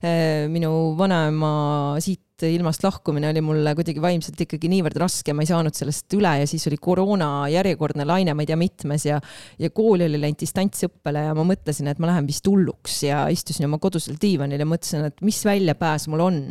Äh, 0.05 0.45
minu 0.51 0.93
vanaema 0.99 1.55
siit 2.03 2.24
ilmast 2.43 2.83
lahkumine 2.83 3.29
oli 3.31 3.41
mulle 3.41 3.71
kuidagi 3.77 4.01
vaimselt 4.03 4.39
ikkagi 4.43 4.67
niivõrd 4.67 4.97
raske, 4.99 5.31
ma 5.31 5.43
ei 5.45 5.47
saanud 5.47 5.75
sellest 5.77 6.11
üle 6.17 6.33
ja 6.41 6.47
siis 6.49 6.65
oli 6.67 6.75
koroona 6.81 7.45
järjekordne 7.53 8.03
laine, 8.07 8.33
ma 8.35 8.43
ei 8.43 8.49
tea, 8.49 8.57
mitmes 8.59 9.05
ja 9.07 9.21
ja 9.59 9.69
kooli 9.71 10.03
oli 10.09 10.19
läinud 10.19 10.39
distantsõppele 10.41 11.21
ja 11.29 11.35
ma 11.37 11.45
mõtlesin, 11.47 11.87
et 11.87 12.01
ma 12.03 12.09
lähen 12.09 12.27
vist 12.27 12.47
hulluks 12.49 12.97
ja 13.05 13.21
istusin 13.31 13.69
oma 13.69 13.79
kodusel 13.79 14.17
diivanil 14.21 14.59
ja 14.59 14.67
mõtlesin, 14.67 15.07
et 15.07 15.23
mis 15.25 15.39
väljapääs 15.47 16.09
mul 16.11 16.25
on. 16.25 16.41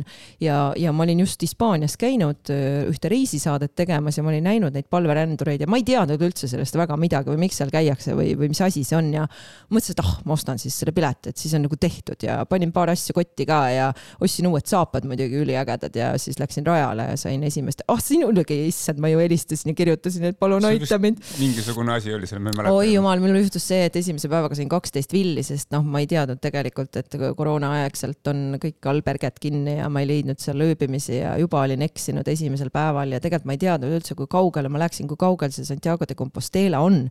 ja, 0.40 0.72
ja 0.80 0.92
ma 0.92 1.04
olin 1.04 1.20
just 1.20 1.42
Hispaanias 1.44 1.98
käinud 2.00 2.48
ühte 2.48 3.12
reisisaadet 3.12 3.74
tegemas 3.76 4.16
ja 4.16 4.24
ma 4.24 4.32
olin 4.32 4.48
näinud 4.48 4.72
neid 4.72 4.88
palverändureid 4.88 5.66
ja 5.66 5.68
ma 5.68 5.82
ei 5.82 5.84
teadnud 5.84 6.24
üldse 6.24 6.48
sellest 6.48 6.80
väga 6.80 6.96
midagi 6.96 7.28
või 7.28 7.44
miks 7.44 7.60
seal 7.60 7.72
käiakse 7.74 8.16
või, 8.16 8.32
või 8.40 8.48
mis 8.54 8.62
asi 8.64 8.86
see 8.88 8.96
on 8.96 9.12
ja 9.12 9.28
mõtlesin, 9.68 9.98
et 9.98 10.04
ah, 10.04 10.16
ma 10.24 10.38
ostan 10.38 10.62
siis 10.62 10.80
selle 10.80 10.96
pileti, 10.96 11.34
et 11.34 11.44
siis 11.44 11.52
on 11.58 11.66
nagu 11.68 11.76
tehtud 11.76 12.24
ja 12.24 12.40
panin 12.48 12.72
paar 12.72 12.94
asja 12.94 13.12
kotti 13.16 13.44
ka 13.48 13.60
ja 13.74 13.92
ostsin 14.24 14.48
uued 14.48 14.64
saapad 14.70 15.04
muidugi 15.08 15.44
üliägedad 15.44 15.73
ägedad 15.74 15.96
ja 15.96 16.18
siis 16.18 16.38
läksin 16.38 16.66
rajale 16.66 17.08
ja 17.10 17.16
sain 17.16 17.42
esimest, 17.44 17.82
ah 17.88 17.94
oh, 17.94 18.00
sinulegi, 18.02 18.56
issand, 18.68 19.00
ma 19.02 19.10
ju 19.10 19.20
helistasin 19.20 19.72
ja 19.72 19.74
kirjutasin, 19.78 20.24
et 20.30 20.38
palun 20.38 20.64
aita 20.64 20.98
mind. 20.98 21.20
mingisugune 21.38 21.94
asi 21.94 22.14
oli 22.14 22.26
seal, 22.26 22.42
ma 22.42 22.52
ei 22.52 22.58
mäleta. 22.58 22.74
oi 22.74 22.92
jumal, 22.94 23.22
mul 23.22 23.38
juhtus 23.40 23.66
see, 23.68 23.84
et 23.88 23.96
esimese 23.96 24.30
päevaga 24.32 24.56
sain 24.58 24.70
kaksteist 24.70 25.12
villi, 25.14 25.42
sest 25.46 25.70
noh, 25.74 25.84
ma 25.84 26.02
ei 26.02 26.08
teadnud 26.10 26.40
tegelikult, 26.42 26.96
et 27.00 27.18
koroonaaegselt 27.36 28.32
on 28.32 28.58
kõik 28.62 28.90
alberged 28.90 29.40
kinni 29.42 29.78
ja 29.78 29.90
ma 29.92 30.04
ei 30.04 30.10
leidnud 30.10 30.40
seal 30.42 30.62
ööbimisi 30.64 31.18
ja 31.20 31.34
juba 31.40 31.64
olin 31.64 31.84
eksinud 31.86 32.28
esimesel 32.30 32.72
päeval 32.74 33.16
ja 33.16 33.22
tegelikult 33.22 33.50
ma 33.50 33.56
ei 33.58 33.62
teadnud 33.64 33.98
üldse, 33.98 34.16
kui 34.18 34.30
kaugele 34.30 34.70
ma 34.72 34.82
läksin, 34.84 35.08
kui 35.10 35.20
kaugel 35.20 35.52
see 35.54 35.66
Santiago 35.66 36.08
de 36.08 36.16
Compostela 36.18 36.80
on. 36.84 37.04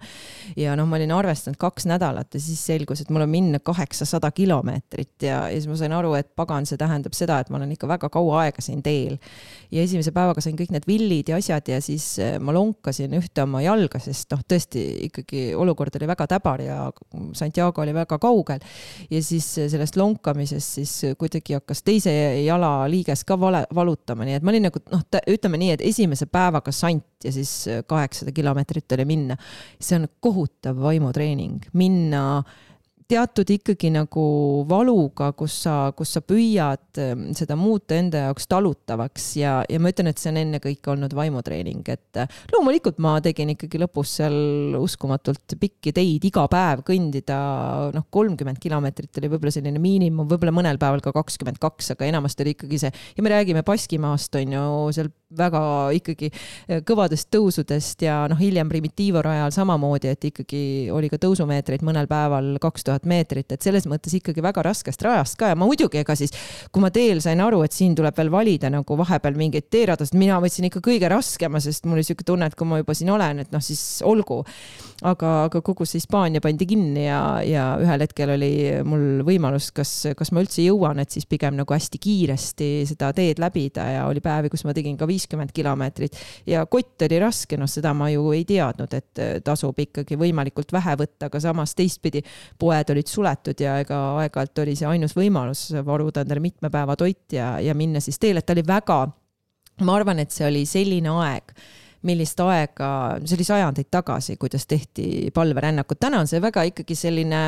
ja 0.57 0.77
noh, 0.79 0.87
ma 0.89 0.99
olin 0.99 1.13
arvestanud 1.15 1.59
kaks 1.61 1.87
nädalat 1.89 2.33
ja 2.33 2.41
siis 2.41 2.61
selgus, 2.65 3.03
et 3.03 3.11
mul 3.13 3.25
on 3.25 3.31
minna 3.31 3.59
kaheksasada 3.63 4.31
kilomeetrit 4.35 5.27
ja, 5.27 5.45
ja 5.49 5.57
siis 5.57 5.69
ma 5.69 5.77
sain 5.79 5.93
aru, 5.95 6.13
et 6.17 6.33
pagan, 6.35 6.67
see 6.69 6.79
tähendab 6.79 7.15
seda, 7.17 7.39
et 7.41 7.51
ma 7.53 7.59
olen 7.59 7.73
ikka 7.75 7.89
väga 7.89 8.09
kaua 8.13 8.43
aega 8.43 8.52
aegasin 8.53 8.83
teel. 8.85 9.17
ja 9.73 9.81
esimese 9.81 10.11
päevaga 10.13 10.41
sain 10.41 10.55
kõik 10.57 10.69
need 10.71 10.85
villid 10.87 11.29
ja 11.31 11.37
asjad 11.41 11.67
ja 11.67 11.79
siis 11.81 12.19
eh, 12.21 12.35
ma 12.39 12.53
lonkasin 12.53 13.13
ühte 13.17 13.43
oma 13.43 13.63
jalga, 13.65 13.99
sest 13.99 14.31
noh, 14.31 14.43
tõesti 14.45 14.83
ikkagi 15.09 15.45
olukord 15.57 15.95
oli 15.97 16.07
väga 16.07 16.27
täbar 16.35 16.61
ja 16.61 16.77
Santiago 17.33 17.81
oli 17.81 17.93
väga 17.93 18.19
kaugel. 18.21 18.61
ja 19.09 19.23
siis 19.23 19.57
eh, 19.57 19.69
sellest 19.71 19.97
lonkamisest 19.97 20.79
siis 20.79 20.93
kuidagi 21.17 21.57
hakkas 21.57 21.83
teise 21.83 22.13
jala 22.43 22.85
liiges 22.89 23.25
ka 23.25 23.39
vale, 23.39 23.65
valutama, 23.73 24.27
nii 24.27 24.37
et 24.37 24.45
ma 24.45 24.53
olin 24.53 24.69
nagu 24.69 24.83
noh, 24.93 25.07
ütleme 25.33 25.59
nii, 25.61 25.71
et 25.77 25.87
esimese 25.89 26.29
päevaga 26.29 26.71
sant 26.71 27.25
ja 27.25 27.31
siis 27.33 27.55
eh, 27.67 27.81
kaheksasada 27.87 28.35
kilomeetrit 28.35 28.91
oli 28.97 29.05
minna. 29.05 29.37
see 29.79 29.97
on 29.97 30.07
kohutav 30.21 30.77
vaimutreening, 30.79 31.65
minna 31.73 32.43
teatud 33.13 33.49
ikkagi 33.55 33.91
nagu 33.93 34.23
valuga, 34.69 35.31
kus 35.37 35.59
sa, 35.65 35.75
kus 35.97 36.15
sa 36.15 36.21
püüad 36.25 37.01
ähm, 37.01 37.27
seda 37.37 37.57
muuta 37.59 37.97
enda 37.97 38.25
jaoks 38.27 38.47
talutavaks 38.49 39.27
ja, 39.39 39.55
ja 39.69 39.81
ma 39.81 39.91
ütlen, 39.93 40.09
et 40.09 40.21
see 40.21 40.31
on 40.31 40.39
ennekõike 40.41 40.93
olnud 40.93 41.13
vaimutreening, 41.17 41.83
et 41.93 42.21
äh, 42.21 42.39
loomulikult 42.53 43.01
ma 43.03 43.15
tegin 43.23 43.53
ikkagi 43.53 43.81
lõpus 43.81 44.17
seal 44.19 44.77
uskumatult 44.79 45.57
pikki 45.61 45.93
teid 45.95 46.25
iga 46.29 46.45
päev 46.51 46.83
kõndida, 46.87 47.39
noh, 47.93 48.07
kolmkümmend 48.13 48.61
kilomeetrit 48.63 49.21
oli 49.21 49.31
võib-olla 49.33 49.53
selline 49.53 49.81
miinimum, 49.83 50.27
võib-olla 50.29 50.55
mõnel 50.55 50.81
päeval 50.81 51.03
ka 51.05 51.13
kakskümmend 51.15 51.61
kaks, 51.61 51.93
aga 51.93 52.09
enamasti 52.09 52.45
oli 52.45 52.55
ikkagi 52.57 52.81
see 52.85 52.93
ja 52.93 53.25
me 53.25 53.33
räägime 53.33 53.65
Baskimaast 53.67 54.41
on 54.41 54.57
ju 54.57 54.65
seal 54.95 55.11
väga 55.37 55.63
ikkagi 55.97 56.29
äh, 56.33 56.81
kõvadest 56.85 57.29
tõusudest 57.33 58.05
ja 58.05 58.23
noh, 58.31 58.39
hiljem 58.39 58.69
Primitivo 58.71 59.21
rajal 59.25 59.53
samamoodi, 59.53 60.11
et 60.13 60.29
ikkagi 60.29 60.63
oli 60.93 61.09
ka 61.11 61.19
tõusumeetreid 61.21 61.85
mõnel 61.85 62.09
päeval 62.09 62.55
kaks 62.63 62.87
tuhat 62.87 63.02
meetrit, 63.09 63.51
et 63.53 63.65
selles 63.65 63.87
mõttes 63.89 64.13
ikkagi 64.17 64.43
väga 64.43 64.63
raskest 64.65 65.01
rajast 65.05 65.37
ka. 65.39 65.51
Ja 65.51 65.59
ma 65.59 65.67
muidugi, 65.69 66.01
ega 66.01 66.15
siis 66.17 66.33
kui 66.71 66.83
ma 66.83 66.91
teel 66.93 67.21
sain 67.23 67.41
aru, 67.43 67.63
et 67.65 67.75
siin 67.75 67.95
tuleb 67.97 68.17
veel 68.17 68.31
valida 68.33 68.71
nagu 68.73 68.97
vahepeal 68.99 69.37
mingeid 69.39 69.69
teeradasid, 69.73 70.17
mina 70.19 70.39
võtsin 70.43 70.69
ikka 70.69 70.83
kõige 70.83 71.09
raskema, 71.11 71.61
sest 71.63 71.87
mul 71.87 71.99
oli 71.99 72.07
sihuke 72.07 72.25
tunne, 72.27 72.49
et 72.49 72.57
kui 72.59 72.69
ma 72.69 72.81
juba 72.81 72.95
siin 72.97 73.11
olen, 73.13 73.43
et 73.43 73.53
noh, 73.53 73.63
siis 73.63 74.01
olgu. 74.05 74.43
aga, 75.03 75.29
aga 75.49 75.59
kogu 75.65 75.83
see 75.83 75.99
Hispaania 75.99 76.39
pandi 76.39 76.63
kinni 76.67 77.01
ja, 77.03 77.19
ja 77.43 77.63
ühel 77.81 78.05
hetkel 78.05 78.29
oli 78.37 78.51
mul 78.87 79.23
võimalus, 79.27 79.67
kas, 79.75 79.91
kas 80.15 80.31
ma 80.31 80.43
üldse 80.43 80.63
jõuan, 80.63 81.01
et 81.03 81.11
siis 81.11 81.27
pigem 81.27 81.57
nagu 81.57 81.75
hästi 81.75 81.99
kiiresti 81.99 82.69
seda 82.87 83.11
teed 83.15 83.41
läbida. 83.43 83.85
Ja 83.91 84.05
oli 84.07 84.23
päevi, 84.23 84.51
kus 84.53 84.63
ma 84.63 84.75
tegin 84.75 84.95
ka 84.99 85.07
viiskümmend 85.09 85.51
kilomeetrit. 85.55 86.15
Ja 86.47 86.63
kott 86.71 87.03
oli 87.03 87.19
raske, 87.19 87.59
noh, 87.59 87.67
seda 87.69 87.91
ma 87.97 88.07
ju 88.13 88.31
ei 88.35 88.45
teadnud, 88.47 88.95
et 88.95 89.23
tasub 89.43 89.79
ikkagi 89.83 90.17
võimalikult 90.19 90.71
vähe 90.73 90.95
võtta, 91.03 91.27
aga 91.27 91.43
samas 91.43 91.75
teistpidi 91.75 92.23
poed 92.83 92.93
olid 92.97 93.09
suletud 93.09 93.63
ja 93.63 93.77
ega 93.81 93.99
aeg-ajalt 94.21 94.63
oli 94.63 94.75
see 94.75 94.87
ainus 94.89 95.15
võimalus 95.15 95.69
varuda 95.85 96.23
endale 96.23 96.43
mitme 96.43 96.71
päeva 96.73 96.97
toit 96.99 97.35
ja, 97.35 97.55
ja 97.63 97.75
minna 97.77 98.01
siis 98.03 98.19
teele, 98.19 98.43
et 98.43 98.47
ta 98.47 98.55
oli 98.55 98.65
väga, 98.67 98.99
ma 99.87 99.95
arvan, 99.95 100.19
et 100.19 100.35
see 100.35 100.47
oli 100.49 100.65
selline 100.69 101.15
aeg 101.23 101.55
millist 102.07 102.39
aega, 102.43 102.89
see 103.23 103.37
oli 103.37 103.47
sajandeid 103.47 103.89
tagasi, 103.93 104.35
kuidas 104.41 104.67
tehti 104.67 105.31
palverännakut. 105.33 105.99
täna 105.99 106.19
on 106.23 106.27
see 106.27 106.41
väga 106.43 106.65
ikkagi 106.69 106.95
selline 106.97 107.41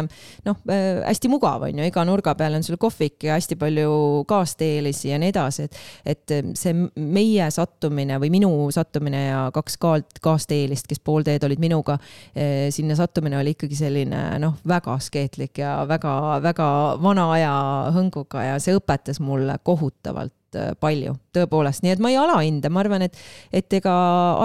noh 0.45 0.61
äh,, 0.71 1.01
hästi 1.05 1.31
mugav 1.31 1.67
on 1.67 1.79
ju, 1.79 1.87
iga 1.89 2.05
nurga 2.07 2.35
peal 2.39 2.57
on 2.57 2.63
sul 2.63 2.79
kohvik 2.81 3.27
ja 3.27 3.35
hästi 3.35 3.57
palju 3.59 4.23
kaasteelisi 4.27 5.11
ja 5.11 5.19
nii 5.21 5.33
edasi, 5.33 5.67
et, 5.67 5.79
et 6.15 6.35
see 6.57 6.75
meie 6.95 7.49
sattumine 7.51 8.19
või 8.21 8.31
minu 8.37 8.51
sattumine 8.75 9.25
ja 9.27 9.41
kaks 9.55 9.77
kaalt, 9.81 10.21
kaasteelist, 10.23 10.87
kes 10.89 11.03
pool 11.03 11.25
teed 11.27 11.43
olid 11.47 11.61
minuga 11.61 11.97
eh,, 12.35 12.71
sinna 12.75 12.97
sattumine 12.97 13.39
oli 13.39 13.55
ikkagi 13.55 13.77
selline 13.79 14.23
noh, 14.43 14.57
väga 14.67 14.95
askeetlik 14.95 15.63
ja 15.63 15.77
väga-väga 15.89 16.69
vana 17.03 17.29
aja 17.35 17.53
hõnguga 17.95 18.49
ja 18.51 18.57
see 18.63 18.75
õpetas 18.77 19.21
mulle 19.23 19.59
kohutavalt 19.63 20.33
Äh, 20.55 20.71
palju, 20.79 21.13
tõepoolest, 21.35 21.83
nii 21.83 21.91
et 21.95 22.01
ma 22.03 22.09
ei 22.11 22.17
alahinda, 22.19 22.69
ma 22.71 22.81
arvan, 22.83 23.03
et, 23.05 23.17
et 23.55 23.73
ega 23.77 23.93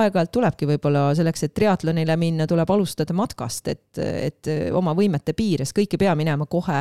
aeg-ajalt 0.01 0.33
tulebki 0.35 0.67
võib-olla 0.69 1.11
selleks, 1.19 1.45
et 1.47 1.55
triatlonile 1.55 2.17
minna, 2.19 2.47
tuleb 2.51 2.71
alustada 2.75 3.15
matkast, 3.17 3.71
et, 3.71 4.01
et 4.01 4.51
oma 4.77 4.95
võimete 4.99 5.35
piires, 5.39 5.75
kõik 5.77 5.95
ei 5.95 6.03
pea 6.05 6.15
minema 6.19 6.49
kohe 6.51 6.81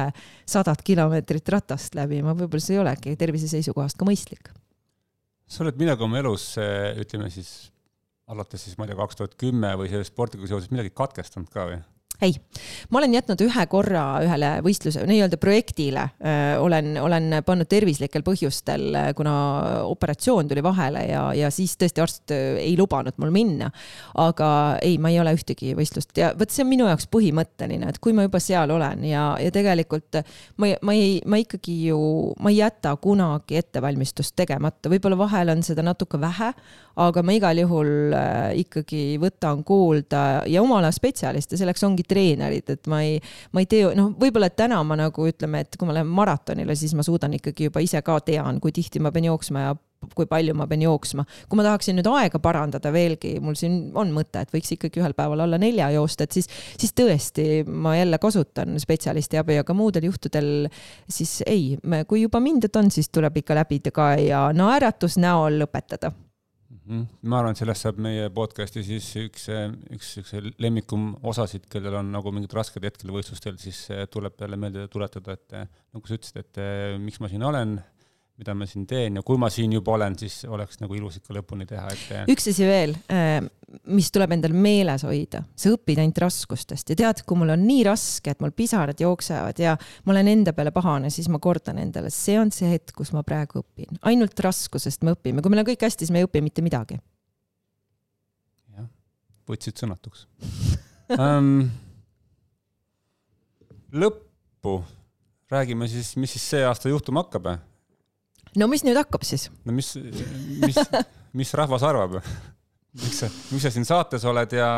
sadat 0.49 0.81
kilomeetrit 0.85 1.53
ratast 1.53 1.97
läbi, 1.99 2.23
ma 2.25 2.33
võib-olla 2.37 2.63
see 2.63 2.77
ei 2.77 2.81
olegi 2.81 3.15
tervise 3.19 3.51
seisukohast 3.51 3.99
ka 3.99 4.07
mõistlik. 4.07 4.51
sa 5.49 5.63
oled 5.65 5.77
midagi 5.81 6.05
oma 6.05 6.21
elus, 6.21 6.51
ütleme 6.57 7.29
siis 7.33 7.69
alates 8.29 8.65
siis 8.65 8.77
ma 8.77 8.85
ei 8.85 8.93
tea, 8.93 8.99
kaks 8.99 9.19
tuhat 9.19 9.37
kümme 9.41 9.73
või 9.77 9.89
selle 9.91 10.07
spordiga 10.07 10.49
seoses 10.49 10.71
midagi 10.73 10.93
katkestanud 10.95 11.49
ka 11.53 11.69
või? 11.69 11.79
Ei, 12.21 12.33
ma 12.91 12.99
olen 12.99 13.13
jätnud 13.15 13.41
ühe 13.45 13.65
korra 13.71 14.03
ühele 14.25 14.49
võistluse, 14.65 15.05
nii-öelda 15.07 15.39
projektile. 15.39 16.03
Äh, 16.19 16.57
olen, 16.59 16.97
olen 16.99 17.39
pannud 17.47 17.69
tervislikel 17.71 18.25
põhjustel, 18.27 18.97
kuna 19.15 19.35
operatsioon 19.87 20.49
tuli 20.49 20.63
vahele 20.65 21.05
ja, 21.07 21.23
ja 21.37 21.51
siis 21.53 21.77
tõesti 21.79 22.03
arst 22.03 22.33
ei 22.35 22.75
lubanud 22.79 23.15
mul 23.21 23.31
minna. 23.33 23.69
aga 24.19 24.49
ei, 24.83 24.97
ma 25.01 25.11
ei 25.13 25.19
ole 25.21 25.33
ühtegi 25.37 25.73
võistlust. 25.77 26.11
Ja 26.19 26.33
vot 26.37 26.51
see 26.51 26.65
on 26.65 26.71
minu 26.71 26.87
jaoks 26.89 27.07
põhimõtteline, 27.11 27.89
et 27.89 27.99
kui 28.03 28.13
ma 28.15 28.25
juba 28.27 28.41
seal 28.43 28.71
olen 28.73 29.05
ja, 29.07 29.23
ja 29.39 29.51
tegelikult 29.53 30.19
ma, 30.59 30.73
ma 30.81 30.95
ei, 30.97 31.19
ma 31.25 31.39
ikkagi 31.39 31.77
ju, 31.89 31.99
ma 32.43 32.51
ei 32.51 32.59
jäta 32.59 32.95
kunagi 32.99 33.59
ettevalmistust 33.61 34.35
tegemata, 34.39 34.91
võib-olla 34.91 35.19
vahel 35.19 35.53
on 35.55 35.63
seda 35.65 35.85
natuke 35.85 36.19
vähe, 36.21 36.51
aga 36.99 37.23
ma 37.23 37.35
igal 37.35 37.61
juhul 37.61 38.15
ikkagi 38.59 39.03
võtan 39.21 39.63
kuulda 39.67 40.43
ja 40.49 40.63
oma 40.63 40.81
ala 40.81 40.91
spetsialiste, 40.95 41.57
selleks 41.59 41.83
ongi 41.87 42.03
treenerid, 42.09 42.73
et 42.75 42.89
ma 42.91 43.03
ei, 43.05 43.19
ma 43.53 43.63
ei 43.63 43.69
tee, 43.69 43.85
noh, 43.97 44.13
võib-olla 44.19 44.49
täna 44.53 44.81
ma 44.87 44.97
nagu 44.99 45.27
ütleme, 45.29 45.63
et 45.65 45.77
kui 45.77 45.89
ma 45.89 45.95
lähen 45.97 46.09
maratonile, 46.13 46.75
siis 46.79 46.95
ma 46.97 47.05
suudan 47.05 47.35
ikkagi 47.37 47.69
juba 47.69 47.83
ise 47.85 48.01
ka 48.05 48.19
tean, 48.25 48.59
kui 48.63 48.73
tihti 48.75 49.01
ma 49.03 49.13
pean 49.15 49.29
jooksma 49.29 49.67
ja 49.67 49.77
kui 50.15 50.27
palju 50.29 50.53
ma 50.55 50.67
pean 50.67 50.83
jooksma. 50.83 51.25
kui 51.49 51.59
ma 51.59 51.65
tahaksin 51.65 51.97
nüüd 51.99 52.07
aega 52.11 52.39
parandada 52.43 52.91
veelgi, 52.95 53.35
mul 53.43 53.57
siin 53.59 53.91
on 53.99 54.13
mõte, 54.15 54.41
et 54.41 54.53
võiks 54.53 54.71
ikkagi 54.75 55.01
ühel 55.01 55.15
päeval 55.17 55.43
alla 55.45 55.59
nelja 55.61 55.89
joosta, 55.95 56.25
et 56.25 56.37
siis, 56.37 56.47
siis 56.79 56.95
tõesti 56.95 57.65
ma 57.67 57.97
jälle 57.97 58.19
kasutan 58.21 58.79
spetsialisti 58.79 59.41
abi, 59.41 59.59
aga 59.59 59.75
muudel 59.75 60.07
juhtudel 60.09 60.69
siis 61.09 61.39
ei, 61.47 61.75
kui 62.07 62.23
juba 62.23 62.41
mindud 62.43 62.79
on, 62.79 62.91
siis 62.93 63.11
tuleb 63.13 63.41
ikka 63.43 63.59
läbida 63.59 63.93
ka 63.95 64.13
ja 64.23 64.47
naeratus 64.55 65.19
näol 65.19 65.59
lõpetada 65.63 66.13
ma 66.89 67.39
arvan, 67.39 67.53
et 67.53 67.61
sellest 67.61 67.85
saab 67.85 67.99
meie 68.01 68.29
podcast'i 68.33 68.81
siis 68.85 69.07
üks, 69.21 69.45
üks 69.93 70.13
siukse 70.15 70.41
lemmikum 70.57 71.11
osasid, 71.29 71.67
kellel 71.69 71.99
on 72.01 72.09
nagu 72.15 72.33
mingid 72.33 72.55
rasked 72.57 72.83
hetked 72.83 73.13
võistlustel, 73.13 73.59
siis 73.61 73.85
tuleb 74.13 74.41
jälle 74.41 74.57
meelde 74.57 74.87
tuletada, 74.91 75.37
et 75.37 75.57
nagu 75.93 76.09
sa 76.09 76.17
ütlesid, 76.17 76.41
et 76.41 76.61
miks 77.03 77.21
ma 77.21 77.29
siin 77.29 77.45
olen, 77.45 77.77
mida 78.39 78.53
ma 78.55 78.65
siin 78.69 78.85
teen 78.87 79.19
ja 79.19 79.23
kui 79.25 79.39
ma 79.39 79.49
siin 79.51 79.73
juba 79.75 79.97
olen, 79.97 80.15
siis 80.19 80.45
oleks 80.47 80.79
nagu 80.79 80.95
ilus 80.95 81.17
ikka 81.19 81.35
lõpuni 81.35 81.65
teha, 81.67 81.89
et. 81.91 82.31
üks 82.31 82.47
asi 82.51 82.67
veel, 82.67 82.93
mis 83.91 84.09
tuleb 84.15 84.31
endal 84.37 84.55
meeles 84.55 85.03
hoida, 85.07 85.41
sa 85.59 85.73
õpid 85.73 85.99
ainult 85.99 86.21
raskustest 86.23 86.93
ja 86.93 86.97
tead, 87.01 87.23
kui 87.27 87.39
mul 87.39 87.51
on 87.55 87.65
nii 87.67 87.83
raske, 87.89 88.31
et 88.31 88.43
mul 88.43 88.53
pisarad 88.55 89.03
jooksevad 89.03 89.59
ja 89.59 89.75
ma 90.05 90.15
olen 90.15 90.31
enda 90.31 90.55
peale 90.55 90.71
pahane, 90.75 91.11
siis 91.11 91.27
ma 91.31 91.41
kordan 91.43 91.81
endale, 91.83 92.13
see 92.15 92.39
on 92.39 92.53
see 92.55 92.71
hetk, 92.71 92.95
kus 92.95 93.11
ma 93.15 93.25
praegu 93.27 93.59
õpin. 93.63 93.99
ainult 94.07 94.39
raskusest 94.45 95.03
me 95.03 95.17
õpime, 95.17 95.43
kui 95.43 95.51
meil 95.51 95.65
on 95.65 95.69
kõik 95.73 95.83
hästi, 95.89 96.07
siis 96.07 96.15
me 96.15 96.23
ei 96.23 96.29
õpi 96.29 96.43
mitte 96.45 96.63
midagi. 96.63 96.99
jah, 98.77 98.87
võtsid 99.51 99.83
sõnatuks 99.83 100.29
um, 101.19 101.67
lõppu 103.91 104.79
räägime 105.51 105.91
siis, 105.91 106.15
mis 106.15 106.37
siis 106.37 106.53
see 106.55 106.63
aasta 106.63 106.87
juhtuma 106.87 107.25
hakkab? 107.25 107.57
No 108.57 108.69
mis 108.71 108.85
nüüd 108.87 108.97
hakkab 108.99 109.25
siis? 109.27 109.49
no 109.67 109.75
mis, 109.75 109.93
mis, 110.63 110.79
mis 111.37 111.53
rahvas 111.57 111.85
arvab? 111.85 112.19
miks 112.97 113.21
sa, 113.23 113.29
miks 113.51 113.65
sa 113.67 113.71
siin 113.73 113.87
saates 113.87 114.25
oled 114.29 114.55
ja, 114.57 114.69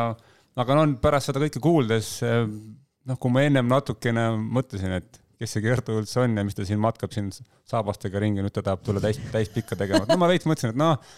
aga 0.60 0.78
no 0.78 0.86
pärast 1.02 1.30
seda 1.30 1.42
kõike 1.42 1.62
kuuldes, 1.62 2.14
noh, 2.22 3.18
kui 3.20 3.32
ma 3.32 3.46
ennem 3.48 3.68
natukene 3.70 4.28
mõtlesin, 4.36 4.98
et 5.00 5.20
kes 5.42 5.56
see 5.56 5.64
Kertu 5.64 5.96
üldse 5.98 6.20
on 6.22 6.36
ja 6.38 6.44
mis 6.46 6.56
ta 6.56 6.66
siin 6.66 6.80
matkab 6.82 7.14
siin 7.14 7.30
saabastega 7.68 8.20
ringi, 8.22 8.44
nüüd 8.44 8.54
ta 8.54 8.62
tahab 8.66 8.84
tulla 8.86 9.02
täis, 9.02 9.18
täispikka 9.32 9.78
tegema, 9.78 10.06
no 10.08 10.18
ma 10.20 10.28
veits 10.30 10.46
mõtlesin, 10.46 10.74
et 10.74 10.78
noh, 10.78 11.14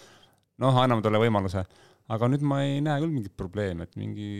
noh, 0.63 0.79
anname 0.81 1.05
talle 1.05 1.21
võimaluse. 1.21 1.65
aga 2.15 2.29
nüüd 2.29 2.45
ma 2.45 2.61
ei 2.63 2.79
näe 2.85 3.01
küll 3.01 3.13
mingit 3.13 3.35
probleemi, 3.37 3.85
et 3.85 3.99
mingi 3.99 4.31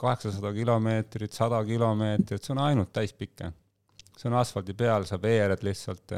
kaheksasada 0.00 0.52
kilomeetrit, 0.56 1.32
sada 1.36 1.60
kilomeetrit, 1.64 2.44
see 2.44 2.54
on 2.54 2.62
ainult 2.64 2.92
täispikk. 2.92 3.48
see 4.16 4.28
on 4.28 4.36
asfaldi 4.40 4.74
peal, 4.76 5.06
sa 5.08 5.18
veered 5.20 5.64
lihtsalt 5.64 6.14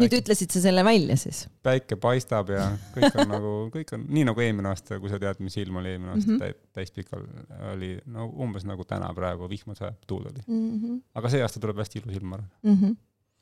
nüüd 0.00 0.14
ütlesid 0.16 0.54
sa 0.54 0.62
selle 0.64 0.84
välja 0.86 1.16
siis? 1.20 1.44
päike 1.64 1.98
paistab 2.00 2.52
ja 2.54 2.70
kõik 2.94 3.18
on 3.20 3.30
nagu, 3.34 3.52
kõik 3.74 3.92
on 3.96 4.06
nii 4.08 4.24
nagu 4.30 4.44
eelmine 4.44 4.72
aasta, 4.72 5.00
kui 5.02 5.12
sa 5.12 5.20
tead, 5.22 5.42
mis 5.44 5.56
ilm 5.60 5.80
oli 5.82 5.94
eelmine 5.94 6.14
aasta 6.14 6.32
mm 6.32 6.38
-hmm. 6.38 6.68
täispikal 6.78 7.26
oli 7.74 7.94
no 8.06 8.30
umbes 8.32 8.64
nagu 8.68 8.84
täna 8.88 9.12
praegu, 9.14 9.48
vihma 9.50 9.76
sajab, 9.78 10.00
tuul 10.06 10.26
oli 10.32 10.44
mm. 10.46 10.80
-hmm. 10.80 11.00
aga 11.14 11.28
see 11.28 11.42
aasta 11.42 11.60
tuleb 11.60 11.82
hästi 11.84 12.02
ilus 12.02 12.16
ilm, 12.16 12.28
ma 12.28 12.40
arvan 12.40 12.50
mm. 12.62 12.78
-hmm. 12.80 12.96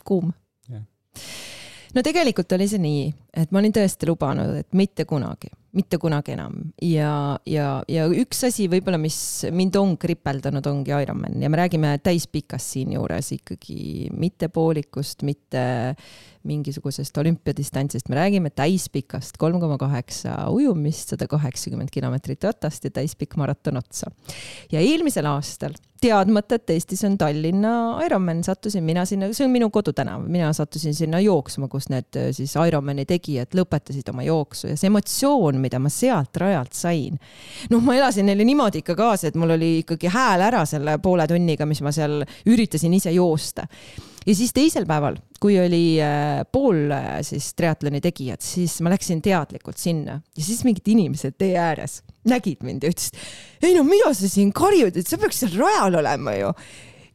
kuum 0.05 0.33
yeah 0.71 0.85
no 1.95 2.03
tegelikult 2.07 2.53
oli 2.57 2.69
see 2.71 2.83
nii, 2.83 3.09
et 3.43 3.51
ma 3.53 3.61
olin 3.61 3.75
tõesti 3.75 4.09
lubanud, 4.09 4.55
et 4.63 4.77
mitte 4.79 5.07
kunagi, 5.09 5.51
mitte 5.77 5.99
kunagi 6.03 6.35
enam 6.37 6.57
ja, 6.85 7.13
ja, 7.49 7.69
ja 7.91 8.07
üks 8.11 8.45
asi 8.49 8.69
võib-olla, 8.71 9.01
mis 9.01 9.19
mind 9.55 9.79
on 9.81 9.97
kripeldanud, 10.01 10.67
ongi 10.71 10.95
Ironman 10.95 11.41
ja 11.43 11.51
me 11.51 11.61
räägime 11.63 11.97
täispikast 12.05 12.77
siinjuures 12.77 13.33
ikkagi 13.39 14.11
mitte 14.15 14.51
poolikust, 14.53 15.25
mitte 15.27 15.65
mingisugusest 16.49 17.19
olümpiadistantsist, 17.19 18.09
me 18.09 18.17
räägime 18.17 18.51
täispikast 18.51 19.37
kolm 19.39 19.61
koma 19.61 19.77
kaheksa 19.79 20.47
ujumist, 20.51 21.13
sada 21.13 21.29
kaheksakümmend 21.29 21.93
kilomeetrit 21.93 22.45
ratast 22.45 22.85
ja 22.85 22.91
täispikk 22.91 23.37
maraton 23.37 23.77
otsa. 23.77 24.11
ja 24.73 24.81
eelmisel 24.81 25.27
aastal, 25.29 25.77
teadmata, 26.01 26.57
et 26.57 26.71
Eestis 26.71 27.05
on 27.05 27.19
Tallinna 27.19 28.01
Ironman, 28.07 28.45
sattusin 28.45 28.85
mina 28.85 29.05
sinna, 29.05 29.29
see 29.37 29.45
on 29.45 29.53
minu 29.53 29.69
kodutänav, 29.71 30.25
mina 30.33 30.53
sattusin 30.57 30.95
sinna 30.95 31.21
jooksma, 31.21 31.69
kus 31.69 31.91
need 31.93 32.17
äh, 32.17 32.31
siis 32.37 32.57
Ironmani 32.57 33.05
tegijad 33.09 33.53
lõpetasid 33.57 34.09
oma 34.13 34.25
jooksu 34.25 34.73
ja 34.73 34.81
see 34.81 34.89
emotsioon, 34.89 35.61
mida 35.61 35.79
ma 35.79 35.93
sealt 35.93 36.41
rajalt 36.41 36.73
sain. 36.73 37.21
noh, 37.71 37.85
ma 37.85 37.99
elasin 37.99 38.31
neile 38.31 38.49
niimoodi 38.49 38.81
ikka 38.81 38.97
kaasa, 38.97 39.29
et 39.29 39.37
mul 39.37 39.59
oli 39.59 39.73
ikkagi 39.85 40.09
hääl 40.09 40.49
ära 40.49 40.65
selle 40.69 40.97
poole 41.03 41.29
tunniga, 41.29 41.69
mis 41.69 41.85
ma 41.85 41.93
seal 41.93 42.23
üritasin 42.49 42.97
ise 42.97 43.13
joosta 43.13 43.69
ja 44.27 44.35
siis 44.35 44.53
teisel 44.57 44.87
päeval, 44.89 45.19
kui 45.41 45.57
oli 45.61 45.85
äh, 46.05 46.43
pool 46.53 46.91
äh, 46.93 47.09
siis 47.27 47.53
triatloni 47.57 48.03
tegijad, 48.05 48.43
siis 48.45 48.79
ma 48.85 48.93
läksin 48.93 49.23
teadlikult 49.25 49.81
sinna 49.81 50.21
ja 50.21 50.45
siis 50.45 50.63
mingid 50.67 50.89
inimesed 50.93 51.39
tee 51.41 51.55
ääres 51.59 52.03
nägid 52.29 52.65
mind 52.67 52.85
ja 52.85 52.93
ütlesid, 52.93 53.17
ei 53.65 53.75
no 53.77 53.85
mida 53.89 54.13
sa 54.17 54.29
siin 54.29 54.53
karjud, 54.57 54.97
et 55.01 55.09
sa 55.09 55.19
peaks 55.21 55.41
seal 55.45 55.57
rajal 55.57 56.01
olema 56.03 56.37
ju 56.37 56.53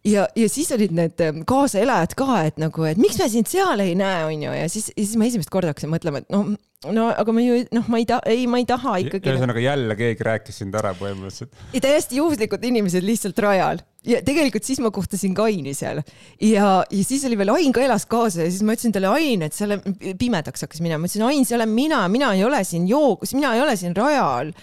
ja, 0.06 0.28
ja 0.36 0.50
siis 0.50 0.72
olid 0.76 0.94
need 0.96 1.22
ähm, 1.24 1.42
kaasaelajad 1.50 2.16
ka, 2.18 2.30
et 2.50 2.62
nagu, 2.62 2.86
et 2.90 3.02
miks 3.02 3.18
me 3.22 3.28
sind 3.32 3.50
seal 3.50 3.82
ei 3.84 3.96
näe, 3.98 4.24
onju, 4.30 4.54
ja 4.58 4.70
siis, 4.72 4.92
siis 4.94 5.16
ma 5.20 5.30
esimest 5.30 5.52
korda 5.54 5.74
hakkasin 5.74 5.92
mõtlema, 5.94 6.22
et 6.22 6.34
no, 6.34 6.44
no 6.96 7.08
aga 7.14 7.36
ma 7.36 7.44
ju 7.44 7.62
noh, 7.76 7.90
ma 7.92 8.02
ei 8.02 8.08
taha, 8.10 8.26
ei, 8.32 8.46
ma 8.50 8.62
ei 8.62 8.68
taha 8.70 8.98
ikkagi. 9.06 9.34
ühesõnaga 9.34 9.64
jälle 9.64 9.98
keegi 10.00 10.30
rääkis 10.30 10.62
sind 10.62 10.78
ära 10.78 10.94
põhimõtteliselt. 10.98 11.54
täiesti 11.74 12.22
juhuslikud 12.22 12.70
inimesed 12.72 13.06
lihtsalt 13.06 13.42
rajal 13.46 13.82
ja 14.06 14.22
tegelikult 14.26 14.66
siis 14.68 14.80
ma 14.84 14.92
kohtasin 14.94 15.36
ka 15.38 15.48
Aini 15.50 15.74
seal. 15.78 16.02
Ja, 16.42 16.70
ja 16.84 17.04
siis 17.06 17.26
oli 17.28 17.38
veel 17.40 17.54
Ain 17.56 17.76
ka 17.76 17.84
elas 17.84 18.08
kaasa 18.10 18.46
ja 18.46 18.52
siis 18.52 18.64
ma 18.66 18.76
ütlesin 18.76 18.96
talle, 18.96 19.12
Ain, 19.18 19.46
et 19.46 19.58
seal 19.58 19.78
pimedaks 20.20 20.66
hakkas 20.66 20.82
minema, 20.84 21.04
ma 21.04 21.10
ütlesin, 21.10 21.26
Ain, 21.28 21.46
see 21.48 21.58
olen 21.58 21.72
mina, 21.74 22.06
mina 22.12 22.34
ei 22.38 22.46
ole 22.48 22.64
siin 22.68 22.88
joogus, 22.90 23.36
mina 23.38 23.56
ei 23.56 23.64
ole 23.66 23.76
siin 23.80 23.96
rajal. 23.98 24.54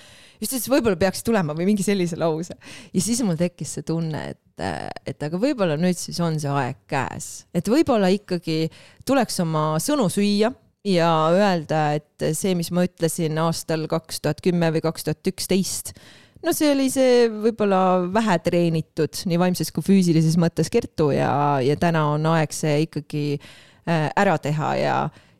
Just 0.43 0.57
ütles, 0.57 0.70
võib-olla 0.72 0.99
peaks 0.99 1.22
tulema 1.22 1.55
või 1.55 1.68
mingi 1.68 1.84
sellise 1.86 2.16
lause. 2.18 2.57
ja 2.90 3.03
siis 3.03 3.20
mul 3.22 3.38
tekkis 3.38 3.76
see 3.76 3.86
tunne, 3.86 4.24
et, 4.32 4.64
et 5.07 5.22
aga 5.22 5.38
võib-olla 5.38 5.76
nüüd 5.78 5.99
siis 5.99 6.18
on 6.24 6.40
see 6.43 6.51
aeg 6.51 6.80
käes, 6.90 7.47
et 7.55 7.70
võib-olla 7.70 8.11
ikkagi 8.11 8.66
tuleks 9.07 9.38
oma 9.45 9.76
sõnu 9.82 10.09
süüa 10.11 10.51
ja 10.86 11.11
öelda, 11.30 11.84
et 11.95 12.26
see, 12.34 12.57
mis 12.59 12.72
ma 12.74 12.86
ütlesin 12.88 13.38
aastal 13.38 13.86
kaks 13.90 14.18
tuhat 14.24 14.43
kümme 14.43 14.72
või 14.74 14.82
kaks 14.82 15.07
tuhat 15.07 15.30
üksteist, 15.30 15.95
no 16.43 16.55
see 16.57 16.70
oli 16.74 16.88
see 16.93 17.26
võib-olla 17.30 17.80
vähe 18.12 18.38
treenitud 18.45 19.22
nii 19.30 19.40
vaimses 19.40 19.72
kui 19.74 19.84
füüsilises 19.86 20.38
mõttes 20.40 20.70
Kertu 20.72 21.11
ja, 21.14 21.32
ja 21.64 21.76
täna 21.80 22.07
on 22.14 22.26
aeg 22.34 22.55
see 22.57 22.82
ikkagi 22.86 23.24
äh, 23.38 24.09
ära 24.09 24.36
teha 24.43 24.74
ja, 24.80 24.97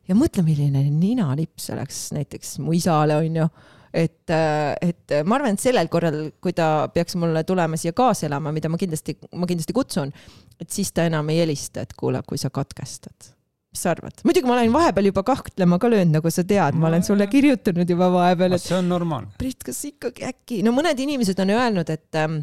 ja 0.09 0.19
mõtle, 0.19 0.45
milline 0.47 0.85
ninalips 0.91 1.71
oleks 1.75 2.09
näiteks 2.17 2.59
mu 2.63 2.77
isale, 2.77 3.19
onju 3.23 3.49
et, 3.93 4.31
äh, 4.33 4.73
et 4.81 5.19
ma 5.29 5.37
arvan, 5.37 5.57
et 5.57 5.63
sellel 5.63 5.91
korral, 5.93 6.25
kui 6.43 6.55
ta 6.57 6.89
peaks 6.93 7.17
mulle 7.21 7.45
tulema 7.49 7.77
siia 7.81 7.93
kaasa 7.97 8.27
elama, 8.29 8.55
mida 8.55 8.71
ma 8.73 8.81
kindlasti, 8.81 9.19
ma 9.37 9.49
kindlasti 9.49 9.77
kutsun, 9.77 10.13
et 10.61 10.73
siis 10.73 10.93
ta 10.97 11.07
enam 11.09 11.29
ei 11.33 11.43
helista, 11.43 11.85
et 11.85 11.93
kuule, 11.99 12.23
kui 12.27 12.41
sa 12.41 12.51
katkestad 12.55 13.32
mis 13.73 13.83
sa 13.85 13.93
arvad? 13.95 14.23
muidugi 14.29 14.49
ma 14.49 14.57
olen 14.59 14.73
vahepeal 14.75 15.11
juba 15.11 15.25
kahtlema 15.27 15.79
ka 15.83 15.91
löönud, 15.91 16.19
nagu 16.19 16.33
sa 16.33 16.45
tead, 16.45 16.79
ma 16.79 16.91
olen 16.91 17.05
sulle 17.07 17.27
kirjutanud 17.33 17.89
juba 17.97 18.11
vahepeal, 18.13 18.57
et. 18.57 18.65
see 18.65 18.79
on 18.79 18.91
normaalne. 18.93 19.33
Brit, 19.41 19.65
kas 19.67 19.83
ikkagi 19.89 20.27
äkki, 20.29 20.63
no 20.67 20.75
mõned 20.77 21.01
inimesed 21.07 21.41
on 21.43 21.55
öelnud, 21.57 21.93
et 21.93 22.21
ähm, 22.21 22.43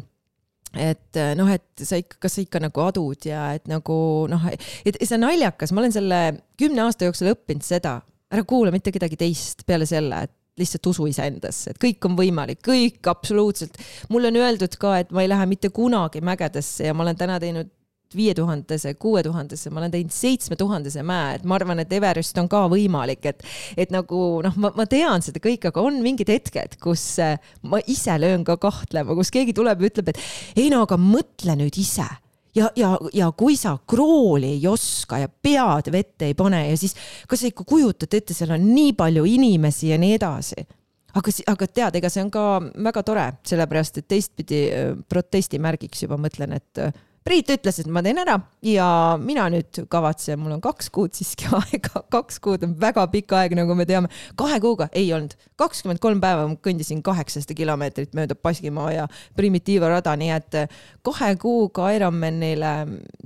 et 0.78 1.18
noh, 1.34 1.48
et 1.50 1.82
sa 1.82 1.98
ikka, 1.98 2.20
kas 2.22 2.36
sa 2.36 2.44
ikka 2.44 2.60
nagu 2.62 2.82
adud 2.84 3.26
ja 3.26 3.48
et 3.56 3.66
nagu 3.70 3.94
noh, 4.30 4.44
et 4.86 5.00
see 5.02 5.16
on 5.16 5.26
naljakas, 5.26 5.72
ma 5.74 5.82
olen 5.82 5.94
selle 5.94 6.20
kümne 6.60 6.84
aasta 6.84 7.08
jooksul 7.08 7.32
õppinud 7.32 7.66
seda, 7.66 7.96
ära 8.30 8.44
kuula 8.46 8.70
mitte 8.74 8.92
kedagi 8.94 9.18
teist 9.18 9.66
peale 9.66 9.88
selle, 9.90 10.22
et 10.28 10.36
lihtsalt 10.60 10.86
usu 10.90 11.06
iseendasse, 11.10 11.72
et 11.72 11.80
kõik 11.80 12.06
on 12.06 12.16
võimalik, 12.18 12.60
kõik 12.66 13.06
absoluutselt. 13.10 13.78
mulle 14.12 14.30
on 14.30 14.40
öeldud 14.42 14.76
ka, 14.80 14.98
et 15.02 15.12
ma 15.14 15.24
ei 15.24 15.30
lähe 15.30 15.46
mitte 15.50 15.70
kunagi 15.74 16.22
mägedesse 16.24 16.90
ja 16.90 16.94
ma 16.94 17.06
olen 17.06 17.18
täna 17.18 17.38
teinud 17.42 17.70
viie 18.16 18.34
tuhandese, 18.34 18.94
kuue 18.98 19.22
tuhandese, 19.22 19.70
ma 19.70 19.82
olen 19.82 19.92
teinud 19.92 20.14
seitsme 20.14 20.56
tuhandese 20.58 21.04
mäe, 21.06 21.36
et 21.38 21.44
ma 21.46 21.54
arvan, 21.60 21.78
et 21.82 21.92
Everest 21.94 22.38
on 22.42 22.48
ka 22.50 22.64
võimalik, 22.72 23.22
et, 23.30 23.44
et 23.78 23.92
nagu 23.94 24.22
noh, 24.42 24.56
ma, 24.58 24.72
ma 24.74 24.86
tean 24.90 25.22
seda 25.22 25.42
kõike, 25.42 25.70
aga 25.70 25.84
on 25.84 26.00
mingid 26.02 26.32
hetked, 26.32 26.74
kus 26.82 27.04
äh, 27.22 27.38
ma 27.62 27.78
ise 27.86 28.16
löön 28.18 28.42
ka 28.46 28.58
kahtlema, 28.60 29.14
kus 29.18 29.30
keegi 29.34 29.54
tuleb 29.56 29.84
ja 29.84 29.92
ütleb, 29.92 30.10
et 30.10 30.58
ei 30.58 30.72
no 30.72 30.82
aga 30.88 30.98
mõtle 30.98 31.54
nüüd 31.60 31.78
ise 31.78 32.08
ja, 32.56 32.70
ja, 32.76 32.96
ja 33.14 33.30
kui 33.36 33.54
sa 33.58 33.76
krooli 33.86 34.56
ei 34.56 34.66
oska 34.66 35.20
ja 35.22 35.28
pead 35.30 35.90
vette 35.92 36.30
ei 36.30 36.34
pane 36.34 36.64
ja 36.70 36.76
siis 36.78 36.96
kas 37.30 37.44
sa 37.44 37.50
ikka 37.50 37.66
kujutad 37.68 38.14
ette, 38.18 38.34
seal 38.34 38.56
on 38.56 38.66
nii 38.74 38.94
palju 38.98 39.22
inimesi 39.28 39.92
ja 39.92 39.98
nii 40.02 40.16
edasi. 40.18 40.66
aga, 41.14 41.36
aga 41.54 41.66
tead, 41.66 42.00
ega 42.00 42.10
see 42.10 42.24
on 42.24 42.34
ka 42.34 42.48
väga 42.86 43.04
tore, 43.06 43.28
sellepärast 43.46 44.02
et 44.02 44.08
teistpidi 44.10 44.64
äh, 44.66 44.90
protestimärgiks 45.08 46.04
juba 46.06 46.18
mõtlen, 46.18 46.58
et 46.58 46.82
äh, 46.82 46.92
Priit 47.20 47.50
ütles, 47.52 47.76
et 47.82 47.88
ma 47.92 48.00
teen 48.00 48.16
ära 48.22 48.38
ja 48.64 48.86
mina 49.20 49.44
nüüd 49.52 49.82
kavatsen, 49.92 50.38
mul 50.40 50.54
on 50.54 50.62
kaks 50.64 50.88
kuud 50.94 51.12
siiski 51.16 51.50
aega, 51.58 52.00
kaks 52.12 52.40
kuud 52.40 52.64
on 52.64 52.72
väga 52.80 53.04
pikk 53.12 53.34
aeg, 53.36 53.54
nagu 53.58 53.76
me 53.76 53.84
teame. 53.88 54.08
kahe 54.40 54.56
kuuga 54.62 54.88
ei 54.96 55.10
olnud, 55.12 55.34
kakskümmend 55.60 56.00
kolm 56.00 56.22
päeva 56.22 56.46
ma 56.48 56.56
kõndisin 56.64 57.02
kaheksasada 57.04 57.56
kilomeetrit 57.58 58.16
mööda 58.16 58.38
Baskimaa 58.40 58.88
ja 58.94 59.04
Primitiiva 59.36 59.90
rada, 59.92 60.16
nii 60.16 60.32
et 60.38 60.58
kahe 61.04 61.34
kuuga 61.42 61.90
Ironmanile, 61.96 62.72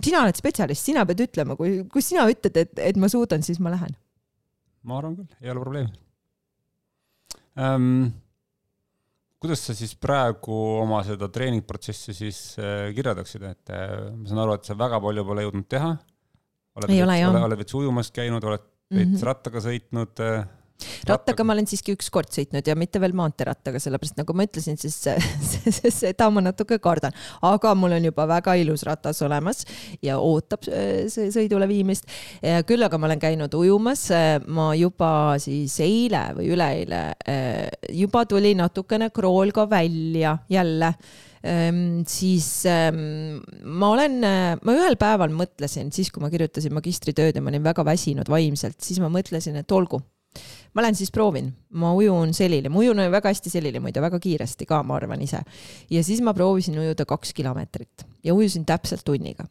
sina 0.02 0.24
oled 0.24 0.42
spetsialist, 0.42 0.90
sina 0.90 1.06
pead 1.06 1.22
ütlema, 1.28 1.54
kui, 1.60 1.84
kui 1.86 2.02
sina 2.02 2.26
ütled, 2.30 2.58
et, 2.64 2.74
et 2.90 2.98
ma 2.98 3.10
suudan, 3.12 3.46
siis 3.46 3.62
ma 3.62 3.76
lähen. 3.76 3.94
ma 4.82 4.98
arvan 4.98 5.14
küll, 5.20 5.30
ei 5.38 5.54
ole 5.54 5.62
probleemi 5.62 5.94
um 7.54 8.10
kuidas 9.44 9.60
sa 9.68 9.76
siis 9.76 9.92
praegu 10.00 10.56
oma 10.80 11.02
seda 11.04 11.28
treeningprotsessi 11.32 12.16
siis 12.16 12.40
äh, 12.56 12.88
kirjeldaksid, 12.96 13.44
et 13.50 13.72
äh, 13.76 13.94
ma 14.16 14.30
saan 14.30 14.44
aru, 14.46 14.56
et 14.56 14.68
sa 14.68 14.76
väga 14.80 15.00
palju 15.04 15.24
pole 15.28 15.44
jõudnud 15.44 15.68
teha? 15.68 15.94
ole 17.28 17.42
oled 17.46 17.60
veits 17.60 17.76
ujumas 17.78 18.08
käinud, 18.10 18.44
oled 18.48 18.64
veits 18.64 19.10
mm 19.10 19.16
-hmm. 19.18 19.26
rattaga 19.28 19.60
sõitnud 19.62 20.22
äh,, 20.24 20.46
rattaga 21.08 21.44
ma 21.46 21.54
olen 21.54 21.68
siiski 21.68 21.94
ükskord 21.94 22.32
sõitnud 22.34 22.66
ja 22.66 22.76
mitte 22.78 23.00
veel 23.02 23.14
maanteerattaga, 23.16 23.80
sellepärast 23.82 24.18
nagu 24.18 24.36
ma 24.36 24.46
ütlesin, 24.46 24.78
siis 24.80 24.96
seda 26.00 26.28
ma 26.34 26.42
natuke 26.44 26.78
kardan, 26.82 27.14
aga 27.46 27.74
mul 27.78 27.96
on 27.98 28.08
juba 28.10 28.26
väga 28.30 28.56
ilus 28.60 28.84
ratas 28.88 29.22
olemas 29.24 29.64
ja 30.04 30.18
ootab 30.22 30.66
see 30.66 31.28
sõidule 31.34 31.68
viimist. 31.70 32.08
küll 32.68 32.84
aga 32.84 32.98
ma 32.98 33.10
olen 33.10 33.22
käinud 33.22 33.54
ujumas, 33.58 34.08
ma 34.46 34.70
juba 34.78 35.12
siis 35.42 35.76
eile 35.84 36.26
või 36.38 36.50
üleeile 36.54 37.04
juba 37.94 38.24
tuli 38.28 38.54
natukene 38.58 39.10
krool 39.14 39.54
ka 39.54 39.68
välja 39.70 40.38
jälle. 40.50 40.94
Ehm, 41.44 42.06
siis 42.08 42.64
ehm, 42.64 43.36
ma 43.68 43.90
olen, 43.92 44.14
ma 44.64 44.76
ühel 44.78 44.96
päeval 44.96 45.34
mõtlesin, 45.36 45.92
siis 45.92 46.08
kui 46.08 46.24
ma 46.24 46.32
kirjutasin 46.32 46.72
magistritööd 46.72 47.36
ja 47.36 47.44
ma 47.44 47.52
olin 47.52 47.66
väga 47.66 47.84
väsinud 47.84 48.32
vaimselt, 48.32 48.80
siis 48.80 49.02
ma 49.02 49.12
mõtlesin, 49.12 49.60
et 49.60 49.76
olgu 49.76 50.00
ma 50.74 50.82
lähen 50.82 50.96
siis 50.98 51.12
proovin, 51.14 51.50
ma 51.78 51.92
ujun 51.94 52.34
selili, 52.34 52.70
ma 52.72 52.82
ujun 52.82 53.02
väga 53.12 53.30
hästi 53.32 53.52
selili 53.52 53.80
muide, 53.82 54.02
väga 54.02 54.20
kiiresti 54.20 54.66
ka, 54.68 54.82
ma 54.86 54.98
arvan 54.98 55.22
ise. 55.22 55.42
ja 55.90 56.04
siis 56.04 56.22
ma 56.24 56.34
proovisin 56.34 56.78
ujuda 56.78 57.06
kaks 57.08 57.34
kilomeetrit 57.34 58.06
ja 58.24 58.34
ujusin 58.34 58.66
täpselt 58.66 59.04
tunniga. 59.06 59.46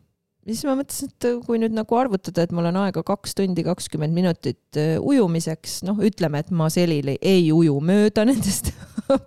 siis 0.45 0.65
ma 0.67 0.75
mõtlesin, 0.79 1.13
et 1.13 1.29
kui 1.45 1.59
nüüd 1.61 1.75
nagu 1.75 1.95
arvutada, 1.95 2.43
et 2.43 2.51
mul 2.51 2.67
on 2.71 2.81
aega 2.83 3.03
kaks 3.07 3.35
tundi 3.39 3.63
kakskümmend 3.63 4.13
minutit 4.13 4.79
äh, 4.79 4.95
ujumiseks, 4.99 5.81
noh, 5.87 5.99
ütleme, 6.03 6.43
et 6.43 6.51
ma 6.51 6.69
selili 6.73 7.17
ei 7.21 7.51
uju 7.55 7.79
mööda 7.79 8.25
nendest 8.29 8.73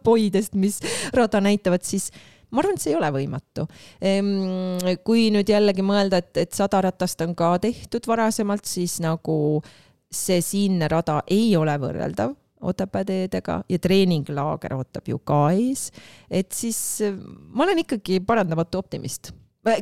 poidest, 0.04 0.54
mis 0.54 0.80
rada 1.16 1.40
näitavad, 1.40 1.84
siis 1.84 2.10
ma 2.50 2.62
arvan, 2.62 2.76
et 2.76 2.84
see 2.84 2.92
ei 2.92 2.98
ole 2.98 3.08
võimatu. 3.14 3.64
Ehm, 4.04 4.28
kui 5.06 5.26
nüüd 5.34 5.48
jällegi 5.50 5.84
mõelda, 5.84 6.20
et, 6.22 6.32
et 6.44 6.54
sada 6.56 6.80
ratast 6.86 7.20
on 7.24 7.34
ka 7.38 7.56
tehtud 7.62 8.06
varasemalt, 8.08 8.68
siis 8.68 8.98
nagu 9.04 9.36
see 10.12 10.42
siinne 10.44 10.88
rada 10.88 11.22
ei 11.26 11.54
ole 11.56 11.78
võrreldav 11.78 12.34
Otepää 12.66 13.04
teedega 13.04 13.58
ja 13.68 13.78
treeninglaager 13.78 14.72
ootab 14.74 15.08
ju 15.10 15.18
ka 15.18 15.50
ees. 15.52 15.90
et 16.30 16.52
siis 16.56 16.78
ma 17.52 17.66
olen 17.66 17.82
ikkagi 17.84 18.22
parandamatu 18.24 18.78
optimist 18.80 19.30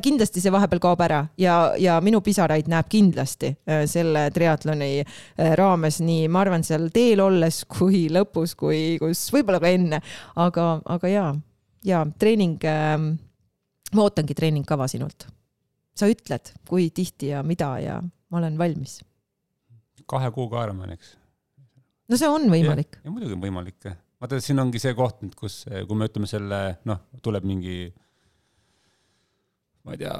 kindlasti 0.03 0.41
see 0.41 0.53
vahepeal 0.53 0.81
kaob 0.81 1.01
ära 1.05 1.19
ja, 1.39 1.55
ja 1.79 1.97
minu 2.03 2.21
pisaraid 2.25 2.69
näeb 2.71 2.89
kindlasti 2.89 3.51
äh, 3.69 3.83
selle 3.89 4.27
triatloni 4.33 4.89
äh, 5.03 5.53
raames 5.57 5.99
nii, 6.03 6.27
ma 6.31 6.41
arvan, 6.41 6.65
seal 6.65 6.89
teel 6.93 7.21
olles 7.23 7.63
kui 7.69 8.05
lõpus, 8.13 8.55
kui, 8.57 8.97
kus 9.01 9.27
võib-olla 9.33 9.61
ka 9.61 9.71
enne, 9.71 10.01
aga, 10.41 10.67
aga 10.97 11.11
jaa 11.11 11.31
ja 11.85 12.03
treening 12.19 12.65
äh,, 12.65 12.97
ma 13.93 14.05
ootangi 14.07 14.37
treeningkava 14.37 14.89
sinult. 14.91 15.27
sa 15.95 16.09
ütled, 16.11 16.51
kui 16.67 16.89
tihti 16.91 17.29
ja 17.31 17.43
mida 17.43 17.69
ja 17.79 18.01
ma 18.01 18.41
olen 18.41 18.57
valmis. 18.59 18.99
Kahe 20.09 20.31
kuuga 20.35 20.65
Ironmaniks. 20.67 21.15
no 22.09 22.19
see 22.19 22.31
on 22.31 22.49
võimalik. 22.51 22.99
ja 23.03 23.13
muidugi 23.13 23.37
on 23.37 23.43
võimalik. 23.43 23.91
vaata, 24.21 24.41
siin 24.43 24.61
ongi 24.63 24.81
see 24.81 24.95
koht 24.97 25.23
nüüd, 25.25 25.37
kus, 25.39 25.63
kui 25.65 25.99
me 25.99 26.09
ütleme 26.09 26.29
selle, 26.29 26.61
noh, 26.89 27.05
tuleb 27.25 27.47
mingi, 27.47 27.79
ma 29.85 29.95
ei 29.95 30.03
tea, 30.03 30.17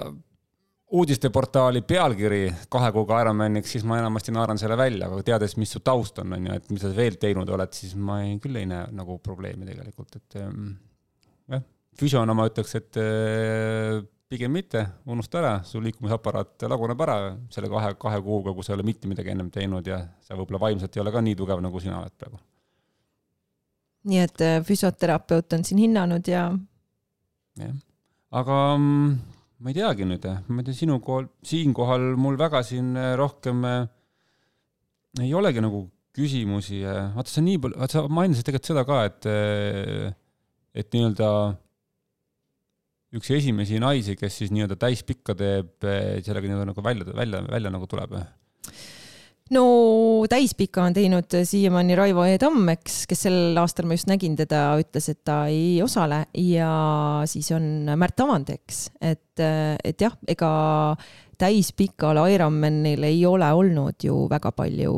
uudisteportaali 0.95 1.81
pealkiri 1.81 2.41
kahe 2.71 2.91
kuuga 2.93 3.19
Ironmaniks, 3.23 3.71
siis 3.75 3.85
ma 3.87 3.99
enamasti 3.99 4.33
naeran 4.35 4.59
selle 4.61 4.77
välja, 4.79 5.09
aga 5.09 5.23
teades, 5.25 5.55
mis 5.61 5.73
su 5.73 5.81
taust 5.85 6.21
on, 6.21 6.35
on 6.37 6.49
ju, 6.49 6.57
et 6.59 6.67
mida 6.71 6.85
sa 6.85 6.97
veel 6.97 7.17
teinud 7.21 7.49
oled, 7.57 7.73
siis 7.75 7.95
ma 7.97 8.21
ei, 8.25 8.35
küll 8.41 8.59
ei 8.61 8.67
näe 8.69 8.91
nagu 8.95 9.17
probleemi 9.23 9.67
tegelikult, 9.67 10.19
et 10.21 10.37
ehm, 10.41 10.67
jah, 11.51 11.63
füsiona 11.99 12.35
ma 12.37 12.45
ütleks, 12.51 12.75
et 12.77 13.01
äh, 13.01 14.03
pigem 14.35 14.51
mitte, 14.53 14.83
unusta 15.11 15.39
ära, 15.39 15.53
su 15.63 15.79
liikumisaparaat 15.83 16.67
laguneb 16.69 17.01
ära 17.05 17.15
selle 17.53 17.69
kahe, 17.71 17.93
kahe 18.01 18.19
kuuga, 18.25 18.53
kui 18.55 18.65
sa 18.65 18.73
ei 18.73 18.79
ole 18.79 18.87
mitte 18.87 19.09
midagi 19.11 19.31
ennem 19.33 19.49
teinud 19.53 19.87
ja 19.87 20.01
sa 20.25 20.37
võib-olla 20.37 20.61
vaimselt 20.67 20.95
ei 20.95 21.03
ole 21.03 21.13
ka 21.15 21.23
nii 21.23 21.37
tugev, 21.39 21.63
nagu 21.63 21.81
sina 21.83 22.01
oled 22.01 22.15
praegu. 22.19 22.41
nii 24.11 24.21
et 24.21 24.43
äh, 24.45 24.59
füsioterapeut 24.65 25.55
on 25.57 25.65
siin 25.65 25.81
hinnanud 25.85 26.27
ja. 26.29 26.45
jah, 27.61 27.73
aga 28.41 28.59
mm, 28.75 29.17
ma 29.63 29.71
ei 29.71 29.79
teagi 29.79 30.07
nüüd, 30.11 30.29
ma 30.51 30.61
ei 30.61 30.69
tea, 30.69 30.79
sinu 30.83 30.99
kool, 31.03 31.31
siinkohal 31.45 32.11
mul 32.19 32.37
väga 32.39 32.61
siin 32.67 32.93
äh, 32.99 33.13
rohkem 33.19 33.65
ei 35.23 35.33
olegi 35.33 35.63
nagu 35.63 35.85
küsimusi, 36.15 36.83
vaata 36.85 37.31
sa 37.31 37.43
nii 37.43 37.59
palju, 37.63 37.79
vaata 37.79 37.99
sa 37.99 38.07
mainisid 38.11 38.47
tegelikult 38.47 38.71
seda 38.71 38.85
ka, 38.87 39.03
et 39.09 39.31
et 40.75 40.91
nii-öelda 40.91 41.29
üks 43.15 43.31
esimesi 43.37 43.79
naisi, 43.81 44.17
kes 44.19 44.41
siis 44.41 44.51
nii-öelda 44.53 44.77
täispikka 44.81 45.35
teeb, 45.37 45.77
eh, 45.87 46.17
sellega 46.25 46.49
nii-öelda 46.49 46.71
nagu 46.71 46.83
välja, 46.85 47.07
välja, 47.15 47.45
välja 47.51 47.71
nagu 47.73 47.87
tuleb? 47.91 48.19
no 49.53 49.63
täispika 50.29 50.83
on 50.87 50.95
teinud 50.95 51.35
siiamaani 51.45 51.95
Raivo 51.97 52.23
E 52.25 52.37
Tamm, 52.41 52.65
eks, 52.73 53.03
kes 53.09 53.25
sel 53.27 53.59
aastal 53.61 53.85
ma 53.85 53.97
just 53.97 54.09
nägin 54.09 54.33
teda, 54.39 54.63
ütles, 54.81 55.09
et 55.11 55.21
ta 55.27 55.43
ei 55.51 55.77
osale 55.85 56.23
ja 56.41 56.69
siis 57.29 57.51
on 57.53 57.91
Märt 57.93 58.23
Avand, 58.25 58.49
eks, 58.55 58.87
et, 59.05 59.43
et 59.85 60.01
jah, 60.01 60.17
ega 60.27 60.49
täispikal 61.37 62.19
Ironmanil 62.31 63.03
ei 63.07 63.19
ole 63.27 63.47
olnud 63.53 64.03
ju 64.03 64.25
väga 64.31 64.51
palju 64.55 64.93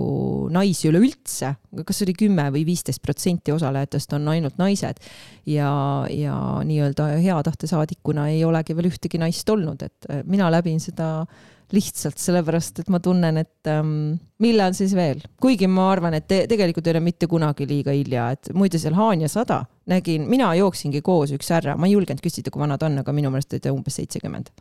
naisi 0.54 0.90
üleüldse, 0.92 1.54
kas 1.88 2.02
oli 2.06 2.16
kümme 2.18 2.48
või 2.54 2.64
viisteist 2.68 3.02
protsenti 3.04 3.54
osalejatest 3.56 4.14
on 4.18 4.28
ainult 4.34 4.58
naised. 4.62 5.02
ja, 5.46 5.72
ja 6.10 6.38
nii-öelda 6.64 7.12
hea 7.24 7.38
tahte 7.44 7.68
saadikuna 7.68 8.30
ei 8.30 8.44
olegi 8.46 8.76
veel 8.76 8.90
ühtegi 8.92 9.20
naist 9.22 9.50
olnud, 9.50 9.84
et 9.84 10.10
äh, 10.10 10.24
mina 10.26 10.52
läbin 10.52 10.80
seda 10.84 11.28
lihtsalt 11.74 12.20
sellepärast, 12.22 12.80
et 12.80 12.90
ma 12.92 13.00
tunnen, 13.04 13.42
et 13.42 13.68
ähm, 13.68 14.14
millal 14.40 14.76
siis 14.78 14.94
veel, 14.96 15.20
kuigi 15.42 15.68
ma 15.68 15.90
arvan, 15.92 16.16
et 16.16 16.28
te, 16.30 16.46
tegelikult 16.48 16.88
ei 16.88 16.96
ole 16.96 17.04
mitte 17.04 17.28
kunagi 17.28 17.68
liiga 17.68 17.96
hilja, 17.96 18.30
et 18.38 18.54
muide 18.56 18.80
seal 18.80 18.96
Haanja 18.96 19.28
sada 19.32 19.66
nägin, 19.92 20.30
mina 20.32 20.54
jooksingi 20.56 21.04
koos 21.04 21.36
üks 21.36 21.52
härra, 21.52 21.76
ma 21.76 21.90
ei 21.90 21.98
julgenud 21.98 22.24
küsida, 22.24 22.54
kui 22.54 22.64
vana 22.64 22.80
ta 22.80 22.88
on, 22.88 23.02
aga 23.04 23.16
minu 23.16 23.34
meelest 23.34 23.58
oli 23.58 23.66
ta 23.68 23.76
umbes 23.76 24.00
seitsekümmend 24.00 24.54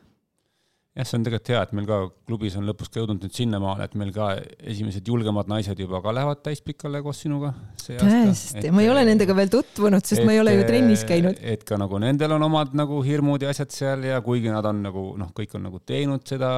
jah, 0.96 1.04
see 1.04 1.18
on 1.18 1.26
tegelikult 1.26 1.50
hea, 1.52 1.60
et 1.66 1.72
meil 1.76 1.86
ka 1.88 1.98
klubis 2.28 2.56
on 2.56 2.64
lõpus 2.68 2.88
ka 2.92 3.00
jõudnud 3.02 3.24
nüüd 3.26 3.36
sinnamaale, 3.36 3.86
et 3.88 3.96
meil 4.00 4.12
ka 4.14 4.30
esimesed 4.72 5.08
julgemad 5.10 5.50
naised 5.50 5.80
juba 5.80 6.00
ka 6.04 6.14
lähevad 6.16 6.40
täispikale 6.46 7.02
koos 7.04 7.20
sinuga. 7.24 7.52
tõesti, 7.82 8.70
ma 8.72 8.84
ei 8.84 8.90
ole 8.92 9.04
nendega 9.08 9.36
veel 9.36 9.52
tutvunud, 9.52 10.06
sest 10.06 10.22
et, 10.22 10.26
ma 10.28 10.34
ei 10.34 10.40
ole 10.40 10.56
ju 10.56 10.64
trennis 10.68 11.04
käinud. 11.08 11.40
et 11.42 11.66
ka 11.68 11.78
nagu 11.80 12.00
nendel 12.02 12.36
on 12.38 12.48
omad 12.48 12.74
nagu 12.78 13.02
hirmud 13.04 13.44
ja 13.44 13.52
asjad 13.52 13.76
seal 13.76 14.08
ja 14.08 14.22
kuigi 14.24 14.52
nad 14.52 14.66
on 14.68 14.82
nagu 14.88 15.06
noh, 15.20 15.32
kõik 15.36 15.56
on 15.58 15.66
nagu 15.68 15.82
teinud 15.84 16.24
seda, 16.28 16.50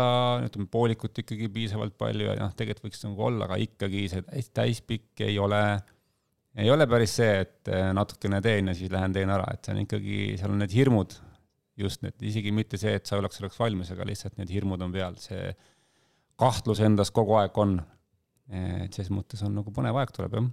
ütleme 0.47 0.71
poolikut 0.71 1.23
ikkagi 1.25 1.51
piisavalt 1.53 1.99
palju 1.99 2.31
ja 2.31 2.41
noh, 2.45 2.55
tegelikult 2.59 2.93
võiks 2.93 3.07
nagu 3.09 3.31
olla, 3.33 3.49
aga 3.51 3.63
ikkagi 3.65 4.07
see 4.13 4.51
täispikk 4.55 5.27
ei 5.27 5.39
ole 5.43 5.63
ei 6.59 6.71
ole 6.71 6.87
päris 6.91 7.13
see, 7.21 7.43
et 7.45 7.71
natukene 7.95 8.41
teen 8.43 8.71
ja 8.71 8.75
siis 8.75 8.91
lähen 8.91 9.13
teen 9.15 9.31
ära, 9.31 9.51
et 9.55 9.67
see 9.67 9.75
on 9.75 9.83
ikkagi, 9.85 10.21
seal 10.39 10.55
on 10.55 10.63
need 10.63 10.75
hirmud 10.75 11.19
just 11.79 12.03
need, 12.03 12.17
isegi 12.25 12.53
mitte 12.55 12.81
see, 12.81 12.95
et 12.99 13.07
sa 13.07 13.19
oleks 13.19 13.39
selleks 13.41 13.59
valmis, 13.61 13.93
aga 13.95 14.07
lihtsalt 14.09 14.39
need 14.41 14.51
hirmud 14.53 14.83
on 14.85 14.95
peal, 14.95 15.19
see 15.23 15.53
kahtlus 16.39 16.83
endas 16.85 17.13
kogu 17.15 17.39
aeg 17.41 17.57
on. 17.59 17.79
et 18.49 18.95
ses 18.97 19.11
mõttes 19.13 19.43
on 19.45 19.53
nagu 19.59 19.69
põnev 19.77 19.97
aeg 20.01 20.15
tuleb 20.17 20.39
jah 20.39 20.47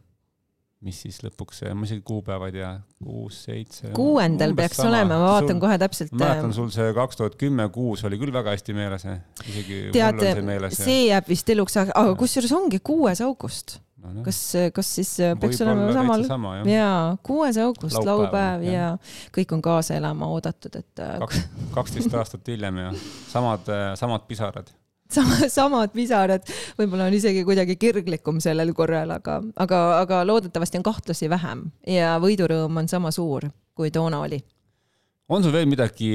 mis 0.86 0.98
siis 1.06 1.18
lõpuks, 1.24 1.64
ma 1.74 1.88
isegi 1.88 2.04
kuupäeva 2.06 2.50
ei 2.50 2.56
tea, 2.58 2.72
kuus, 3.02 3.40
seitse. 3.48 3.90
kuuendal 3.96 4.54
peaks 4.58 4.78
sama. 4.78 4.92
olema, 4.92 5.18
ma 5.18 5.32
vaatan 5.32 5.56
sul, 5.56 5.62
kohe 5.64 5.78
täpselt. 5.82 6.12
ma 6.14 6.22
mäletan 6.22 6.54
sul 6.58 6.70
see 6.76 6.92
kaks 6.98 7.22
tuhat 7.22 7.38
kümme, 7.42 7.66
kuus 7.74 8.04
oli 8.08 8.20
küll 8.22 8.34
väga 8.36 8.54
hästi 8.54 8.76
meeles, 8.78 9.08
isegi 9.48 9.80
Tead, 9.96 10.20
mul 10.20 10.28
on 10.28 10.38
see 10.38 10.46
meeles. 10.52 10.78
see 10.78 11.00
jääb 11.08 11.32
vist 11.32 11.50
eluks, 11.56 11.80
aga 11.82 12.06
kusjuures 12.20 12.54
ongi 12.60 12.82
kuues 12.86 13.24
august 13.26 13.80
no,. 14.14 14.24
Kas, 14.26 14.40
kas 14.76 14.94
siis 15.00 15.12
äh, 15.24 15.36
peaks 15.40 15.62
olema 15.66 15.90
samal? 15.96 16.24
Sama, 16.28 16.56
jaa, 16.70 17.18
kuues 17.26 17.60
august, 17.62 18.00
laupäev 18.06 18.66
ja, 18.68 18.74
ja 18.74 19.30
kõik 19.36 19.54
on 19.58 19.62
kaasa 19.66 19.98
elama 20.00 20.30
oodatud, 20.36 20.80
et. 20.80 21.04
Äh, 21.04 21.18
kaks, 21.26 21.44
kaksteist 21.76 22.16
aastat 22.22 22.48
hiljem 22.54 22.82
ja 22.86 22.96
samad, 23.32 23.70
äh, 23.72 23.92
samad 24.00 24.28
pisarad 24.30 24.72
sama, 25.12 25.50
samad 25.52 25.94
pisarad, 25.96 26.50
võib-olla 26.80 27.10
on 27.10 27.16
isegi 27.18 27.46
kuidagi 27.48 27.78
kirglikum 27.82 28.42
sellel 28.44 28.74
korral, 28.78 29.14
aga, 29.18 29.40
aga, 29.56 29.84
aga 30.02 30.24
loodetavasti 30.28 30.82
on 30.82 30.88
kahtlusi 30.88 31.30
vähem 31.32 31.70
ja 31.88 32.16
võidurõõm 32.24 32.84
on 32.84 32.92
sama 32.92 33.14
suur, 33.16 33.50
kui 33.78 33.94
toona 33.94 34.24
oli 34.26 34.42
on 35.28 35.42
sul 35.42 35.54
veel 35.56 35.66
midagi, 35.66 36.08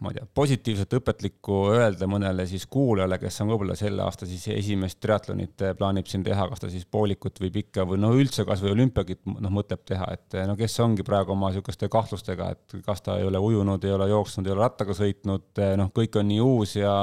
ma 0.00 0.08
ei 0.08 0.16
tea, 0.16 0.26
positiivset, 0.38 0.94
õpetlikku 0.96 1.56
öelda 1.74 2.06
mõnele 2.08 2.46
siis 2.48 2.64
kuulajale, 2.70 3.18
kes 3.20 3.42
on 3.44 3.50
võib-olla 3.52 3.76
selle 3.76 4.00
aasta 4.06 4.28
siis 4.28 4.46
esimest 4.54 5.02
triatlonit 5.04 5.64
eh, 5.66 5.74
plaanib 5.76 6.08
siin 6.08 6.24
teha, 6.24 6.46
kas 6.48 6.62
ta 6.62 6.70
siis 6.72 6.86
poolikut 6.88 7.42
või 7.42 7.50
pikka 7.52 7.84
või 7.88 8.00
no 8.00 8.14
üldse 8.16 8.46
kasvõi 8.48 8.72
olümpiakit 8.72 9.20
noh, 9.34 9.52
mõtleb 9.52 9.84
teha, 9.88 10.08
et 10.16 10.38
eh, 10.38 10.46
no 10.48 10.56
kes 10.56 10.78
ongi 10.80 11.04
praegu 11.04 11.36
oma 11.36 11.52
niisuguste 11.52 11.90
kahtlustega, 11.92 12.48
et 12.56 12.78
kas 12.86 13.04
ta 13.04 13.18
ei 13.20 13.28
ole 13.28 13.42
ujunud, 13.50 13.84
ei 13.84 13.92
ole 13.98 14.08
jooksnud, 14.14 14.48
ei 14.48 14.56
ole 14.56 14.64
rattaga 14.64 14.96
sõitnud, 14.96 15.50
eh, 15.60 15.76
noh, 15.80 15.92
kõik 15.92 16.16
on 16.22 16.30
nii 16.32 16.40
uus 16.40 16.76
ja 16.80 16.94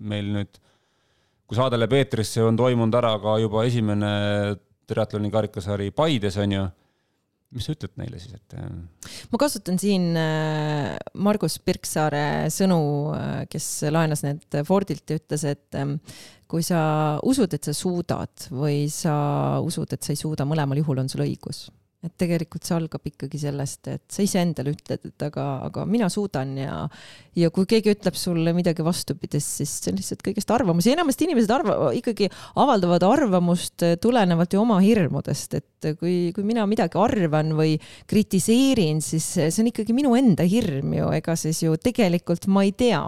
meil 0.00 0.32
nüüd, 0.38 0.60
kui 1.48 1.60
saade 1.60 1.76
läheb 1.76 2.00
eetrisse, 2.00 2.40
on 2.44 2.56
toimunud 2.56 2.96
ära 2.96 3.12
ka 3.20 3.36
juba 3.42 3.68
esimene 3.68 4.10
triatloni 4.88 5.28
karikasari 5.32 5.92
Paides, 5.92 6.40
on 6.40 6.56
ju 6.56 6.68
mis 7.54 7.64
sa 7.64 7.72
ütled 7.72 7.94
neile 8.00 8.20
siis, 8.20 8.34
et? 8.36 8.56
ma 9.32 9.40
kasutan 9.40 9.78
siin 9.80 10.10
Margus 11.16 11.58
Pirksaare 11.64 12.22
sõnu, 12.52 12.80
kes 13.48 13.68
laenas 13.94 14.24
need 14.26 14.60
Fordilt 14.68 15.08
ja 15.08 15.20
ütles, 15.20 15.46
et 15.48 15.80
kui 16.48 16.64
sa 16.66 16.80
usud, 17.24 17.56
et 17.56 17.70
sa 17.70 17.76
suudad 17.76 18.48
või 18.52 18.86
sa 18.92 19.16
usud, 19.64 19.96
et 19.96 20.04
sa 20.04 20.12
ei 20.12 20.20
suuda, 20.20 20.48
mõlemal 20.48 20.80
juhul 20.82 21.00
on 21.04 21.08
sul 21.12 21.24
õigus 21.24 21.66
et 22.06 22.12
tegelikult 22.14 22.62
see 22.62 22.76
algab 22.76 23.06
ikkagi 23.10 23.40
sellest, 23.42 23.88
et 23.90 24.04
sa 24.14 24.22
iseendale 24.22 24.70
ütled, 24.70 25.08
et 25.08 25.24
aga, 25.26 25.46
aga 25.66 25.82
mina 25.88 26.06
suudan 26.12 26.52
ja 26.54 26.76
ja 27.38 27.50
kui 27.54 27.66
keegi 27.70 27.90
ütleb 27.94 28.14
sulle 28.18 28.52
midagi 28.54 28.84
vastupidist, 28.86 29.58
siis 29.58 29.72
see 29.80 29.90
on 29.92 29.98
lihtsalt 29.98 30.22
kõigest 30.26 30.52
arvamus. 30.54 30.86
Ja 30.86 30.94
enamasti 30.94 31.26
inimesed 31.26 31.50
arva-, 31.54 31.90
ikkagi 31.98 32.28
avaldavad 32.58 33.02
arvamust 33.06 33.84
tulenevalt 34.02 34.54
ju 34.54 34.62
oma 34.62 34.78
hirmudest, 34.82 35.58
et 35.58 35.90
kui, 35.98 36.30
kui 36.34 36.46
mina 36.46 36.66
midagi 36.70 36.98
arvan 37.02 37.52
või 37.58 37.76
kritiseerin, 38.10 39.02
siis 39.02 39.26
see 39.38 39.50
on 39.62 39.72
ikkagi 39.72 39.94
minu 39.96 40.14
enda 40.18 40.46
hirm 40.46 40.94
ju, 40.94 41.10
ega 41.18 41.34
siis 41.38 41.64
ju 41.66 41.74
tegelikult 41.82 42.46
ma 42.50 42.66
ei 42.66 42.74
tea, 42.78 43.02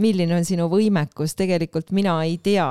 milline 0.00 0.40
on 0.40 0.48
sinu 0.48 0.68
võimekus, 0.72 1.36
tegelikult 1.36 1.92
mina 1.96 2.22
ei 2.24 2.38
tea, 2.40 2.70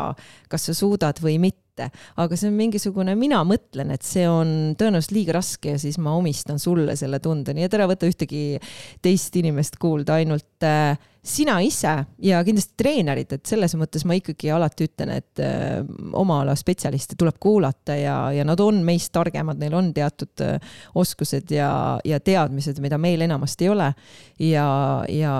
kas 0.49 0.69
sa 0.69 0.77
suudad 0.77 1.21
või 1.21 1.37
mitte 1.49 1.68
mitte, 1.79 1.89
aga 2.19 2.37
see 2.37 2.49
on 2.49 2.57
mingisugune, 2.57 3.15
mina 3.19 3.41
mõtlen, 3.47 3.93
et 3.93 4.05
see 4.05 4.25
on 4.29 4.75
tõenäoliselt 4.79 5.15
liiga 5.15 5.37
raske 5.39 5.75
ja 5.75 5.79
siis 5.81 5.99
ma 6.01 6.15
omistan 6.17 6.59
sulle 6.59 6.95
selle 6.99 7.19
tunde, 7.23 7.53
nii 7.55 7.67
et 7.67 7.77
ära 7.77 7.87
võta 7.89 8.09
ühtegi 8.09 8.59
teist 9.01 9.35
inimest 9.39 9.79
kuulda, 9.79 10.19
ainult 10.19 10.67
äh, 10.67 10.97
sina 11.23 11.59
ise 11.63 11.93
ja 12.23 12.41
kindlasti 12.45 12.77
treenerid, 12.79 13.33
et 13.35 13.49
selles 13.49 13.75
mõttes 13.79 14.05
ma 14.07 14.17
ikkagi 14.17 14.51
alati 14.55 14.89
ütlen, 14.89 15.13
et 15.19 15.43
äh, 15.43 15.81
oma 16.19 16.41
ala 16.43 16.55
spetsialiste 16.59 17.17
tuleb 17.19 17.39
kuulata 17.39 17.97
ja, 17.99 18.17
ja 18.35 18.47
nad 18.47 18.59
on 18.63 18.81
meist 18.85 19.13
targemad, 19.15 19.59
neil 19.61 19.75
on 19.79 19.93
teatud 19.95 20.45
äh, 20.45 20.79
oskused 20.99 21.51
ja, 21.55 21.71
ja 22.05 22.19
teadmised, 22.23 22.81
mida 22.83 22.99
meil 23.01 23.23
enamasti 23.27 23.67
ei 23.67 23.75
ole. 23.75 23.93
ja, 24.39 24.69
ja 25.09 25.35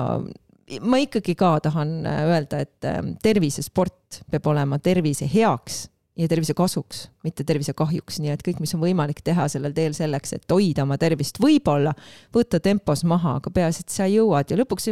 ma 0.86 1.00
ikkagi 1.02 1.34
ka 1.38 1.56
tahan 1.64 2.04
äh, 2.06 2.26
öelda, 2.30 2.60
et 2.62 2.86
äh, 2.86 3.00
tervisesport 3.22 4.22
peab 4.30 4.46
olema 4.52 4.78
tervise 4.78 5.28
heaks 5.30 5.88
ja 6.20 6.28
tervise 6.28 6.54
kasuks, 6.56 7.06
mitte 7.24 7.44
tervise 7.48 7.72
kahjuks, 7.76 8.18
nii 8.20 8.32
et 8.34 8.42
kõik, 8.44 8.60
mis 8.62 8.72
on 8.76 8.82
võimalik 8.82 9.22
teha 9.24 9.46
sellel 9.52 9.72
teel 9.76 9.94
selleks, 9.96 10.34
et 10.36 10.52
hoida 10.52 10.84
oma 10.84 10.98
tervist, 11.00 11.40
võib-olla 11.40 11.94
võtta 12.34 12.60
tempos 12.62 13.04
maha, 13.08 13.36
aga 13.40 13.52
peaasi, 13.54 13.84
et 13.84 13.94
sa 13.94 14.08
jõuad. 14.10 14.52
Ja 14.52 14.58
lõpuks, 14.60 14.90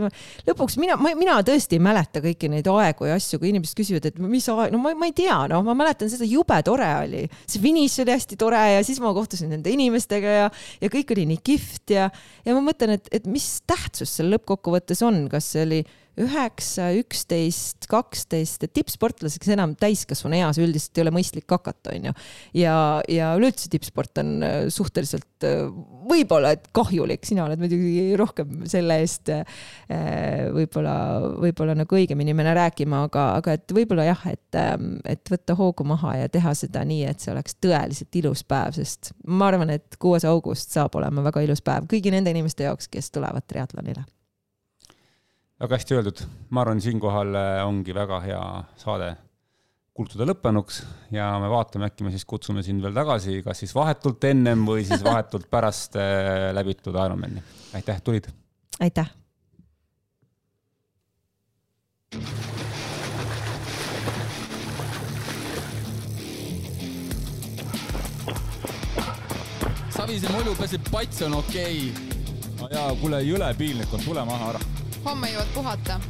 lõpuks 0.48 0.78
mina, 0.80 0.96
mina 1.18 1.38
tõesti 1.46 1.76
ei 1.76 1.84
mäleta 1.84 2.22
kõiki 2.24 2.50
neid 2.52 2.68
aegu 2.72 3.10
ja 3.10 3.18
asju, 3.18 3.40
kui 3.42 3.52
inimesed 3.52 3.76
küsivad, 3.78 4.08
et 4.08 4.18
mis 4.22 4.48
aeg, 4.52 4.72
no 4.74 4.80
ma, 4.82 4.94
ma 4.98 5.10
ei 5.10 5.14
tea, 5.16 5.36
noh, 5.52 5.64
ma 5.66 5.76
mäletan 5.78 6.10
seda, 6.12 6.28
jube 6.28 6.58
tore 6.66 6.88
oli. 7.02 7.24
see 7.44 7.62
finiš 7.62 8.00
oli 8.04 8.16
hästi 8.16 8.40
tore 8.40 8.64
ja 8.78 8.82
siis 8.86 9.00
ma 9.04 9.12
kohtusin 9.16 9.52
nende 9.52 9.72
inimestega 9.74 10.36
ja, 10.40 10.50
ja 10.80 10.92
kõik 10.92 11.12
oli 11.16 11.28
nii 11.34 11.44
kihvt 11.44 11.96
ja, 11.96 12.08
ja 12.44 12.56
ma 12.56 12.64
mõtlen, 12.70 12.96
et, 12.98 13.08
et 13.12 13.28
mis 13.28 13.58
tähtsus 13.68 14.18
seal 14.18 14.32
lõppkokkuvõttes 14.34 15.04
on, 15.06 15.26
kas 15.32 15.52
see 15.54 15.64
oli 15.66 15.82
üheksa, 16.18 16.88
üksteist, 16.98 17.86
kaksteist, 17.90 18.64
et 18.66 18.72
tippsportlaseks 18.76 19.52
enam 19.54 19.74
täiskasvanu 19.78 20.38
eas 20.38 20.58
üldiselt 20.60 20.98
ei 20.98 21.04
ole 21.04 21.12
mõistlik 21.14 21.48
hakata, 21.50 21.94
onju. 21.94 22.14
ja, 22.58 22.74
ja 23.10 23.30
üleüldse 23.38 23.70
tippsport 23.72 24.20
on 24.22 24.32
äh, 24.46 24.56
suhteliselt 24.72 25.46
äh, 25.46 25.62
võib-olla, 26.08 26.54
et 26.56 26.68
kahjulik, 26.76 27.26
sina 27.28 27.44
oled 27.46 27.62
muidugi 27.62 28.16
rohkem 28.18 28.66
selle 28.70 28.98
eest 29.02 29.32
äh, 29.34 29.44
võib-olla, 30.54 30.96
võib-olla 31.38 31.78
nagu 31.78 32.00
õigemini 32.00 32.34
minna 32.36 32.56
rääkima, 32.58 33.04
aga, 33.08 33.28
aga 33.42 33.56
et 33.58 33.76
võib-olla 33.76 34.08
jah, 34.10 34.26
et, 34.32 34.58
ähm, 34.58 34.98
et 35.08 35.32
võtta 35.32 35.56
hoogu 35.58 35.86
maha 35.88 36.16
ja 36.24 36.32
teha 36.32 36.54
seda 36.58 36.84
nii, 36.88 37.06
et 37.12 37.24
see 37.24 37.32
oleks 37.34 37.58
tõeliselt 37.62 38.22
ilus 38.22 38.44
päev, 38.48 38.76
sest 38.80 39.12
ma 39.26 39.52
arvan, 39.52 39.72
et 39.78 39.98
kuues 40.02 40.26
august 40.28 40.74
saab 40.74 40.98
olema 40.98 41.24
väga 41.30 41.46
ilus 41.46 41.64
päev 41.64 41.88
kõigi 41.90 42.14
nende 42.14 42.34
inimeste 42.34 42.66
jaoks, 42.66 42.90
kes 42.92 43.12
tulevad 43.14 43.46
triatlonile 43.48 44.06
väga 45.58 45.78
hästi 45.78 45.96
öeldud, 45.96 46.20
ma 46.54 46.62
arvan, 46.62 46.80
siinkohal 46.82 47.34
äh, 47.34 47.64
ongi 47.66 47.94
väga 47.94 48.20
hea 48.22 48.42
saade 48.78 49.10
kultuda 49.98 50.28
lõppenuks 50.28 50.84
ja 51.10 51.32
me 51.42 51.48
vaatame, 51.50 51.88
äkki 51.90 52.06
me 52.06 52.12
siis 52.14 52.26
kutsume 52.28 52.62
sind 52.62 52.84
veel 52.84 52.94
tagasi, 52.94 53.40
kas 53.42 53.64
siis 53.64 53.74
vahetult 53.74 54.22
ennem 54.30 54.62
või 54.68 54.86
siis 54.86 55.02
vahetult 55.02 55.48
pärast 55.54 55.98
äh, 55.98 56.50
läbitud 56.54 56.94
Ironmani. 56.94 57.42
aitäh, 57.74 58.02
tulid! 58.02 58.30
aitäh! 58.78 59.10
Savise 69.98 70.30
mulju 70.30 70.54
peseb, 70.54 70.86
pats 70.94 71.26
on 71.26 71.40
okei 71.42 71.88
okay.. 71.90 72.18
no 72.62 72.70
jaa, 72.70 72.90
kuule, 73.02 73.24
jõle 73.26 73.50
piinlik 73.58 73.90
on, 73.90 74.06
tule 74.06 74.22
maha 74.24 74.54
ära 74.54 74.68
homme 75.04 75.30
jõuad 75.32 75.54
puhata. 75.54 76.00